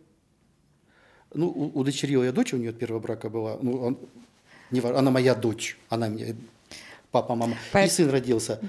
ну, 1.35 1.49
у- 1.49 1.81
удочерила 1.81 2.23
я 2.23 2.31
дочь, 2.33 2.53
у 2.55 2.59
нее 2.59 2.71
от 2.71 2.79
первого 2.79 3.01
брака 3.01 3.29
была, 3.31 3.57
ну, 3.61 3.77
он- 3.81 3.99
не 4.71 4.81
она 4.81 5.11
моя 5.11 5.35
дочь, 5.35 5.77
она 5.89 6.09
мне, 6.09 6.37
папа, 7.11 7.35
мама, 7.35 7.57
По- 7.73 7.85
и 7.85 7.89
сын 7.89 8.11
родился. 8.11 8.61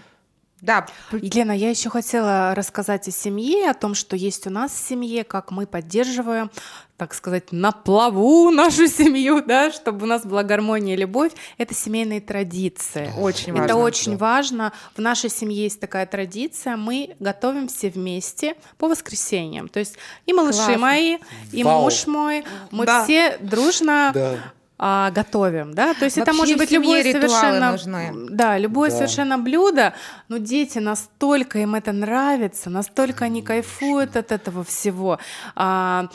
Да, 0.60 0.88
Елена, 1.12 1.52
я 1.52 1.70
еще 1.70 1.90
хотела 1.92 2.56
рассказать 2.56 3.08
о 3.08 3.12
семье, 3.12 3.70
о 3.70 3.76
том, 3.76 3.94
что 3.94 4.16
есть 4.16 4.48
у 4.48 4.50
нас 4.50 4.72
в 4.72 4.88
семье, 4.88 5.24
как 5.24 5.52
мы 5.52 5.68
поддерживаем, 5.68 6.50
так 6.98 7.14
сказать, 7.14 7.52
на 7.52 7.72
плаву 7.72 8.50
нашу 8.50 8.88
семью, 8.88 9.44
да, 9.48 9.72
чтобы 9.72 10.06
у 10.06 10.08
нас 10.08 10.26
была 10.26 10.42
гармония 10.42 10.96
и 10.96 10.98
любовь. 10.98 11.32
Это 11.60 11.76
семейные 11.76 12.22
традиции. 12.22 13.14
Очень 13.20 13.52
Это 13.54 13.60
важно. 13.76 13.78
очень 13.78 14.18
важно. 14.18 14.74
В 14.96 15.00
нашей 15.00 15.30
семье 15.30 15.62
есть 15.66 15.80
такая 15.80 16.08
традиция. 16.08 16.76
Мы 16.76 17.16
готовим 17.20 17.68
все 17.68 17.92
вместе 17.92 18.56
по 18.80 18.88
воскресеньям. 18.88 19.68
То 19.70 19.78
есть 19.78 19.94
и 20.26 20.34
малыши 20.34 20.58
Классно. 20.58 20.78
мои, 20.80 21.18
и 21.52 21.64
Вау. 21.64 21.84
муж 21.84 22.08
мой, 22.08 22.44
мы 22.72 22.88
Да. 22.88 23.04
все 23.04 23.38
дружно 23.38 24.10
Да. 24.12 24.38
А, 24.80 25.10
готовим, 25.12 25.74
да, 25.74 25.94
то 25.94 26.06
есть 26.06 26.18
это 26.18 26.28
Вообще 26.32 26.38
может 26.40 26.56
в 26.56 26.58
быть 26.60 26.72
любое 26.72 27.04
совершенно, 27.04 27.72
нужны. 27.72 28.12
да, 28.30 28.58
любое 28.60 28.90
Да. 28.92 28.96
совершенно 28.98 29.38
блюдо, 29.40 29.94
но 30.30 30.38
дети 30.38 30.78
настолько 30.80 31.60
им 31.60 31.74
это 31.76 31.92
нравится, 31.94 32.70
настолько 32.70 33.26
они 33.26 33.42
кайфуют 33.42 34.16
от 34.16 34.32
этого 34.32 34.64
всего. 34.64 35.18
А, 35.56 36.08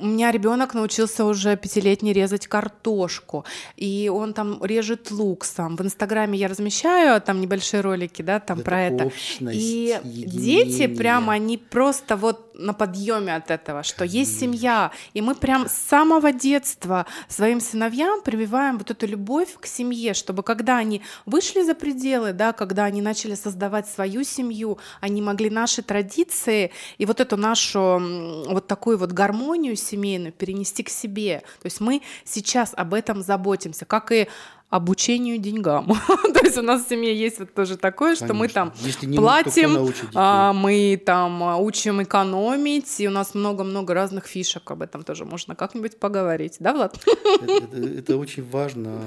у 0.00 0.06
меня 0.06 0.32
ребенок 0.32 0.74
научился 0.74 1.24
уже 1.24 1.56
пятилетний 1.56 2.12
резать 2.12 2.48
картошку, 2.48 3.44
и 3.76 4.10
он 4.12 4.32
там 4.34 4.58
режет 4.64 5.12
лук 5.12 5.44
сам. 5.44 5.76
В 5.76 5.82
Инстаграме 5.82 6.36
я 6.36 6.48
размещаю 6.48 7.20
там 7.20 7.40
небольшие 7.40 7.80
ролики, 7.80 8.20
да, 8.20 8.40
там 8.40 8.58
Это 8.58 8.64
про 8.64 8.82
это. 8.82 9.10
И 9.40 9.96
единение. 10.02 10.64
дети 10.64 10.86
прямо 10.88 11.34
они 11.34 11.58
просто 11.58 12.16
вот 12.16 12.53
на 12.54 12.72
подъеме 12.72 13.34
от 13.34 13.50
этого, 13.50 13.82
что 13.82 14.04
есть 14.04 14.38
семья, 14.38 14.90
и 15.12 15.20
мы 15.20 15.34
прям 15.34 15.68
с 15.68 15.72
самого 15.72 16.32
детства 16.32 17.06
своим 17.28 17.60
сыновьям 17.60 18.22
прививаем 18.22 18.78
вот 18.78 18.90
эту 18.90 19.06
любовь 19.06 19.56
к 19.60 19.66
семье, 19.66 20.14
чтобы 20.14 20.42
когда 20.42 20.78
они 20.78 21.02
вышли 21.26 21.62
за 21.62 21.74
пределы, 21.74 22.32
да, 22.32 22.52
когда 22.52 22.84
они 22.84 23.02
начали 23.02 23.34
создавать 23.34 23.88
свою 23.88 24.24
семью, 24.24 24.78
они 25.00 25.22
могли 25.22 25.50
наши 25.50 25.82
традиции 25.82 26.70
и 26.98 27.06
вот 27.06 27.20
эту 27.20 27.36
нашу 27.36 28.00
вот 28.48 28.66
такую 28.66 28.98
вот 28.98 29.12
гармонию 29.12 29.76
семейную 29.76 30.32
перенести 30.32 30.82
к 30.82 30.88
себе. 30.88 31.42
То 31.60 31.66
есть 31.66 31.80
мы 31.80 32.02
сейчас 32.24 32.72
об 32.76 32.94
этом 32.94 33.22
заботимся, 33.22 33.84
как 33.84 34.12
и 34.12 34.28
обучению 34.74 35.38
деньгам. 35.38 35.86
То 36.34 36.40
есть 36.42 36.58
у 36.58 36.62
нас 36.62 36.84
в 36.84 36.88
семье 36.88 37.16
есть 37.16 37.38
вот 37.38 37.54
тоже 37.54 37.76
такое, 37.76 38.16
что 38.16 38.34
мы 38.34 38.48
там 38.48 38.72
платим, 39.14 39.92
а, 40.16 40.52
мы 40.52 41.00
там 41.04 41.44
а, 41.44 41.58
учим 41.58 42.02
экономить, 42.02 42.98
и 42.98 43.06
у 43.06 43.12
нас 43.12 43.34
много-много 43.34 43.94
разных 43.94 44.26
фишек 44.26 44.68
об 44.68 44.82
этом 44.82 45.04
тоже 45.04 45.24
можно 45.24 45.54
как-нибудь 45.54 45.96
поговорить, 46.00 46.56
да, 46.58 46.72
Влад? 46.72 46.98
Это 47.40 48.16
очень 48.16 48.42
важно, 48.42 48.98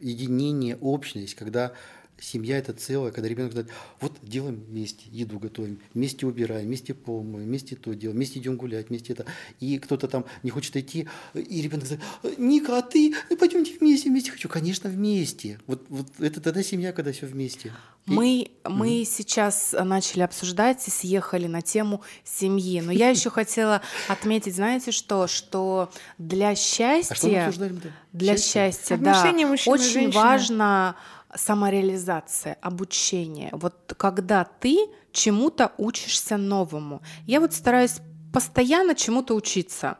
единение, 0.00 0.76
общность, 0.80 1.36
когда 1.36 1.70
семья 2.18 2.58
это 2.58 2.72
целое, 2.72 3.10
когда 3.10 3.28
ребенок 3.28 3.52
говорит, 3.52 3.72
вот 4.00 4.12
делаем 4.22 4.64
вместе, 4.68 5.04
еду 5.10 5.38
готовим, 5.38 5.80
вместе 5.94 6.26
убираем, 6.26 6.66
вместе 6.66 6.94
пол 6.94 7.20
вместе 7.22 7.76
то 7.76 7.94
делаем, 7.94 8.16
вместе 8.16 8.38
идем 8.38 8.56
гулять, 8.56 8.88
вместе 8.88 9.12
это. 9.12 9.26
И 9.60 9.78
кто-то 9.78 10.08
там 10.08 10.24
не 10.42 10.50
хочет 10.50 10.76
идти, 10.76 11.08
и 11.34 11.62
ребенок 11.62 11.86
говорит, 11.86 12.38
Ника, 12.38 12.78
а 12.78 12.82
ты, 12.82 13.14
ну, 13.30 13.36
пойдемте 13.36 13.76
вместе, 13.78 14.10
вместе 14.10 14.30
хочу. 14.30 14.48
Конечно, 14.48 14.88
вместе. 14.90 15.60
Вот, 15.66 15.84
вот 15.88 16.08
это 16.18 16.40
тогда 16.40 16.62
семья, 16.62 16.92
когда 16.92 17.12
все 17.12 17.26
вместе. 17.26 17.72
Мы, 18.06 18.52
мы 18.64 19.02
mm 19.02 19.04
сейчас 19.04 19.74
начали 19.78 20.22
обсуждать 20.22 20.86
и 20.86 20.90
съехали 20.90 21.48
на 21.48 21.60
тему 21.60 22.02
семьи. 22.24 22.80
Но 22.80 22.92
я 22.92 23.08
еще 23.10 23.30
хотела 23.30 23.82
отметить, 24.08 24.54
знаете 24.54 24.92
что, 24.92 25.26
что 25.26 25.90
для 26.16 26.54
счастья, 26.54 27.48
а 27.48 27.52
что 27.52 27.70
для 28.12 28.36
счастья, 28.36 28.96
да, 28.96 29.22
очень 29.66 30.10
важно 30.10 30.96
самореализация, 31.34 32.56
обучение. 32.60 33.50
Вот 33.52 33.94
когда 33.96 34.44
ты 34.44 34.76
чему-то 35.12 35.72
учишься 35.78 36.36
новому. 36.36 37.02
Я 37.26 37.40
вот 37.40 37.52
стараюсь 37.52 38.00
постоянно 38.36 38.94
чему-то 38.94 39.34
учиться. 39.34 39.96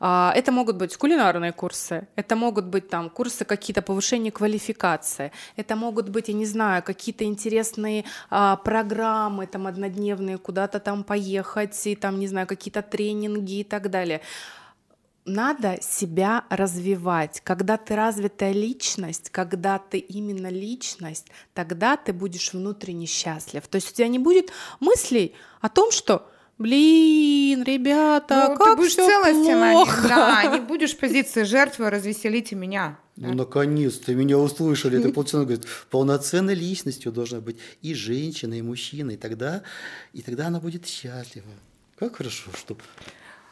А, 0.00 0.32
это 0.34 0.50
могут 0.50 0.76
быть 0.76 0.96
кулинарные 0.96 1.52
курсы, 1.52 2.08
это 2.16 2.34
могут 2.34 2.64
быть 2.64 2.88
там 2.88 3.08
курсы 3.08 3.44
какие-то 3.44 3.80
повышения 3.80 4.32
квалификации, 4.32 5.30
это 5.54 5.76
могут 5.76 6.08
быть, 6.08 6.26
я 6.26 6.34
не 6.34 6.46
знаю, 6.46 6.82
какие-то 6.82 7.22
интересные 7.22 8.04
а, 8.28 8.56
программы 8.56 9.46
там 9.46 9.68
однодневные, 9.68 10.36
куда-то 10.36 10.80
там 10.80 11.04
поехать, 11.04 11.86
и 11.86 11.94
там, 11.94 12.18
не 12.18 12.26
знаю, 12.26 12.48
какие-то 12.48 12.82
тренинги 12.82 13.60
и 13.60 13.64
так 13.64 13.88
далее 13.88 14.20
надо 15.26 15.78
себя 15.82 16.44
развивать. 16.48 17.40
Когда 17.44 17.76
ты 17.76 17.96
развитая 17.96 18.52
личность, 18.52 19.30
когда 19.30 19.78
ты 19.78 19.98
именно 19.98 20.48
личность, 20.48 21.26
тогда 21.52 21.96
ты 21.96 22.12
будешь 22.12 22.52
внутренне 22.52 23.06
счастлив. 23.06 23.66
То 23.68 23.76
есть 23.76 23.90
у 23.90 23.94
тебя 23.94 24.08
не 24.08 24.18
будет 24.18 24.50
мыслей 24.80 25.34
о 25.60 25.68
том, 25.68 25.90
что 25.90 26.30
Блин, 26.58 27.64
ребята, 27.64 28.48
ну, 28.48 28.56
как 28.56 28.70
ты 28.70 28.76
будешь 28.76 28.94
целостен, 28.94 29.72
плохо. 29.72 30.08
да, 30.08 30.56
не 30.56 30.60
будешь 30.60 30.96
позиции 30.96 31.42
жертвы, 31.42 31.90
развеселите 31.90 32.56
меня. 32.56 32.98
Ну, 33.16 33.34
наконец-то 33.34 34.14
меня 34.14 34.38
услышали. 34.38 34.98
Это 34.98 35.10
полноценной, 35.10 35.44
говорит, 35.44 35.66
полноценной 35.90 36.54
личностью 36.54 37.12
должна 37.12 37.40
быть 37.40 37.58
и 37.82 37.92
женщина, 37.92 38.54
и 38.54 38.62
мужчина, 38.62 39.10
и 39.10 39.16
тогда, 39.16 39.64
и 40.14 40.22
тогда 40.22 40.46
она 40.46 40.58
будет 40.58 40.86
счастлива. 40.86 41.50
Как 41.98 42.16
хорошо, 42.16 42.50
что 42.56 42.78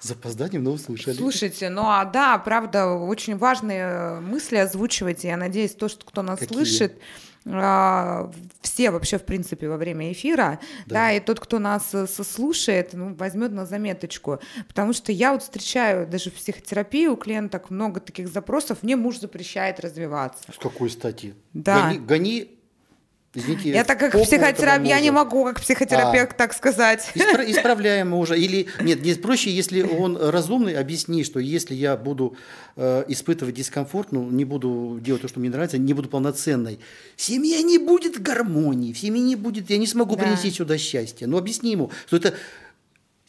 запозданием, 0.09 0.63
но 0.63 0.73
услышали. 0.73 1.17
Слушайте, 1.17 1.69
ну 1.71 1.83
а 1.85 2.05
да, 2.05 2.39
правда, 2.39 2.87
очень 2.89 3.37
важные 3.37 4.21
мысли 4.21 4.57
озвучивайте. 4.57 5.29
Я 5.29 5.37
надеюсь, 5.37 5.75
то, 5.75 5.89
что 5.89 6.05
кто 6.05 6.23
нас 6.23 6.39
Какие? 6.39 6.57
слышит, 6.57 6.99
а, 7.47 8.31
все 8.63 8.91
вообще, 8.91 9.19
в 9.19 9.25
принципе, 9.25 9.69
во 9.69 9.77
время 9.77 10.11
эфира, 10.13 10.61
да, 10.87 10.95
да 10.95 11.13
и 11.13 11.21
тот, 11.21 11.41
кто 11.41 11.59
нас 11.59 11.93
э, 11.93 12.07
слушает, 12.07 12.91
ну, 12.95 13.15
возьмет 13.15 13.53
на 13.53 13.67
заметочку, 13.67 14.41
потому 14.67 14.95
что 14.95 15.13
я 15.13 15.33
вот 15.33 15.43
встречаю 15.43 16.07
даже 16.07 16.31
в 16.31 16.35
психотерапии 16.35 17.07
у 17.07 17.17
клиенток 17.17 17.69
много 17.69 18.01
таких 18.01 18.29
запросов, 18.29 18.79
мне 18.83 18.97
муж 18.97 19.19
запрещает 19.19 19.79
развиваться. 19.81 20.45
С 20.53 20.59
какой 20.59 20.89
стати? 20.89 21.35
Да. 21.53 21.89
Гони, 21.89 21.99
гони 21.99 22.54
Извините, 23.35 23.71
я 23.71 23.85
так 23.85 23.99
как 23.99 24.13
психотерапевт, 24.13 24.89
я 24.89 25.01
не 25.01 25.11
могу 25.11 25.45
как 25.45 25.61
психотерапевт 25.61 26.33
а, 26.33 26.35
так 26.35 26.55
сказать. 26.55 27.11
Испра- 27.15 27.45
исправляем 27.51 28.15
уже. 28.15 28.39
Или 28.39 28.69
нет, 28.81 29.03
не 29.03 29.15
проще, 29.15 29.51
если 29.51 29.83
он 29.83 30.17
разумный, 30.17 30.77
объясни, 30.77 31.25
что 31.25 31.41
если 31.41 31.75
я 31.75 31.97
буду 31.97 32.37
э, 32.77 33.05
испытывать 33.09 33.57
дискомфорт, 33.57 34.13
ну, 34.13 34.31
не 34.31 34.45
буду 34.45 34.99
делать 35.01 35.23
то, 35.23 35.29
что 35.29 35.41
мне 35.41 35.51
нравится, 35.51 35.79
не 35.79 35.95
буду 35.95 36.09
полноценной, 36.09 36.79
в 37.17 37.23
семье 37.23 37.63
не 37.63 37.79
будет 37.79 38.23
гармонии, 38.23 38.93
в 38.93 38.99
семье 38.99 39.23
не 39.23 39.37
будет, 39.37 39.69
я 39.69 39.79
не 39.79 39.87
смогу 39.87 40.15
да. 40.15 40.23
принести 40.23 40.51
сюда 40.51 40.79
счастье. 40.79 41.27
Но 41.27 41.39
объясни 41.39 41.73
ему, 41.73 41.91
что 42.07 42.17
это 42.17 42.35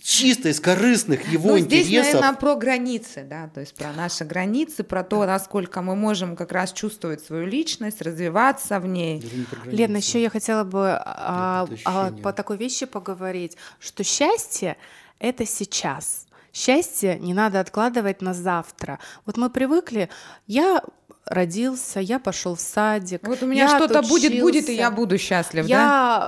чисто 0.06 0.50
из 0.50 0.60
корыстных 0.60 1.28
его 1.30 1.50
ну, 1.50 1.58
здесь, 1.58 1.88
интересов. 1.88 2.14
наверное, 2.14 2.40
про 2.40 2.56
границы, 2.56 3.26
да, 3.28 3.50
то 3.52 3.62
есть 3.62 3.74
про 3.74 3.92
наши 3.92 4.24
границы, 4.24 4.84
про 4.84 5.04
то, 5.04 5.26
насколько 5.26 5.82
мы 5.82 5.96
можем 5.96 6.36
как 6.36 6.52
раз 6.52 6.74
чувствовать 6.74 7.22
свою 7.22 7.48
личность, 7.48 8.04
развиваться 8.04 8.80
в 8.80 8.86
ней. 8.86 9.28
Лена, 9.66 9.98
еще 9.98 10.22
я 10.22 10.30
хотела 10.30 10.64
бы 10.64 10.92
а, 10.92 11.68
а, 11.86 12.12
по 12.12 12.34
такой 12.34 12.58
вещи 12.58 12.86
поговорить, 12.86 13.58
что 13.80 14.04
счастье— 14.04 14.78
это 15.20 15.44
сейчас. 15.48 16.28
Счастье 16.54 17.18
не 17.18 17.34
надо 17.34 17.60
откладывать 17.60 18.22
на 18.22 18.36
завтра. 18.36 19.00
Вот 19.26 19.38
мы 19.38 19.50
привыкли, 19.50 20.10
я 20.46 20.84
родился, 21.26 22.00
я 22.00 22.20
пошел 22.20 22.56
в 22.56 22.60
садик. 22.60 23.28
Вот 23.28 23.42
у 23.42 23.48
меня 23.48 23.68
что-то 23.68 24.02
будет, 24.02 24.40
будет, 24.42 24.70
и 24.70 24.76
я 24.76 24.92
буду 24.92 25.18
счастлив, 25.18 25.66
я, 25.66 25.78
да? 25.78 26.28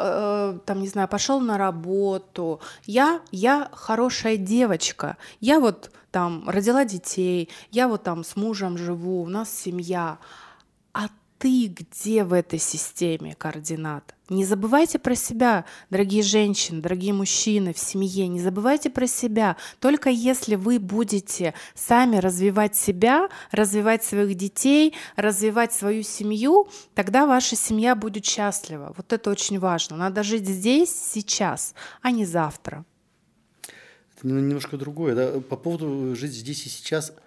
э, 0.55 0.59
там, 0.65 0.81
не 0.81 0.87
знаю, 0.87 1.07
пошел 1.07 1.39
на 1.39 1.57
работу. 1.57 2.59
Я, 2.85 3.21
я 3.31 3.69
хорошая 3.73 4.37
девочка. 4.37 5.17
Я 5.39 5.59
вот 5.59 5.91
там 6.11 6.49
родила 6.49 6.83
детей, 6.85 7.49
я 7.71 7.87
вот 7.87 8.03
там 8.03 8.23
с 8.23 8.35
мужем 8.35 8.77
живу, 8.77 9.21
у 9.21 9.29
нас 9.29 9.51
семья. 9.51 10.17
А 10.93 11.09
ты 11.37 11.67
где 11.67 12.23
в 12.23 12.33
этой 12.33 12.59
системе 12.59 13.35
координат? 13.37 14.15
Не 14.29 14.43
забывайте 14.43 14.99
про 14.99 15.15
себя, 15.15 15.65
дорогие 15.89 16.21
женщины, 16.21 16.81
дорогие 16.81 17.13
мужчины 17.13 17.73
в 17.73 17.79
семье, 17.79 18.27
не 18.27 18.41
забывайте 18.41 18.89
про 18.89 19.07
себя. 19.07 19.55
Только 19.79 20.09
если 20.09 20.55
вы 20.55 20.79
будете 20.79 21.53
сами 21.75 22.17
развивать 22.17 22.75
себя, 22.75 23.29
развивать 23.51 24.03
своих 24.03 24.35
детей, 24.35 24.93
развивать 25.15 25.73
свою 25.73 26.03
семью, 26.03 26.67
тогда 26.93 27.25
ваша 27.25 27.55
семья 27.55 27.95
будет 27.95 28.25
счастлива. 28.25 28.93
Вот 28.97 29.13
это 29.13 29.29
очень 29.29 29.59
важно. 29.59 29.95
Надо 29.95 30.23
жить 30.23 30.47
здесь, 30.47 30.89
сейчас, 30.91 31.73
а 32.01 32.11
не 32.11 32.25
завтра. 32.25 32.83
Это 34.17 34.27
немножко 34.27 34.77
другое. 34.77 35.15
Да? 35.15 35.39
По 35.39 35.55
поводу 35.55 36.15
жить 36.15 36.33
здесь 36.33 36.65
и 36.65 36.69
сейчас– 36.69 37.13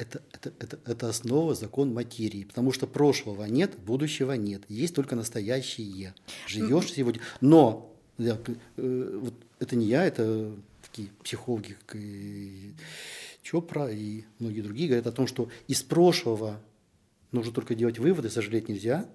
это, 0.00 0.22
это, 0.32 0.52
это, 0.58 0.78
это 0.86 1.08
основа, 1.10 1.54
закон 1.54 1.92
материи, 1.92 2.44
потому 2.44 2.72
что 2.72 2.86
прошлого 2.86 3.44
нет, 3.44 3.78
будущего 3.78 4.32
нет, 4.32 4.62
есть 4.68 4.94
только 4.94 5.14
настоящее. 5.14 6.14
Живешь 6.48 6.90
сегодня, 6.90 7.20
но 7.42 7.94
я, 8.16 8.38
э, 8.78 9.18
вот 9.20 9.34
это 9.58 9.76
не 9.76 9.86
я, 9.86 10.06
это 10.06 10.54
такие 10.82 11.10
психологи, 11.22 11.76
как 11.84 11.96
и 12.00 12.72
Чопра 13.42 13.90
и 13.90 14.24
многие 14.38 14.62
другие 14.62 14.88
говорят 14.88 15.06
о 15.06 15.12
том, 15.12 15.26
что 15.26 15.50
из 15.68 15.82
прошлого 15.82 16.58
нужно 17.30 17.52
только 17.52 17.74
делать 17.74 17.98
выводы, 17.98 18.30
сожалеть 18.30 18.70
нельзя, 18.70 19.06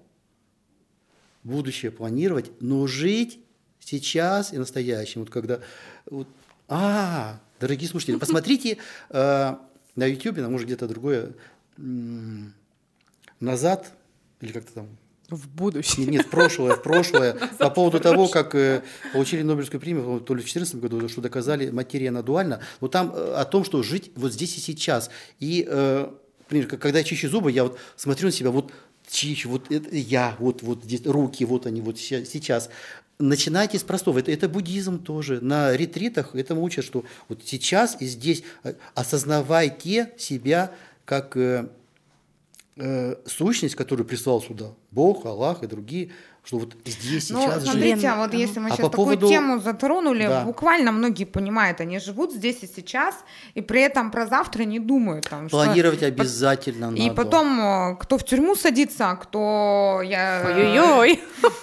будущее 1.42 1.90
планировать, 1.90 2.50
но 2.60 2.86
жить 2.86 3.40
сейчас 3.80 4.52
и 4.52 4.58
настоящим. 4.58 5.20
Вот 5.20 5.30
когда, 5.30 5.60
вот, 6.08 6.28
а, 6.68 7.40
дорогие 7.58 7.88
слушатели, 7.88 8.16
посмотрите 8.20 8.78
э, 9.10 9.56
на 9.96 10.06
YouTube, 10.06 10.38
а 10.38 10.48
может 10.48 10.66
где-то 10.66 10.86
другое, 10.86 11.32
назад, 13.40 13.92
или 14.40 14.52
как-то 14.52 14.72
там 14.72 14.88
в 15.28 15.48
будущее. 15.48 16.06
Нет, 16.06 16.26
в 16.26 16.30
прошлое, 16.30 16.76
в 16.76 16.82
прошлое. 16.82 17.36
По 17.58 17.70
поводу 17.70 17.98
того, 17.98 18.28
как 18.28 18.54
э, 18.54 18.82
получили 19.12 19.42
Нобелевскую 19.42 19.80
премию, 19.80 20.20
то 20.20 20.34
ли 20.34 20.40
в 20.40 20.44
2014 20.44 20.76
году, 20.76 21.08
что 21.08 21.20
доказали, 21.20 21.70
материя 21.70 22.10
она 22.10 22.22
дуальна. 22.22 22.60
Вот 22.80 22.92
там 22.92 23.12
э, 23.12 23.34
о 23.34 23.44
том, 23.44 23.64
что 23.64 23.82
жить 23.82 24.12
вот 24.14 24.32
здесь 24.32 24.56
и 24.56 24.60
сейчас. 24.60 25.10
И, 25.40 25.66
э, 25.68 26.08
например, 26.42 26.68
когда 26.78 26.98
я 26.98 27.04
чищу 27.04 27.28
зубы, 27.28 27.50
я 27.50 27.64
вот 27.64 27.78
смотрю 27.96 28.26
на 28.26 28.32
себя, 28.32 28.50
вот 28.50 28.72
чищу, 29.08 29.50
вот 29.50 29.70
это 29.70 29.94
я, 29.96 30.36
вот, 30.38 30.62
вот 30.62 30.84
здесь 30.84 31.04
руки, 31.04 31.44
вот 31.44 31.66
они 31.66 31.80
вот 31.80 31.98
сейчас. 31.98 32.70
Начинайте 33.18 33.78
с 33.78 33.82
простого. 33.82 34.18
Это, 34.18 34.30
это 34.30 34.48
буддизм 34.48 35.02
тоже. 35.02 35.40
На 35.40 35.74
ретритах 35.74 36.34
этому 36.34 36.62
учат, 36.62 36.84
что 36.84 37.04
вот 37.28 37.40
сейчас 37.44 37.96
и 38.00 38.06
здесь 38.06 38.42
э, 38.62 38.74
осознавайте 38.94 40.12
себя 40.18 40.72
как 41.06 41.34
э, 41.36 41.68
э, 42.76 43.16
сущность, 43.24 43.74
которую 43.74 44.06
прислал 44.06 44.42
сюда 44.42 44.72
Бог, 44.90 45.24
Аллах 45.24 45.62
и 45.62 45.66
другие, 45.66 46.10
что 46.46 46.58
вот 46.58 46.76
здесь, 46.84 47.30
ну, 47.30 47.42
сейчас 47.42 47.64
смотрите, 47.64 47.96
жить. 47.96 48.04
а 48.04 48.16
вот 48.18 48.32
если 48.32 48.60
мы 48.60 48.68
а 48.68 48.70
сейчас 48.70 48.86
по 48.86 48.90
такую 48.90 49.06
поводу... 49.06 49.28
тему 49.28 49.58
затронули, 49.58 50.28
да. 50.28 50.44
буквально 50.44 50.92
многие 50.92 51.24
понимают, 51.24 51.80
они 51.80 51.98
живут 51.98 52.32
здесь 52.32 52.58
и 52.62 52.68
сейчас, 52.68 53.16
и 53.54 53.62
при 53.62 53.80
этом 53.80 54.12
про 54.12 54.28
завтра 54.28 54.62
не 54.62 54.78
думают. 54.78 55.28
Там, 55.28 55.48
Планировать 55.48 55.98
что... 55.98 56.06
обязательно 56.06 56.94
И 56.94 57.08
надо. 57.08 57.14
потом, 57.14 57.60
э, 57.60 57.96
кто 57.96 58.16
в 58.16 58.24
тюрьму 58.24 58.54
садится, 58.54 59.18
кто... 59.20 60.02
Я... 60.04 60.44
Ой-ой-ой. 60.46 61.20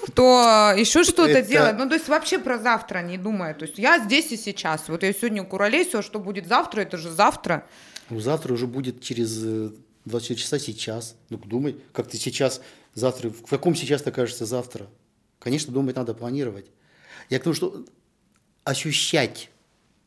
Кто 0.07 0.73
еще 0.75 1.05
что-то 1.05 1.41
делает. 1.41 1.77
Ну, 1.77 1.87
то 1.87 1.95
есть 1.95 2.09
вообще 2.09 2.37
про 2.37 2.57
завтра 2.57 2.99
не 2.99 3.17
думает. 3.17 3.59
То 3.59 3.65
есть 3.65 3.79
я 3.79 3.99
здесь 3.99 4.33
и 4.33 4.37
сейчас. 4.37 4.89
Вот 4.89 5.03
я 5.03 5.13
сегодня 5.13 5.45
куролесила, 5.45 6.03
что 6.03 6.19
будет 6.19 6.45
завтра, 6.47 6.81
это 6.81 6.97
же 6.97 7.09
завтра. 7.09 7.65
Ну, 8.09 8.19
завтра 8.19 8.53
уже 8.53 8.67
будет 8.67 9.01
через 9.01 9.41
э, 9.45 9.69
24 10.05 10.39
часа 10.39 10.59
сейчас. 10.59 11.15
Ну, 11.29 11.37
думай, 11.37 11.77
как 11.93 12.09
ты 12.09 12.17
сейчас, 12.17 12.61
завтра, 12.95 13.29
в 13.29 13.49
каком 13.49 13.75
сейчас 13.75 14.01
ты 14.01 14.09
окажешься 14.09 14.45
завтра. 14.45 14.87
Конечно, 15.39 15.73
думать 15.73 15.95
надо 15.95 16.13
планировать. 16.13 16.67
Я 17.29 17.39
к 17.39 17.43
тому, 17.43 17.53
что 17.53 17.85
ощущать 18.63 19.49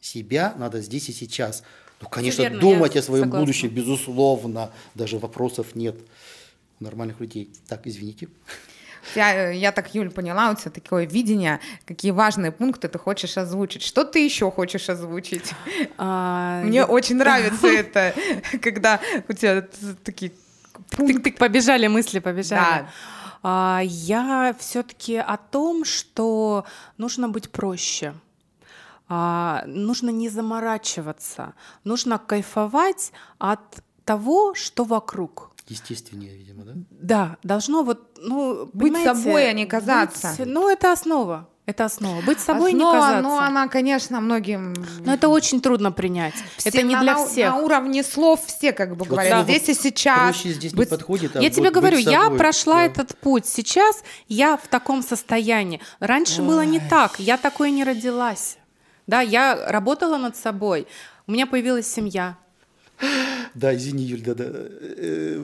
себя 0.00 0.54
надо 0.56 0.80
здесь 0.80 1.08
и 1.08 1.12
сейчас. 1.12 1.62
Ну, 2.00 2.08
конечно, 2.08 2.42
верно, 2.42 2.60
думать 2.60 2.94
я 2.94 3.00
о 3.00 3.04
своем 3.04 3.24
согласна. 3.24 3.46
будущем, 3.46 3.68
безусловно, 3.68 4.70
даже 4.94 5.18
вопросов 5.18 5.74
нет 5.74 5.96
у 6.80 6.84
нормальных 6.84 7.20
людей. 7.20 7.50
Так, 7.68 7.86
извините. 7.86 8.28
Я, 9.14 9.50
я 9.50 9.72
так, 9.72 9.94
Юль, 9.94 10.10
поняла, 10.10 10.50
у 10.50 10.54
тебя 10.56 10.70
такое 10.70 11.06
видение, 11.06 11.60
какие 11.84 12.10
важные 12.10 12.50
пункты 12.50 12.88
ты 12.88 12.98
хочешь 12.98 13.38
озвучить. 13.38 13.82
Что 13.82 14.04
ты 14.04 14.24
еще 14.24 14.50
хочешь 14.50 14.88
озвучить? 14.88 15.52
А, 15.96 16.62
Мне 16.64 16.84
очень 16.84 17.16
нравится 17.16 17.66
это, 17.68 18.14
когда 18.60 19.00
у 19.28 19.32
тебя 19.32 19.66
такие. 20.04 20.32
Тык-тык, 20.90 21.38
побежали 21.38 21.86
мысли, 21.86 22.20
побежали. 22.20 22.80
Да. 22.80 22.88
А, 23.42 23.80
я 23.84 24.54
все-таки 24.58 25.16
о 25.16 25.36
том, 25.36 25.84
что 25.84 26.64
нужно 26.98 27.28
быть 27.28 27.50
проще. 27.50 28.14
А, 29.08 29.62
нужно 29.66 30.10
не 30.10 30.28
заморачиваться, 30.28 31.54
нужно 31.84 32.18
кайфовать 32.18 33.12
от 33.38 33.60
того, 34.04 34.54
что 34.54 34.84
вокруг. 34.84 35.52
Естественнее, 35.68 36.36
видимо, 36.36 36.64
да? 36.64 36.72
Да, 36.90 37.36
должно 37.42 37.82
вот, 37.82 38.18
ну, 38.18 38.70
Быть 38.72 38.96
собой, 39.02 39.48
а 39.48 39.52
не 39.52 39.66
казаться. 39.66 40.34
быть- 40.38 40.46
ну, 40.46 40.68
это 40.68 40.92
основа. 40.92 41.48
Это 41.66 41.84
основа. 41.86 42.20
Быть 42.22 42.38
собой 42.38 42.70
Основа, 42.72 42.94
не 42.94 43.00
казаться. 43.00 43.22
ну, 43.22 43.38
она, 43.38 43.66
конечно, 43.66 44.20
многим... 44.20 44.72
Но 45.04 45.12
это 45.14 45.28
очень 45.28 45.60
трудно 45.60 45.90
принять. 45.90 46.34
все 46.56 46.68
это 46.68 46.82
не 46.82 46.94
на- 46.94 47.00
для 47.02 47.16
всех. 47.26 47.50
На 47.50 47.56
уровне 47.56 48.04
слов 48.04 48.46
все 48.46 48.72
как 48.72 48.90
бы 48.90 48.98
Вот 48.98 49.08
говорят, 49.08 49.44
слово 49.44 49.58
здесь 49.58 49.68
и 49.76 49.82
сейчас. 49.82 50.36
Здесь 50.36 50.72
быть- 50.72 50.88
не 50.88 50.96
подходит. 50.96 51.34
а 51.34 51.40
Я 51.42 51.50
тебе 51.50 51.70
говорю, 51.72 51.98
я 51.98 52.22
собой, 52.22 52.38
прошла 52.38 52.74
да. 52.76 52.82
этот 52.84 53.16
путь. 53.18 53.46
Сейчас 53.46 54.04
я 54.28 54.56
в 54.56 54.68
таком 54.68 55.02
состоянии. 55.02 55.80
Раньше 55.98 56.40
было 56.42 56.64
не 56.64 56.78
так. 56.78 57.18
Я 57.18 57.36
такой 57.36 57.72
не 57.72 57.82
родилась. 57.82 58.58
Да, 59.08 59.20
я 59.20 59.68
работала 59.68 60.18
над 60.18 60.36
собой. 60.36 60.86
У 61.26 61.32
меня 61.32 61.48
появилась 61.48 61.92
семья. 61.92 62.36
Да, 63.56 63.74
извини, 63.74 64.04
Юль, 64.04 64.20
да, 64.20 64.34
да. 64.34 64.44
Э, 64.52 65.42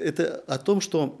Это 0.00 0.42
о 0.46 0.56
том, 0.58 0.80
что 0.80 1.20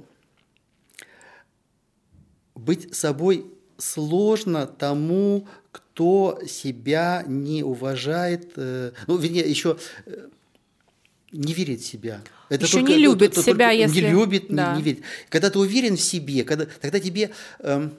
быть 2.54 2.94
собой 2.94 3.44
сложно 3.76 4.66
тому, 4.66 5.46
кто 5.70 6.40
себя 6.46 7.24
не 7.26 7.62
уважает, 7.62 8.52
э, 8.56 8.92
ну, 9.06 9.16
вернее, 9.18 9.48
еще 9.48 9.76
э, 10.06 10.28
не 11.32 11.52
верит 11.52 11.80
в 11.80 11.86
себя. 11.86 12.22
Ещё 12.48 12.80
не 12.80 12.96
любит 12.96 13.32
это 13.32 13.42
себя, 13.42 13.68
только 13.68 13.70
если- 13.72 14.00
Не 14.06 14.10
любит, 14.10 14.48
не- 14.50 14.56
да. 14.56 14.76
не, 14.76 14.82
верит. 14.82 15.02
Когда 15.28 15.50
ты 15.50 15.58
уверен 15.58 15.96
в 15.96 16.00
себе, 16.00 16.42
когда, 16.44 16.66
тогда 16.80 16.98
тебе, 17.00 17.30
эм, 17.60 17.92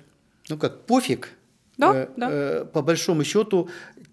ну 0.50 0.58
как, 0.58 0.86
пофиг, 0.86 1.30
Да, 1.78 1.94
э, 1.96 2.10
да. 2.18 2.28
э, 2.32 2.66
по 2.66 2.82
большому 2.82 3.24
счету, 3.24 3.70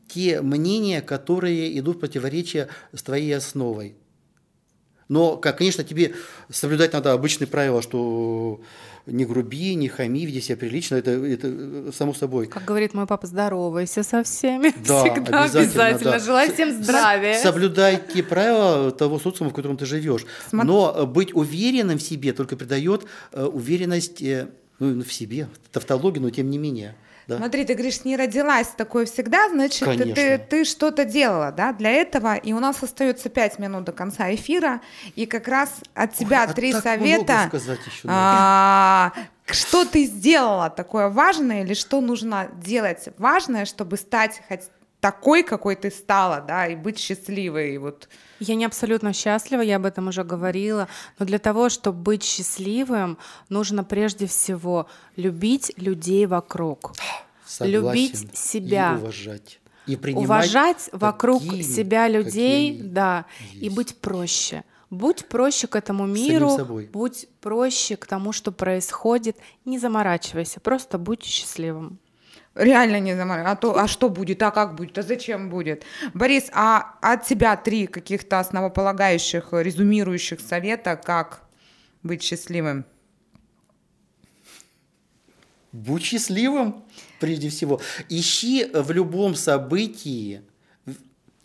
те 0.07 0.41
мнения, 0.43 1.01
которые 1.03 1.79
идут 1.79 1.97
в 1.97 2.01
противоречие 2.01 2.69
с 2.95 3.03
твоей 3.03 3.35
основой. 3.37 3.95
Но, 5.09 5.37
как, 5.37 5.59
конечно, 5.59 5.85
тебе 5.85 6.15
соблюдать 6.51 6.93
надо 6.93 7.13
обычные 7.13 7.49
правила, 7.49 7.81
что 7.83 8.61
не 9.07 9.25
груби, 9.25 9.75
не 9.75 9.89
хами, 9.89 10.21
веди 10.21 10.41
себя 10.41 10.59
прилично, 10.59 10.97
это, 10.97 11.13
это 11.13 11.49
э, 11.51 11.91
само 11.97 12.13
собой. 12.13 12.47
Как 12.47 12.65
говорит 12.65 12.93
мой 12.93 13.07
папа, 13.07 13.27
здоровайся 13.27 14.03
со 14.03 14.23
всеми. 14.23 14.73
Да, 14.87 15.05
Всегда 15.05 15.45
обязательно, 15.45 15.87
обязательно. 15.87 16.11
да. 16.13 16.19
Желаю 16.19 16.53
всем 16.53 16.83
здравия. 16.83 17.39
Соблюдай 17.41 18.03
те 18.13 18.23
правила 18.23 18.91
того 18.91 19.19
социума, 19.19 19.51
в 19.51 19.55
котором 19.55 19.79
ты 19.79 19.87
живешь. 19.87 20.27
Смо- 20.53 20.65
Но 20.65 20.95
э, 20.95 21.07
быть 21.07 21.35
уверенным 21.35 21.99
в 21.99 22.03
себе 22.03 22.33
только 22.33 22.57
придает 22.57 23.07
э, 23.33 23.45
уверенность 23.45 24.23
ну, 24.79 25.03
в 25.03 25.13
себе, 25.13 25.49
тавтологию, 25.73 26.23
но 26.23 26.31
тем 26.31 26.51
не 26.51 26.59
менее. 26.59 26.95
Да. 27.29 27.37
Смотри, 27.37 27.67
ты 27.67 27.75
говоришь, 27.75 28.05
не 28.07 28.17
родилась 28.17 28.69
такой 28.69 29.05
всегда, 29.05 29.51
значит, 29.51 29.81
ты, 29.81 29.99
Конечно. 29.99 30.15
ты, 30.15 30.39
ты 30.39 30.65
что-то 30.65 31.05
делала, 31.05 31.53
да, 31.53 31.75
для 31.75 31.91
этого. 31.91 32.37
И 32.37 32.55
у 32.55 32.59
нас 32.59 32.83
остается 32.83 33.29
пять 33.29 33.59
минут 33.59 33.85
до 33.85 33.93
конца 33.93 34.35
эфира, 34.35 34.81
и 35.15 35.27
как 35.27 35.47
раз 35.47 35.69
от 35.93 36.15
тебя 36.15 36.45
а 36.45 36.55
три 36.55 36.73
так 36.73 36.83
совета. 36.83 37.51
еще. 37.53 38.09
А, 38.09 39.13
что 39.45 39.85
ты 39.85 40.07
сделала 40.07 40.71
такое 40.71 41.11
важное, 41.11 41.65
или 41.65 41.75
что 41.75 42.01
нужно 42.01 42.49
делать 42.65 43.11
важное, 43.19 43.67
чтобы 43.67 43.99
стать 43.99 44.41
хоть 44.49 44.63
такой, 45.01 45.43
какой 45.43 45.77
ты 45.77 45.91
стала, 45.91 46.41
да, 46.41 46.67
и 46.67 46.77
быть 46.77 46.99
счастливой, 46.99 47.75
и 47.75 47.79
вот. 47.79 48.09
Я 48.41 48.55
не 48.55 48.65
абсолютно 48.65 49.13
счастлива, 49.13 49.61
я 49.61 49.77
об 49.77 49.85
этом 49.85 50.09
уже 50.09 50.25
говорила, 50.25 50.89
но 51.19 51.27
для 51.27 51.39
того, 51.39 51.69
чтобы 51.69 51.99
быть 51.99 52.23
счастливым, 52.23 53.19
нужно 53.49 53.85
прежде 53.85 54.27
всего 54.27 54.87
любить 55.17 55.73
людей 55.77 56.27
вокруг, 56.27 56.93
Согласен. 57.45 57.73
любить 57.73 58.39
себя. 58.39 58.95
И 58.95 59.03
уважать. 59.03 59.61
И 59.87 59.97
принимать 59.97 60.25
уважать 60.25 60.91
вокруг 60.93 61.43
такими, 61.43 61.63
себя 61.63 62.09
людей, 62.09 62.79
да, 62.83 63.25
и 63.55 63.65
есть. 63.65 63.77
быть 63.77 63.97
проще. 63.97 64.65
Будь 64.91 65.27
проще 65.27 65.67
к 65.67 65.77
этому 65.77 66.07
миру, 66.07 66.57
будь 66.93 67.29
проще 67.41 67.97
к 67.97 68.07
тому, 68.07 68.33
что 68.33 68.53
происходит, 68.53 69.37
не 69.65 69.79
заморачивайся, 69.79 70.61
просто 70.61 70.97
будь 70.99 71.25
счастливым. 71.25 71.99
Реально 72.55 73.01
не 73.01 73.15
заморачивайся. 73.15 73.53
А, 73.53 73.57
то, 73.57 73.79
а 73.79 73.87
что 73.87 74.09
будет, 74.09 74.43
а 74.43 74.51
как 74.51 74.75
будет, 74.75 74.99
а 74.99 75.03
зачем 75.03 75.49
будет? 75.49 75.85
Борис, 76.15 76.51
а 76.53 76.97
от 77.01 77.25
тебя 77.25 77.57
три 77.57 77.87
каких-то 77.87 78.41
основополагающих, 78.41 79.49
резюмирующих 79.53 80.41
совета, 80.41 80.97
как 80.97 81.43
быть 82.03 82.23
счастливым? 82.23 82.85
Будь 85.73 86.03
счастливым, 86.03 86.83
прежде 87.21 87.49
всего. 87.51 87.81
Ищи 88.09 88.67
в 88.73 88.91
любом 88.91 89.35
событии 89.35 90.43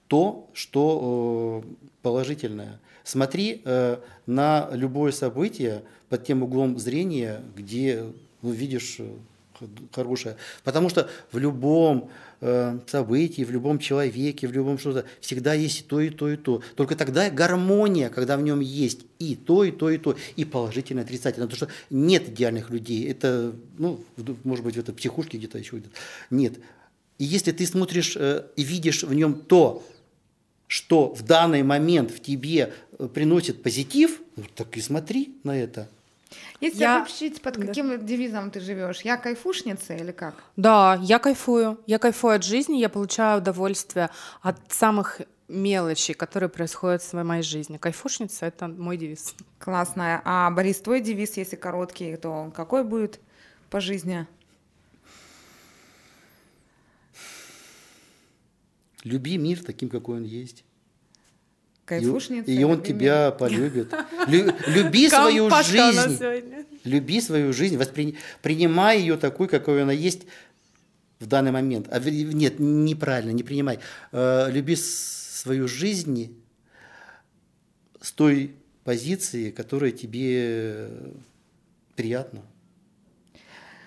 то, 0.08 0.50
что 0.54 1.64
э, 1.64 1.88
положительное. 2.02 2.80
Смотри 3.04 3.62
э, 3.66 3.98
на 4.26 4.70
любое 4.72 5.12
событие 5.12 5.84
под 6.10 6.26
тем 6.26 6.44
углом 6.44 6.80
зрения, 6.80 7.42
где 7.56 8.06
ну, 8.42 8.52
видишь 8.52 8.98
э, 9.00 9.12
хорошее. 9.92 10.38
Потому 10.64 10.90
что 10.90 11.10
в 11.32 11.38
любом 11.38 12.10
э, 12.42 12.80
событии, 12.88 13.44
в 13.44 13.52
любом 13.52 13.80
человеке, 13.80 14.48
в 14.48 14.52
любом 14.52 14.78
что-то 14.78 15.06
всегда 15.22 15.54
есть 15.54 15.82
и 15.82 15.84
то, 15.84 16.00
и 16.00 16.10
то, 16.10 16.30
и 16.30 16.36
то. 16.36 16.62
Только 16.76 16.96
тогда 16.96 17.30
гармония, 17.30 18.10
когда 18.10 18.38
в 18.38 18.42
нем 18.42 18.60
есть 18.60 19.02
и 19.20 19.36
то, 19.36 19.64
и 19.64 19.72
то, 19.72 19.90
и 19.90 19.98
то, 19.98 20.16
и 20.36 20.46
положительное, 20.46 21.04
и 21.04 21.06
отрицательное. 21.06 21.48
Потому 21.48 21.70
что 21.70 21.76
нет 21.90 22.30
идеальных 22.30 22.70
людей. 22.70 23.10
Это, 23.10 23.54
ну, 23.78 24.04
может 24.44 24.66
быть, 24.66 24.76
в 24.76 24.80
этой 24.80 24.94
психушке 24.94 25.38
где-то 25.38 25.58
еще 25.58 25.78
идет. 25.78 25.92
Нет. 26.30 26.54
И 27.18 27.26
если 27.26 27.52
ты 27.52 27.66
смотришь 27.66 28.16
э, 28.18 28.46
и 28.56 28.64
видишь 28.64 29.04
в 29.04 29.14
нем 29.14 29.36
то, 29.36 29.84
что 30.68 31.14
в 31.14 31.24
данный 31.24 31.62
момент 31.62 32.12
в 32.12 32.20
тебе 32.20 32.74
э, 32.98 33.08
приносит 33.08 33.62
позитив, 33.62 34.22
ну, 34.36 34.44
так 34.56 34.76
и 34.76 34.82
смотри 34.82 35.36
на 35.44 35.58
это. 35.58 35.88
Если 36.62 36.80
Я- 36.80 36.98
обобщить, 36.98 37.42
под 37.42 37.58
каким 37.58 38.06
девизом 38.06 38.52
ты 38.52 38.60
живешь? 38.60 39.02
Я 39.02 39.18
кайфушница 39.18 39.96
или 39.96 40.12
как? 40.12 40.36
Да, 40.56 40.98
я 41.02 41.20
кайфую. 41.20 41.80
Я 41.88 42.00
кайфую 42.00 42.36
от 42.36 42.44
жизни, 42.44 42.78
я 42.78 42.90
получаю 42.90 43.40
удовольствие 43.40 44.10
от 44.42 44.60
самых 44.72 45.22
мелочей, 45.48 46.16
которые 46.16 46.50
происходят 46.50 47.02
в 47.02 47.14
моей 47.24 47.44
жизни. 47.44 47.78
Кайфушница— 47.78 48.46
это 48.48 48.68
мой 48.68 48.98
девиз. 48.98 49.36
Классная. 49.60 50.22
А 50.26 50.50
Борис, 50.52 50.80
твой 50.82 51.02
девиз, 51.02 51.38
если 51.38 51.56
короткий, 51.56 52.16
то 52.16 52.52
какой 52.56 52.84
будет 52.84 53.20
по 53.70 53.80
жизни? 53.82 54.26
Люби 59.04 59.38
мир 59.38 59.62
таким, 59.64 59.90
какой 59.90 60.18
он 60.18 60.24
есть. 60.24 60.64
И- 61.84 61.86
Кайфушница? 61.86 62.50
И, 62.50 62.64
он 62.64 62.78
люби 62.78 62.88
тебя 62.88 63.32
полюбит. 63.32 63.94
Лю- 64.28 64.54
Люби 64.68 65.10
свою 65.10 65.50
жизнь. 65.50 66.20
Люби 66.84 67.22
свою 67.22 67.54
жизнь, 67.54 67.78
воспри... 67.78 68.16
принимай 68.42 69.00
ее 69.00 69.18
такой, 69.18 69.48
какой 69.48 69.84
она 69.84 69.92
есть 69.94 70.22
в 71.20 71.26
данный 71.28 71.52
момент. 71.52 71.88
А, 71.92 72.00
нет, 72.00 72.56
неправильно, 72.60 73.32
не 73.32 73.44
принимай. 73.44 73.80
Э, 74.12 74.50
люби 74.52 74.76
свою 74.76 75.68
жизнь 75.68 76.36
с 78.02 78.12
той 78.12 78.56
позиции, 78.84 79.52
которая 79.52 79.92
тебе 79.92 80.90
приятна. 81.96 82.42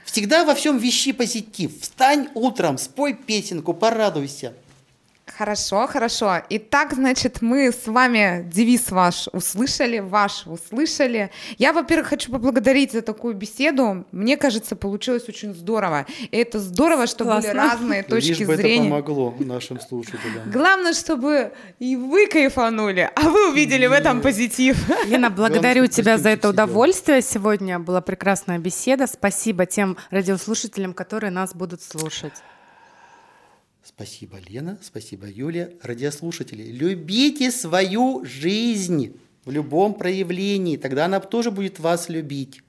Всегда 0.04 0.44
во 0.44 0.54
всем 0.54 0.78
вещи 0.78 1.12
позитив. 1.12 1.80
Встань 1.80 2.28
утром, 2.34 2.78
спой 2.78 3.14
песенку, 3.14 3.74
порадуйся. 3.74 4.54
Хорошо, 5.36 5.86
хорошо. 5.86 6.42
Итак, 6.48 6.94
значит, 6.94 7.42
мы 7.42 7.70
с 7.70 7.86
вами 7.86 8.48
девиз 8.50 8.90
ваш 8.90 9.28
услышали, 9.32 9.98
ваш 9.98 10.46
услышали. 10.46 11.30
Я, 11.58 11.74
во-первых, 11.74 12.08
хочу 12.08 12.32
поблагодарить 12.32 12.92
за 12.92 13.02
такую 13.02 13.34
беседу. 13.34 14.06
Мне 14.12 14.38
кажется, 14.38 14.76
получилось 14.76 15.28
очень 15.28 15.52
здорово. 15.52 16.06
И 16.30 16.36
это 16.38 16.58
здорово, 16.58 17.06
что 17.06 17.24
Классно. 17.24 17.50
были 17.50 17.60
разные 17.60 18.02
точки 18.02 18.28
Лишь 18.28 18.46
бы 18.46 18.56
зрения. 18.56 18.86
это 18.86 18.90
помогло 18.90 19.34
нашим 19.40 19.78
слушателям. 19.78 20.50
Главное, 20.50 20.94
чтобы 20.94 21.52
и 21.80 21.96
вы 21.96 22.28
кайфанули, 22.28 23.10
а 23.14 23.28
вы 23.28 23.50
увидели 23.50 23.86
в 23.86 23.92
этом 23.92 24.22
позитив. 24.22 24.78
Лена, 25.06 25.28
благодарю 25.28 25.82
Главное, 25.82 25.88
тебя 25.88 26.16
за 26.16 26.30
это 26.30 26.48
сидел. 26.48 26.50
удовольствие. 26.52 27.20
Сегодня 27.20 27.78
была 27.78 28.00
прекрасная 28.00 28.58
беседа. 28.58 29.06
Спасибо 29.06 29.66
тем 29.66 29.98
радиослушателям, 30.10 30.94
которые 30.94 31.30
нас 31.30 31.54
будут 31.54 31.82
слушать. 31.82 32.32
Спасибо, 33.96 34.36
Лена, 34.46 34.78
спасибо, 34.82 35.26
Юлия. 35.26 35.72
Радиослушатели, 35.80 36.64
любите 36.64 37.50
свою 37.50 38.26
жизнь 38.26 39.18
в 39.46 39.50
любом 39.50 39.94
проявлении, 39.94 40.76
тогда 40.76 41.06
она 41.06 41.18
тоже 41.18 41.50
будет 41.50 41.78
вас 41.78 42.10
любить. 42.10 42.60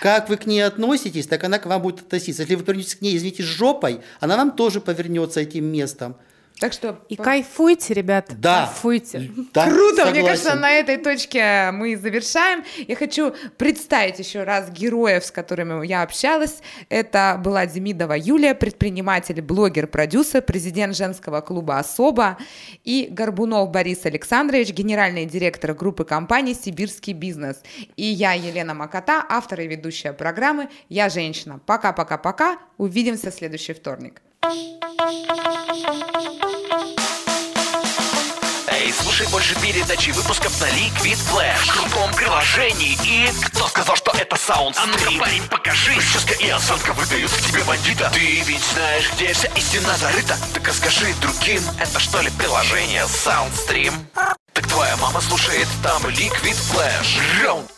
Как 0.00 0.28
вы 0.28 0.36
к 0.36 0.46
ней 0.46 0.60
относитесь, 0.60 1.26
так 1.26 1.42
она 1.42 1.58
к 1.58 1.66
вам 1.66 1.82
будет 1.82 2.02
относиться. 2.02 2.42
Если 2.42 2.54
вы 2.54 2.62
повернетесь 2.62 2.94
к 2.94 3.00
ней, 3.00 3.16
извините, 3.16 3.42
жопой, 3.42 4.02
она 4.20 4.36
вам 4.36 4.52
тоже 4.52 4.80
повернется 4.80 5.40
этим 5.40 5.64
местом. 5.64 6.14
Так 6.60 6.72
что 6.72 6.98
И 7.08 7.14
кайфуйте, 7.16 7.94
ребят, 7.94 8.32
Да. 8.38 8.66
кайфуйте. 8.66 9.30
Да, 9.54 9.66
Круто, 9.70 10.06
мне 10.06 10.22
согласен. 10.22 10.26
кажется, 10.26 10.54
на 10.56 10.72
этой 10.72 10.96
точке 10.96 11.70
мы 11.72 11.96
завершаем. 11.96 12.64
Я 12.86 12.96
хочу 12.96 13.32
представить 13.56 14.18
еще 14.18 14.42
раз 14.42 14.70
героев, 14.70 15.24
с 15.24 15.30
которыми 15.30 15.86
я 15.86 16.02
общалась. 16.02 16.58
Это 16.88 17.40
была 17.42 17.66
Демидова 17.66 18.14
Юлия, 18.14 18.54
предприниматель, 18.54 19.40
блогер, 19.40 19.86
продюсер, 19.86 20.42
президент 20.42 20.96
женского 20.96 21.40
клуба 21.42 21.78
«Особо» 21.78 22.38
и 22.84 23.08
Горбунов 23.10 23.70
Борис 23.70 24.04
Александрович, 24.04 24.70
генеральный 24.72 25.26
директор 25.26 25.74
группы 25.74 26.04
компаний 26.04 26.54
«Сибирский 26.54 27.12
бизнес». 27.12 27.62
И 27.96 28.04
я, 28.04 28.32
Елена 28.32 28.74
Макота, 28.74 29.24
автор 29.28 29.60
и 29.60 29.66
ведущая 29.68 30.12
программы 30.12 30.68
«Я 30.88 31.08
женщина». 31.08 31.60
Пока-пока-пока. 31.66 32.58
Увидимся 32.78 33.30
в 33.30 33.34
следующий 33.34 33.74
вторник. 33.74 34.22
Эй, 38.70 38.92
слушай 38.92 39.26
больше 39.28 39.54
передачи 39.60 40.10
выпусков 40.10 40.60
на 40.60 40.66
Liquid 40.66 41.18
Flash. 41.28 41.66
В 41.66 41.72
крутом 41.72 42.14
приложении 42.14 42.96
И 43.04 43.28
кто 43.46 43.66
сказал, 43.66 43.96
что 43.96 44.12
это 44.12 44.36
саунд 44.36 44.76
А 44.78 44.86
ну-ка, 44.86 45.10
парень, 45.18 45.42
покажи. 45.48 45.92
Прическа 45.94 46.34
и 46.34 46.48
осанка 46.48 46.92
выдают 46.92 47.30
в 47.30 47.46
тебе 47.50 47.64
бандита. 47.64 48.10
Ты 48.14 48.40
ведь 48.42 48.62
знаешь, 48.72 49.10
где 49.14 49.32
вся 49.32 49.48
истина 49.56 49.96
зарыта. 49.96 50.36
Так 50.54 50.68
расскажи 50.68 51.12
другим 51.20 51.62
Это 51.80 51.98
что 51.98 52.20
ли 52.20 52.30
приложение 52.30 53.02
Soundstream? 53.04 53.92
Так 54.52 54.66
твоя 54.68 54.96
мама 54.98 55.20
слушает 55.20 55.68
там 55.82 56.00
Liquid 56.06 56.56
Flash. 56.72 57.42
Раунд 57.42 57.70